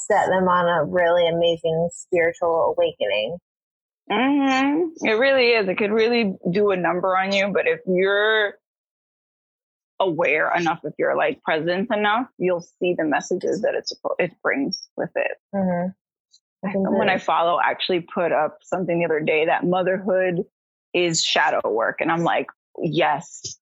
set 0.09 0.27
them 0.27 0.49
on 0.49 0.67
a 0.67 0.85
really 0.85 1.29
amazing 1.29 1.89
spiritual 1.93 2.75
awakening. 2.77 3.39
Mm-hmm. 4.11 5.07
It 5.07 5.13
really 5.13 5.49
is. 5.51 5.69
It 5.69 5.79
could 5.79 5.93
really 5.93 6.35
do 6.51 6.71
a 6.71 6.77
number 6.77 7.17
on 7.17 7.33
you. 7.33 7.51
But 7.53 7.67
if 7.67 7.81
you're 7.87 8.55
aware 9.99 10.53
enough, 10.55 10.81
if 10.85 10.93
you're 10.99 11.17
like 11.17 11.43
present 11.43 11.91
enough, 11.93 12.27
you'll 12.39 12.61
see 12.61 12.95
the 12.97 13.05
messages 13.05 13.63
that 13.63 13.75
it's 13.75 13.93
it 14.19 14.33
brings 14.43 14.89
with 14.97 15.11
it. 15.17 15.33
Mm-hmm. 15.55 15.89
Someone 16.73 17.09
I 17.09 17.19
follow 17.19 17.59
actually 17.63 18.01
put 18.01 18.33
up 18.33 18.59
something 18.63 18.99
the 18.99 19.05
other 19.05 19.21
day 19.21 19.47
that 19.47 19.65
motherhood 19.65 20.45
is 20.93 21.23
shadow 21.23 21.61
work, 21.65 22.01
and 22.01 22.11
I'm 22.11 22.25
like, 22.25 22.47
yes, 22.83 23.57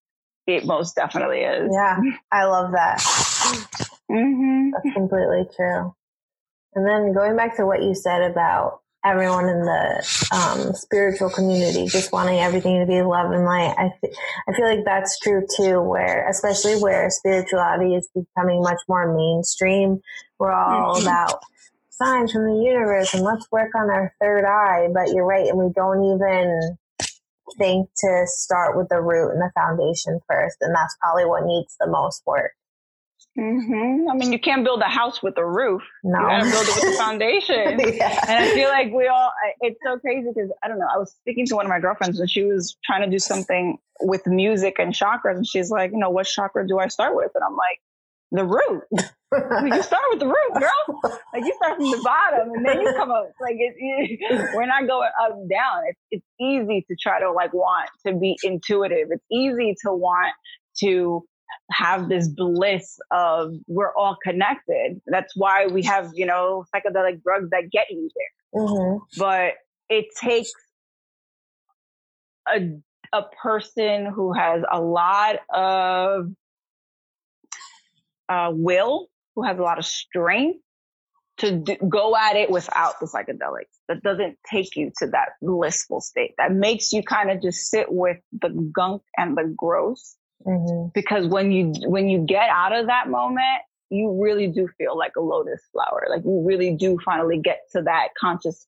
it 0.47 0.65
most 0.65 0.95
definitely 0.95 1.41
is. 1.41 1.69
Yeah, 1.71 1.99
I 2.31 2.45
love 2.45 2.71
that. 2.71 2.99
Mm-hmm. 4.09 4.71
That's 4.71 4.95
completely 4.95 5.43
true. 5.55 5.93
And 6.75 6.85
then 6.87 7.13
going 7.13 7.35
back 7.35 7.55
to 7.57 7.65
what 7.65 7.81
you 7.81 7.95
said 7.95 8.29
about 8.29 8.81
everyone 9.05 9.47
in 9.47 9.61
the 9.61 10.27
um, 10.33 10.73
spiritual 10.73 11.29
community 11.29 11.85
just 11.87 12.11
wanting 12.11 12.39
everything 12.39 12.79
to 12.79 12.87
be 12.87 13.01
love 13.01 13.31
and 13.31 13.45
light. 13.45 13.75
I, 13.77 13.91
th- 14.01 14.15
I 14.49 14.53
feel 14.53 14.65
like 14.65 14.83
that's 14.83 15.19
true 15.19 15.45
too, 15.55 15.79
where, 15.81 16.27
especially 16.27 16.81
where 16.81 17.09
spirituality 17.11 17.93
is 17.93 18.09
becoming 18.13 18.61
much 18.61 18.79
more 18.89 19.15
mainstream. 19.15 20.01
We're 20.39 20.51
all 20.51 20.95
mm-hmm. 20.95 21.03
about 21.03 21.43
signs 21.91 22.31
from 22.31 22.45
the 22.45 22.63
universe 22.65 23.13
and 23.13 23.23
let's 23.23 23.49
work 23.51 23.71
on 23.75 23.89
our 23.89 24.13
third 24.19 24.43
eye. 24.43 24.89
But 24.93 25.13
you're 25.13 25.25
right. 25.25 25.47
And 25.47 25.57
we 25.57 25.71
don't 25.73 26.03
even 26.03 26.77
think 27.57 27.89
to 27.97 28.23
start 28.25 28.75
with 28.75 28.89
the 28.89 29.01
root 29.01 29.31
and 29.31 29.41
the 29.41 29.51
foundation 29.55 30.19
first. 30.27 30.57
And 30.61 30.75
that's 30.75 30.97
probably 30.99 31.25
what 31.25 31.45
needs 31.45 31.75
the 31.79 31.87
most 31.87 32.23
work. 32.25 32.51
Mm-hmm. 33.37 34.09
I 34.09 34.15
mean, 34.15 34.31
you 34.31 34.39
can't 34.39 34.63
build 34.63 34.81
a 34.81 34.89
house 34.89 35.21
with 35.21 35.37
a 35.37 35.45
roof. 35.45 35.81
No. 36.03 36.19
You 36.19 36.25
gotta 36.25 36.43
build 36.45 36.67
it 36.67 36.75
with 36.75 36.93
a 36.93 36.97
foundation. 36.97 37.79
yeah. 37.97 38.25
And 38.27 38.43
I 38.43 38.53
feel 38.53 38.69
like 38.69 38.93
we 38.93 39.07
all, 39.07 39.31
it's 39.59 39.79
so 39.85 39.99
crazy 39.99 40.29
because 40.33 40.51
I 40.63 40.69
don't 40.69 40.79
know. 40.79 40.87
I 40.93 40.97
was 40.97 41.11
speaking 41.11 41.45
to 41.47 41.55
one 41.55 41.65
of 41.65 41.69
my 41.69 41.79
girlfriends 41.79 42.19
and 42.19 42.29
she 42.29 42.43
was 42.43 42.77
trying 42.85 43.01
to 43.01 43.09
do 43.09 43.19
something 43.19 43.77
with 44.01 44.25
music 44.25 44.75
and 44.79 44.93
chakras. 44.93 45.35
And 45.35 45.47
she's 45.47 45.69
like, 45.69 45.91
you 45.91 45.97
know, 45.97 46.09
what 46.09 46.27
chakra 46.27 46.65
do 46.65 46.79
I 46.79 46.87
start 46.87 47.15
with? 47.15 47.31
And 47.35 47.43
I'm 47.43 47.57
like, 47.57 47.79
the 48.31 48.45
root. 48.45 48.83
you 48.91 49.83
start 49.83 50.03
with 50.09 50.19
the 50.19 50.27
root, 50.27 50.53
girl. 50.59 51.01
Like 51.33 51.43
you 51.43 51.53
start 51.55 51.77
from 51.77 51.91
the 51.91 52.01
bottom 52.03 52.53
and 52.53 52.65
then 52.65 52.81
you 52.81 52.93
come 52.95 53.11
up. 53.11 53.31
Like 53.41 53.55
it, 53.57 53.75
it, 53.77 54.49
we're 54.55 54.65
not 54.65 54.87
going 54.87 55.09
up 55.21 55.31
and 55.31 55.49
down. 55.49 55.83
It's 55.87 55.99
it's 56.11 56.25
easy 56.39 56.85
to 56.89 56.95
try 56.95 57.19
to 57.19 57.31
like 57.31 57.53
want 57.53 57.89
to 58.05 58.13
be 58.13 58.37
intuitive. 58.43 59.07
It's 59.11 59.25
easy 59.31 59.75
to 59.85 59.93
want 59.93 60.33
to 60.79 61.25
have 61.71 62.09
this 62.09 62.27
bliss 62.27 62.99
of 63.11 63.53
we're 63.67 63.93
all 63.95 64.17
connected. 64.23 65.01
That's 65.07 65.35
why 65.35 65.67
we 65.67 65.83
have, 65.83 66.11
you 66.13 66.25
know, 66.25 66.65
psychedelic 66.73 67.23
drugs 67.23 67.49
that 67.51 67.69
get 67.71 67.87
you 67.89 68.09
there. 68.15 68.61
Mm-hmm. 68.61 68.97
But 69.17 69.53
it 69.89 70.05
takes 70.19 70.51
a 72.47 72.79
a 73.13 73.23
person 73.41 74.07
who 74.13 74.33
has 74.33 74.63
a 74.69 74.81
lot 74.81 75.37
of 75.53 76.31
uh, 78.27 78.51
will, 78.51 79.07
who 79.35 79.43
has 79.43 79.57
a 79.57 79.61
lot 79.61 79.77
of 79.77 79.85
strength 79.85 80.59
to 81.37 81.51
do, 81.51 81.75
go 81.89 82.15
at 82.15 82.35
it 82.35 82.49
without 82.49 82.99
the 82.99 83.05
psychedelics. 83.05 83.75
That 83.87 84.01
doesn't 84.01 84.37
take 84.49 84.75
you 84.75 84.91
to 84.99 85.07
that 85.07 85.29
blissful 85.41 86.01
state. 86.01 86.33
That 86.37 86.51
makes 86.51 86.91
you 86.91 87.03
kind 87.03 87.29
of 87.29 87.41
just 87.41 87.69
sit 87.69 87.87
with 87.89 88.17
the 88.31 88.49
gunk 88.73 89.01
and 89.17 89.37
the 89.37 89.53
gross 89.55 90.15
Mm-hmm. 90.45 90.89
Because 90.93 91.27
when 91.27 91.51
you 91.51 91.73
when 91.87 92.09
you 92.09 92.19
get 92.19 92.49
out 92.49 92.73
of 92.73 92.87
that 92.87 93.09
moment, 93.09 93.61
you 93.89 94.19
really 94.21 94.47
do 94.47 94.67
feel 94.77 94.97
like 94.97 95.13
a 95.17 95.21
lotus 95.21 95.61
flower. 95.71 96.07
Like 96.09 96.23
you 96.23 96.43
really 96.45 96.75
do 96.75 96.97
finally 97.03 97.39
get 97.39 97.61
to 97.73 97.81
that 97.83 98.09
conscious 98.19 98.67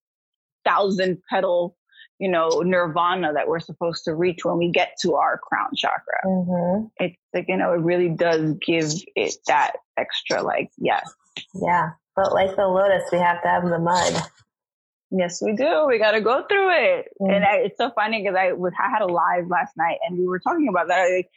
thousand 0.64 1.22
petal, 1.30 1.76
you 2.20 2.30
know, 2.30 2.62
nirvana 2.66 3.34
that 3.34 3.48
we're 3.48 3.60
supposed 3.60 4.04
to 4.06 4.14
reach 4.14 4.44
when 4.44 4.58
we 4.58 4.70
get 4.72 4.92
to 5.02 5.16
our 5.16 5.38
crown 5.38 5.70
chakra. 5.76 6.20
Mm-hmm. 6.26 6.86
It's 6.98 7.18
like, 7.34 7.46
you 7.48 7.58
know, 7.58 7.74
it 7.74 7.80
really 7.80 8.10
does 8.10 8.54
give 8.66 8.92
it 9.16 9.36
that 9.48 9.74
extra, 9.98 10.42
like, 10.44 10.70
yes. 10.78 11.10
Yeah. 11.54 11.92
But 12.16 12.34
like 12.34 12.56
the 12.56 12.68
lotus, 12.68 13.04
we 13.12 13.20
have 13.20 13.42
to 13.44 13.48
have 13.48 13.64
the 13.64 13.80
mud. 13.80 14.22
Yes, 15.10 15.42
we 15.42 15.56
do. 15.56 15.86
We 15.88 16.00
got 16.00 16.12
to 16.12 16.22
go 16.22 16.44
through 16.50 16.72
it. 16.72 17.08
Mm-hmm. 17.22 17.34
And 17.34 17.46
I, 17.46 17.56
it's 17.58 17.78
so 17.78 17.92
funny 17.92 18.22
because 18.22 18.36
I 18.36 18.52
was, 18.52 18.74
I 18.78 18.90
had 18.90 19.02
a 19.02 19.08
live 19.08 19.48
last 19.48 19.78
night 19.78 20.00
and 20.08 20.18
we 20.18 20.28
were 20.28 20.40
talking 20.40 20.68
about 20.68 20.90
that. 20.90 21.10
Like, 21.16 21.30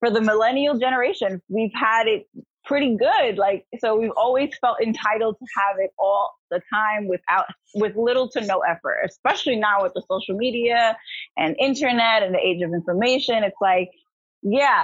for 0.00 0.10
the 0.10 0.20
millennial 0.20 0.78
generation, 0.78 1.40
we've 1.48 1.72
had 1.74 2.06
it 2.06 2.28
pretty 2.64 2.96
good. 2.96 3.38
Like, 3.38 3.64
so 3.78 3.96
we've 3.96 4.12
always 4.16 4.50
felt 4.60 4.80
entitled 4.82 5.36
to 5.38 5.46
have 5.56 5.76
it 5.78 5.90
all 5.98 6.32
the 6.50 6.60
time 6.72 7.08
without, 7.08 7.46
with 7.74 7.96
little 7.96 8.28
to 8.30 8.40
no 8.44 8.60
effort, 8.60 8.98
especially 9.08 9.56
now 9.56 9.82
with 9.82 9.92
the 9.94 10.02
social 10.10 10.36
media 10.36 10.96
and 11.36 11.56
internet 11.58 12.22
and 12.22 12.34
the 12.34 12.40
age 12.40 12.62
of 12.62 12.72
information. 12.72 13.44
It's 13.44 13.56
like, 13.60 13.90
yeah, 14.42 14.82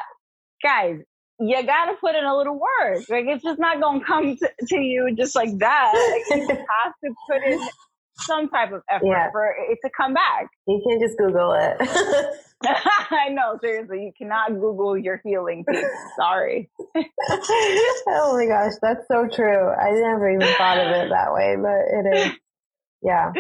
guys, 0.63 0.99
you 1.41 1.63
gotta 1.67 1.95
put 2.01 2.15
in 2.15 2.25
a 2.25 2.37
little 2.37 2.59
work. 2.59 3.05
Like, 3.09 3.27
it's 3.27 3.43
just 3.43 3.59
not 3.59 3.81
gonna 3.81 4.05
come 4.05 4.37
to, 4.37 4.51
to 4.69 4.77
you 4.77 5.15
just 5.17 5.35
like 5.35 5.59
that. 5.59 6.23
Like, 6.31 6.41
you 6.41 6.49
have 6.49 6.93
to 7.05 7.15
put 7.29 7.43
in 7.43 7.61
some 8.23 8.49
type 8.49 8.73
of 8.73 8.83
effort 8.91 9.07
yeah. 9.07 9.31
for 9.31 9.55
it 9.71 9.79
to 9.85 9.91
come 9.97 10.15
back. 10.15 10.49
You 10.67 10.83
can't 10.87 11.01
just 11.01 11.19
Google 11.19 11.53
it. 11.53 11.77
I 13.11 13.29
know, 13.31 13.59
seriously, 13.61 14.05
you 14.05 14.13
cannot 14.17 14.53
Google 14.53 14.97
your 14.97 15.21
healing 15.25 15.65
piece. 15.69 15.85
Sorry. 16.17 16.71
oh 16.97 18.37
my 18.37 18.47
gosh, 18.47 18.73
that's 18.81 19.07
so 19.09 19.29
true. 19.33 19.69
I 19.69 19.91
never 19.91 20.31
even 20.31 20.55
thought 20.57 20.79
of 20.79 20.89
it 20.89 21.11
that 21.11 21.33
way, 21.33 21.57
but 21.61 21.81
it 21.91 22.17
is. 22.17 22.33
Yeah. 23.03 23.33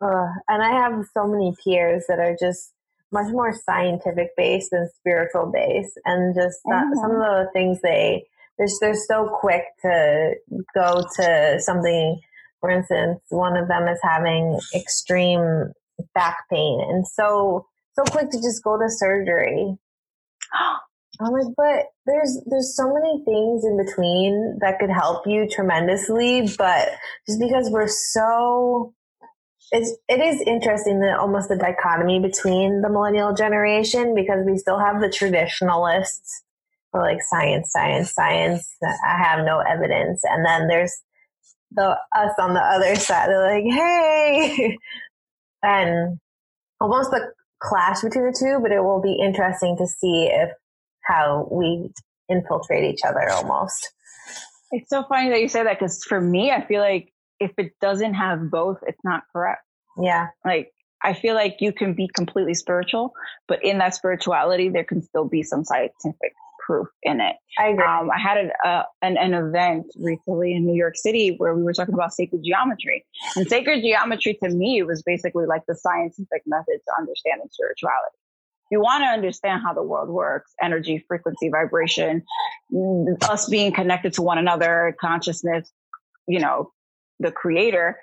Uh, 0.00 0.26
and 0.48 0.62
I 0.62 0.70
have 0.70 1.04
so 1.12 1.26
many 1.26 1.54
peers 1.64 2.04
that 2.08 2.20
are 2.20 2.36
just 2.38 2.72
much 3.12 3.32
more 3.32 3.52
scientific 3.64 4.30
based 4.36 4.70
than 4.70 4.88
spiritual 4.96 5.50
based, 5.52 5.98
and 6.04 6.34
just 6.34 6.58
mm-hmm. 6.66 6.94
some 7.00 7.10
of 7.12 7.18
the 7.18 7.48
things 7.52 7.80
they 7.82 8.26
they're, 8.58 8.68
they're 8.80 8.94
so 8.94 9.28
quick 9.40 9.64
to 9.82 10.34
go 10.74 11.04
to 11.16 11.60
something 11.60 12.20
for 12.64 12.70
instance, 12.70 13.20
one 13.28 13.58
of 13.58 13.68
them 13.68 13.86
is 13.88 13.98
having 14.02 14.58
extreme 14.74 15.70
back 16.14 16.38
pain 16.50 16.80
and 16.88 17.06
so 17.06 17.66
so 17.92 18.02
quick 18.04 18.30
to 18.30 18.38
just 18.38 18.64
go 18.64 18.78
to 18.78 18.88
surgery. 18.88 19.76
I'm 21.20 21.32
like, 21.32 21.54
but 21.56 21.86
there's 22.06 22.40
there's 22.46 22.74
so 22.74 22.92
many 22.92 23.22
things 23.24 23.64
in 23.64 23.76
between 23.76 24.58
that 24.62 24.78
could 24.80 24.90
help 24.90 25.26
you 25.26 25.46
tremendously, 25.46 26.48
but 26.56 26.88
just 27.28 27.38
because 27.38 27.68
we're 27.70 27.86
so 27.86 28.94
it's 29.70 29.92
it 30.08 30.20
is 30.20 30.40
interesting 30.46 31.00
that 31.00 31.18
almost 31.18 31.50
the 31.50 31.56
dichotomy 31.56 32.18
between 32.18 32.80
the 32.80 32.88
millennial 32.88 33.34
generation 33.34 34.14
because 34.14 34.44
we 34.46 34.56
still 34.56 34.78
have 34.78 35.02
the 35.02 35.10
traditionalists 35.10 36.42
for 36.90 37.02
like 37.02 37.22
science, 37.22 37.70
science, 37.70 38.14
science. 38.14 38.74
I 38.82 39.18
have 39.18 39.44
no 39.44 39.58
evidence, 39.58 40.22
and 40.24 40.46
then 40.46 40.66
there's 40.66 40.96
the 41.74 41.98
us 42.14 42.32
on 42.38 42.54
the 42.54 42.60
other 42.60 42.94
side. 42.96 43.28
They're 43.28 43.42
like, 43.42 43.64
hey, 43.64 44.78
and 45.62 46.18
almost 46.80 47.10
the 47.10 47.32
clash 47.60 48.02
between 48.02 48.26
the 48.26 48.36
two. 48.38 48.58
But 48.62 48.72
it 48.72 48.82
will 48.82 49.02
be 49.02 49.18
interesting 49.22 49.76
to 49.78 49.86
see 49.86 50.30
if 50.32 50.50
how 51.02 51.48
we 51.50 51.90
infiltrate 52.28 52.84
each 52.84 53.00
other 53.06 53.28
almost. 53.30 53.90
It's 54.70 54.90
so 54.90 55.04
funny 55.08 55.30
that 55.30 55.40
you 55.40 55.48
say 55.48 55.62
that 55.62 55.78
because 55.78 56.02
for 56.04 56.20
me, 56.20 56.50
I 56.50 56.66
feel 56.66 56.80
like 56.80 57.12
if 57.38 57.52
it 57.58 57.72
doesn't 57.80 58.14
have 58.14 58.50
both, 58.50 58.78
it's 58.86 59.04
not 59.04 59.22
correct. 59.32 59.62
Yeah. 60.00 60.28
Like 60.44 60.72
I 61.02 61.12
feel 61.12 61.34
like 61.34 61.56
you 61.60 61.72
can 61.72 61.94
be 61.94 62.08
completely 62.08 62.54
spiritual, 62.54 63.12
but 63.46 63.62
in 63.62 63.78
that 63.78 63.94
spirituality, 63.94 64.70
there 64.70 64.84
can 64.84 65.02
still 65.02 65.28
be 65.28 65.42
some 65.42 65.64
scientific 65.64 66.32
proof 66.64 66.88
in 67.02 67.20
it. 67.20 67.36
I 67.58 67.68
agree. 67.68 67.84
Um, 67.84 68.10
I 68.10 68.18
had 68.18 68.38
an, 68.38 68.50
uh, 68.64 68.82
an, 69.02 69.16
an 69.16 69.34
event 69.34 69.86
recently 69.96 70.54
in 70.54 70.64
New 70.64 70.74
York 70.74 70.96
City 70.96 71.34
where 71.36 71.54
we 71.54 71.62
were 71.62 71.72
talking 71.72 71.94
about 71.94 72.12
sacred 72.12 72.42
geometry, 72.44 73.04
and 73.36 73.46
sacred 73.48 73.82
geometry 73.82 74.38
to 74.42 74.50
me 74.50 74.82
was 74.82 75.02
basically 75.02 75.46
like 75.46 75.62
the 75.68 75.74
scientific 75.74 76.42
method 76.46 76.78
to 76.84 76.92
understanding 76.98 77.48
spirituality. 77.50 78.16
If 78.66 78.70
you 78.70 78.80
want 78.80 79.02
to 79.04 79.08
understand 79.08 79.62
how 79.62 79.74
the 79.74 79.82
world 79.82 80.08
works, 80.08 80.52
energy, 80.62 81.04
frequency, 81.06 81.50
vibration, 81.50 82.22
us 83.28 83.48
being 83.48 83.72
connected 83.72 84.14
to 84.14 84.22
one 84.22 84.38
another, 84.38 84.96
consciousness, 84.98 85.70
you 86.26 86.40
know, 86.40 86.72
the 87.20 87.30
creator, 87.30 87.98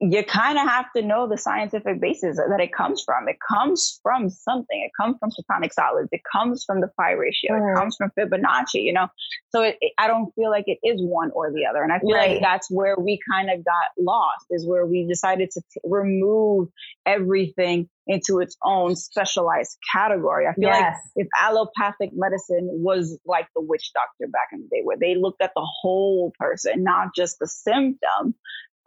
you 0.00 0.22
kind 0.22 0.58
of 0.58 0.68
have 0.68 0.86
to 0.94 1.02
know 1.02 1.28
the 1.28 1.36
scientific 1.36 2.00
basis 2.00 2.36
that 2.36 2.60
it 2.60 2.72
comes 2.72 3.02
from. 3.04 3.28
It 3.28 3.38
comes 3.46 3.98
from 4.02 4.30
something. 4.30 4.80
It 4.84 4.92
comes 5.00 5.16
from 5.18 5.30
platonic 5.30 5.72
solids. 5.72 6.08
It 6.12 6.20
comes 6.30 6.62
from 6.64 6.80
the 6.80 6.88
phi 6.96 7.12
ratio. 7.12 7.52
Mm-hmm. 7.52 7.76
It 7.76 7.80
comes 7.80 7.96
from 7.96 8.12
Fibonacci, 8.16 8.82
you 8.82 8.92
know? 8.92 9.08
So 9.50 9.62
it, 9.62 9.76
it, 9.80 9.92
I 9.98 10.06
don't 10.06 10.32
feel 10.36 10.50
like 10.50 10.64
it 10.68 10.78
is 10.84 11.02
one 11.02 11.32
or 11.34 11.50
the 11.52 11.66
other. 11.66 11.82
And 11.82 11.92
I 11.92 11.98
feel 11.98 12.14
right. 12.14 12.32
like 12.32 12.40
that's 12.40 12.70
where 12.70 12.94
we 12.96 13.18
kind 13.28 13.50
of 13.50 13.64
got 13.64 13.74
lost 13.98 14.46
is 14.50 14.64
where 14.64 14.86
we 14.86 15.04
decided 15.08 15.50
to 15.52 15.60
t- 15.60 15.80
remove 15.82 16.68
everything 17.04 17.88
into 18.06 18.38
its 18.38 18.56
own 18.64 18.94
specialized 18.94 19.76
category. 19.92 20.46
I 20.46 20.54
feel 20.54 20.70
yes. 20.70 20.96
like 21.16 21.26
if 21.26 21.28
allopathic 21.40 22.10
medicine 22.14 22.68
was 22.72 23.18
like 23.26 23.48
the 23.54 23.62
witch 23.62 23.90
doctor 23.92 24.30
back 24.30 24.48
in 24.52 24.60
the 24.60 24.68
day, 24.68 24.80
where 24.82 24.96
they 24.96 25.16
looked 25.16 25.42
at 25.42 25.52
the 25.54 25.66
whole 25.66 26.32
person, 26.38 26.84
not 26.84 27.08
just 27.14 27.38
the 27.38 27.48
symptom, 27.48 28.34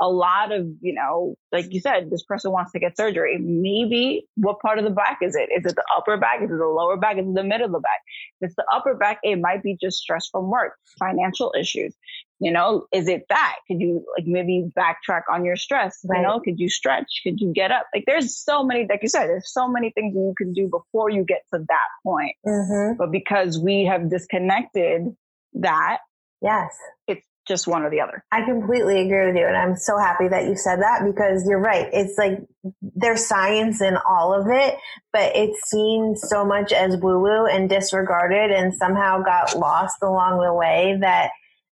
a 0.01 0.09
lot 0.09 0.51
of, 0.51 0.65
you 0.81 0.93
know, 0.93 1.35
like 1.51 1.71
you 1.71 1.79
said, 1.79 2.09
this 2.09 2.23
person 2.23 2.51
wants 2.51 2.71
to 2.71 2.79
get 2.79 2.97
surgery. 2.97 3.37
Maybe 3.39 4.25
what 4.35 4.59
part 4.59 4.79
of 4.79 4.83
the 4.83 4.89
back 4.89 5.19
is 5.21 5.35
it? 5.35 5.49
Is 5.55 5.63
it 5.63 5.75
the 5.75 5.85
upper 5.95 6.17
back? 6.17 6.41
Is 6.41 6.49
it 6.49 6.57
the 6.57 6.65
lower 6.65 6.97
back? 6.97 7.17
Is 7.17 7.27
it 7.27 7.35
the 7.35 7.43
middle 7.43 7.67
of 7.67 7.71
the 7.71 7.79
back? 7.79 8.01
If 8.41 8.47
it's 8.47 8.55
the 8.55 8.65
upper 8.73 8.95
back, 8.95 9.19
it 9.21 9.39
might 9.39 9.61
be 9.61 9.77
just 9.79 9.99
stress 9.99 10.27
from 10.27 10.49
work, 10.49 10.73
financial 10.97 11.53
issues. 11.57 11.95
You 12.39 12.51
know, 12.51 12.87
is 12.91 13.07
it 13.07 13.25
that? 13.29 13.57
Could 13.67 13.79
you 13.79 14.03
like 14.17 14.25
maybe 14.25 14.71
backtrack 14.75 15.21
on 15.31 15.45
your 15.45 15.55
stress? 15.55 15.99
Right. 16.03 16.17
You 16.17 16.23
know, 16.23 16.39
could 16.39 16.59
you 16.59 16.67
stretch? 16.67 17.21
Could 17.23 17.39
you 17.39 17.53
get 17.53 17.69
up? 17.69 17.85
Like 17.93 18.05
there's 18.07 18.35
so 18.35 18.63
many, 18.63 18.87
like 18.89 19.03
you 19.03 19.09
said, 19.09 19.27
there's 19.27 19.53
so 19.53 19.67
many 19.67 19.91
things 19.91 20.15
you 20.15 20.33
can 20.35 20.51
do 20.51 20.67
before 20.67 21.11
you 21.11 21.23
get 21.23 21.43
to 21.53 21.59
that 21.59 21.87
point. 22.03 22.35
Mm-hmm. 22.43 22.97
But 22.97 23.11
because 23.11 23.59
we 23.59 23.85
have 23.85 24.09
disconnected 24.09 25.15
that, 25.53 25.99
yes, 26.41 26.75
it's 27.07 27.27
just 27.51 27.67
one 27.67 27.83
or 27.83 27.89
the 27.89 27.99
other. 27.99 28.23
I 28.31 28.43
completely 28.43 29.01
agree 29.01 29.27
with 29.27 29.35
you. 29.35 29.45
And 29.45 29.57
I'm 29.57 29.75
so 29.75 29.97
happy 29.97 30.29
that 30.29 30.45
you 30.45 30.55
said 30.55 30.81
that 30.81 31.03
because 31.05 31.45
you're 31.45 31.59
right. 31.59 31.89
It's 31.91 32.17
like 32.17 32.39
there's 32.81 33.27
science 33.27 33.81
in 33.81 33.97
all 34.09 34.33
of 34.33 34.47
it, 34.47 34.75
but 35.11 35.35
it's 35.35 35.59
seen 35.69 36.15
so 36.15 36.45
much 36.45 36.71
as 36.71 36.95
woo 36.95 37.19
woo 37.19 37.45
and 37.45 37.69
disregarded 37.69 38.51
and 38.51 38.73
somehow 38.73 39.21
got 39.21 39.57
lost 39.57 39.97
along 40.01 40.39
the 40.41 40.53
way 40.53 40.97
that, 41.01 41.31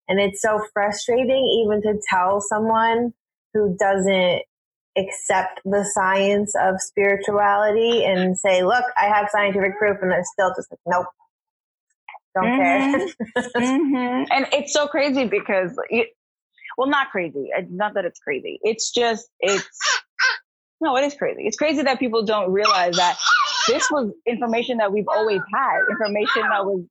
and 0.07 0.19
it's 0.19 0.41
so 0.41 0.59
frustrating 0.73 1.45
even 1.63 1.81
to 1.83 2.01
tell 2.09 2.41
someone 2.41 3.13
who 3.53 3.77
doesn't 3.77 4.41
accept 4.97 5.61
the 5.63 5.85
science 5.93 6.53
of 6.59 6.81
spirituality 6.81 8.03
and 8.03 8.35
say, 8.35 8.63
look, 8.63 8.83
I 8.99 9.05
have 9.05 9.29
scientific 9.29 9.77
proof. 9.77 9.97
And 10.01 10.11
they're 10.11 10.23
still 10.23 10.51
just 10.57 10.71
like, 10.71 10.79
nope, 10.87 11.05
don't 12.41 12.59
mm-hmm. 12.59 13.35
care. 13.35 13.61
mm-hmm. 13.61 14.23
And 14.31 14.47
it's 14.53 14.73
so 14.73 14.87
crazy 14.87 15.25
because, 15.25 15.77
it, 15.89 16.09
well, 16.77 16.87
not 16.87 17.09
crazy. 17.11 17.49
Not 17.69 17.95
that 17.95 18.05
it's 18.05 18.19
crazy. 18.19 18.59
It's 18.63 18.91
just, 18.91 19.27
it's, 19.39 19.67
no, 20.79 20.95
it 20.97 21.03
is 21.05 21.15
crazy. 21.15 21.43
It's 21.43 21.57
crazy 21.57 21.81
that 21.81 21.99
people 21.99 22.23
don't 22.23 22.51
realize 22.51 22.97
that 22.97 23.17
this 23.67 23.89
was 23.89 24.11
information 24.25 24.77
that 24.77 24.91
we've 24.91 25.07
always 25.07 25.41
had, 25.53 25.79
information 25.89 26.43
that 26.49 26.65
was, 26.65 26.85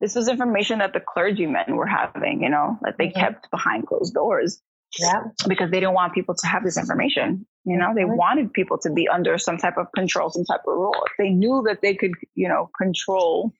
this 0.00 0.14
was 0.14 0.28
information 0.28 0.78
that 0.78 0.92
the 0.92 1.00
clergymen 1.00 1.76
were 1.76 1.86
having, 1.86 2.42
you 2.42 2.48
know, 2.48 2.78
that 2.82 2.96
they 2.98 3.08
mm-hmm. 3.08 3.20
kept 3.20 3.50
behind 3.50 3.86
closed 3.86 4.14
doors. 4.14 4.60
Yeah. 4.98 5.24
Because 5.48 5.70
they 5.72 5.80
didn't 5.80 5.94
want 5.94 6.14
people 6.14 6.36
to 6.36 6.46
have 6.46 6.62
this 6.62 6.78
information. 6.78 7.46
You 7.64 7.76
know, 7.76 7.92
they 7.94 8.02
mm-hmm. 8.02 8.16
wanted 8.16 8.52
people 8.52 8.78
to 8.78 8.90
be 8.90 9.08
under 9.08 9.38
some 9.38 9.56
type 9.56 9.76
of 9.76 9.86
control, 9.92 10.30
some 10.30 10.44
type 10.44 10.60
of 10.68 10.74
rule. 10.74 10.94
If 11.06 11.12
they 11.18 11.30
knew 11.30 11.64
that 11.66 11.80
they 11.82 11.94
could, 11.94 12.12
you 12.34 12.48
know, 12.48 12.70
control 12.78 13.52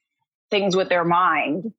things 0.54 0.76
with 0.76 0.88
their 0.88 1.04
mind, 1.04 1.72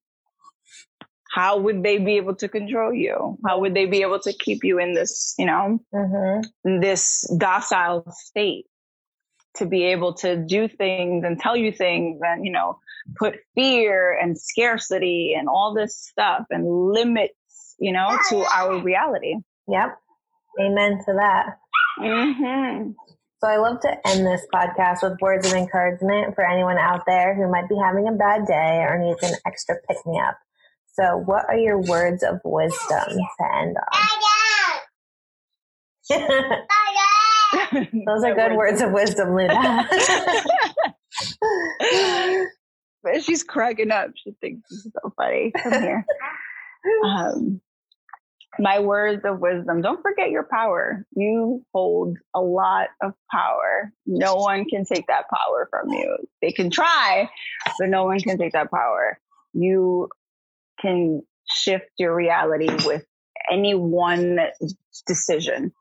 how 1.31 1.57
would 1.57 1.81
they 1.81 1.97
be 1.97 2.17
able 2.17 2.35
to 2.35 2.49
control 2.49 2.93
you? 2.93 3.37
How 3.45 3.59
would 3.61 3.73
they 3.73 3.85
be 3.85 4.01
able 4.01 4.19
to 4.19 4.33
keep 4.33 4.65
you 4.65 4.79
in 4.79 4.93
this, 4.93 5.33
you 5.37 5.45
know, 5.45 5.79
mm-hmm. 5.93 6.81
this 6.81 7.25
docile 7.37 8.05
state 8.11 8.65
to 9.55 9.65
be 9.65 9.83
able 9.85 10.13
to 10.15 10.35
do 10.35 10.67
things 10.67 11.23
and 11.23 11.39
tell 11.39 11.55
you 11.55 11.71
things 11.71 12.19
and, 12.21 12.45
you 12.45 12.51
know, 12.51 12.79
put 13.17 13.35
fear 13.55 14.17
and 14.21 14.37
scarcity 14.37 15.33
and 15.37 15.47
all 15.47 15.73
this 15.73 15.95
stuff 15.95 16.43
and 16.49 16.65
limits, 16.67 17.75
you 17.79 17.93
know, 17.93 18.09
to 18.29 18.43
our 18.53 18.81
reality. 18.81 19.35
Yep. 19.69 19.97
Amen 20.59 20.99
to 21.05 21.13
that. 21.13 21.45
Mm-hmm. 22.01 22.91
So 23.41 23.47
I 23.49 23.57
love 23.57 23.81
to 23.81 24.07
end 24.07 24.25
this 24.25 24.45
podcast 24.53 25.03
with 25.03 25.19
words 25.21 25.45
of 25.47 25.53
encouragement 25.53 26.35
for 26.35 26.45
anyone 26.45 26.77
out 26.77 27.01
there 27.05 27.35
who 27.35 27.51
might 27.51 27.67
be 27.67 27.75
having 27.83 28.07
a 28.07 28.13
bad 28.13 28.45
day 28.47 28.85
or 28.87 28.97
needs 28.97 29.21
an 29.23 29.37
extra 29.45 29.75
pick 29.87 29.97
me 30.05 30.19
up. 30.19 30.37
So, 30.93 31.17
what 31.17 31.45
are 31.49 31.57
your 31.57 31.81
words 31.81 32.23
of 32.23 32.39
wisdom 32.45 33.17
to 33.39 33.57
end 33.57 33.75
on? 33.77 34.07
Those 38.05 38.23
are 38.23 38.35
good 38.35 38.55
words 38.55 38.81
of 38.81 38.91
wisdom, 38.91 39.35
Luna. 39.35 39.89
She's 43.21 43.43
cracking 43.43 43.91
up. 43.91 44.11
She 44.15 44.31
thinks 44.41 44.69
this 44.69 44.85
is 44.85 44.91
so 44.93 45.13
funny. 45.17 45.51
Come 45.57 45.73
here. 45.73 46.05
Um, 47.03 47.61
my 48.59 48.79
words 48.79 49.23
of 49.25 49.39
wisdom. 49.39 49.81
Don't 49.81 50.01
forget 50.01 50.29
your 50.29 50.43
power. 50.43 51.05
You 51.15 51.63
hold 51.73 52.17
a 52.33 52.41
lot 52.41 52.87
of 53.01 53.13
power. 53.31 53.91
No 54.05 54.35
one 54.35 54.65
can 54.65 54.85
take 54.85 55.07
that 55.07 55.25
power 55.29 55.67
from 55.69 55.89
you. 55.89 56.17
They 56.41 56.51
can 56.51 56.69
try, 56.69 57.29
but 57.79 57.89
no 57.89 58.05
one 58.05 58.19
can 58.19 58.37
take 58.37 58.53
that 58.53 58.71
power. 58.71 59.19
You 59.53 60.09
can 60.79 61.23
shift 61.49 61.89
your 61.97 62.15
reality 62.15 62.69
with 62.85 63.05
any 63.51 63.75
one 63.75 64.39
decision. 65.05 65.71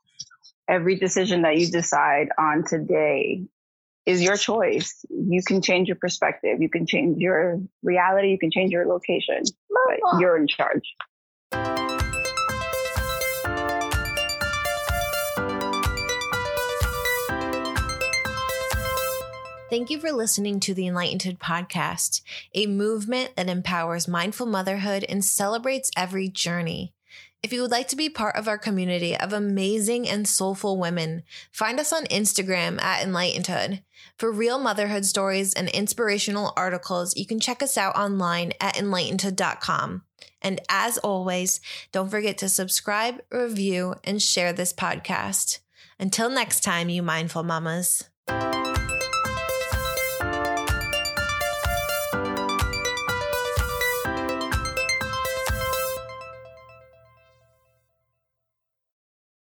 Every 0.67 0.95
decision 0.95 1.43
that 1.43 1.57
you 1.57 1.69
decide 1.69 2.29
on 2.39 2.63
today 2.63 3.43
is 4.05 4.21
your 4.21 4.37
choice. 4.37 5.03
You 5.09 5.41
can 5.43 5.61
change 5.61 5.87
your 5.87 5.97
perspective. 5.97 6.61
You 6.61 6.69
can 6.69 6.85
change 6.85 7.17
your 7.19 7.59
reality. 7.83 8.29
You 8.29 8.39
can 8.39 8.51
change 8.51 8.71
your 8.71 8.85
location, 8.87 9.43
but 9.69 10.19
you're 10.19 10.37
in 10.37 10.47
charge. 10.47 10.95
Thank 19.75 19.89
you 19.89 19.99
for 19.99 20.13
listening 20.13 20.61
to 20.61 20.73
the 20.73 20.87
Enlightened 20.87 21.37
podcast, 21.37 22.21
a 22.53 22.65
movement 22.65 23.35
that 23.35 23.49
empowers 23.49 24.07
mindful 24.07 24.45
motherhood 24.45 25.03
and 25.09 25.23
celebrates 25.23 25.91
every 25.97 26.29
journey. 26.29 26.93
If 27.43 27.51
you 27.51 27.61
would 27.61 27.71
like 27.71 27.89
to 27.89 27.97
be 27.97 28.07
part 28.07 28.37
of 28.37 28.47
our 28.47 28.57
community 28.57 29.17
of 29.17 29.33
amazing 29.33 30.07
and 30.07 30.25
soulful 30.29 30.79
women, 30.79 31.23
find 31.51 31.77
us 31.77 31.91
on 31.91 32.05
Instagram 32.05 32.81
at 32.81 33.05
Enlightenedhood. 33.05 33.83
For 34.17 34.31
real 34.31 34.59
motherhood 34.59 35.03
stories 35.03 35.53
and 35.53 35.67
inspirational 35.67 36.53
articles, 36.55 37.17
you 37.17 37.25
can 37.25 37.41
check 37.41 37.61
us 37.61 37.77
out 37.77 37.97
online 37.97 38.53
at 38.61 38.75
enlightenedhood.com. 38.75 40.03
And 40.41 40.61
as 40.69 40.97
always, 40.99 41.59
don't 41.91 42.09
forget 42.09 42.37
to 42.37 42.47
subscribe, 42.47 43.21
review, 43.29 43.95
and 44.05 44.21
share 44.21 44.53
this 44.53 44.71
podcast. 44.71 45.59
Until 45.99 46.29
next 46.29 46.61
time, 46.61 46.87
you 46.87 47.03
mindful 47.03 47.43
mamas. 47.43 48.05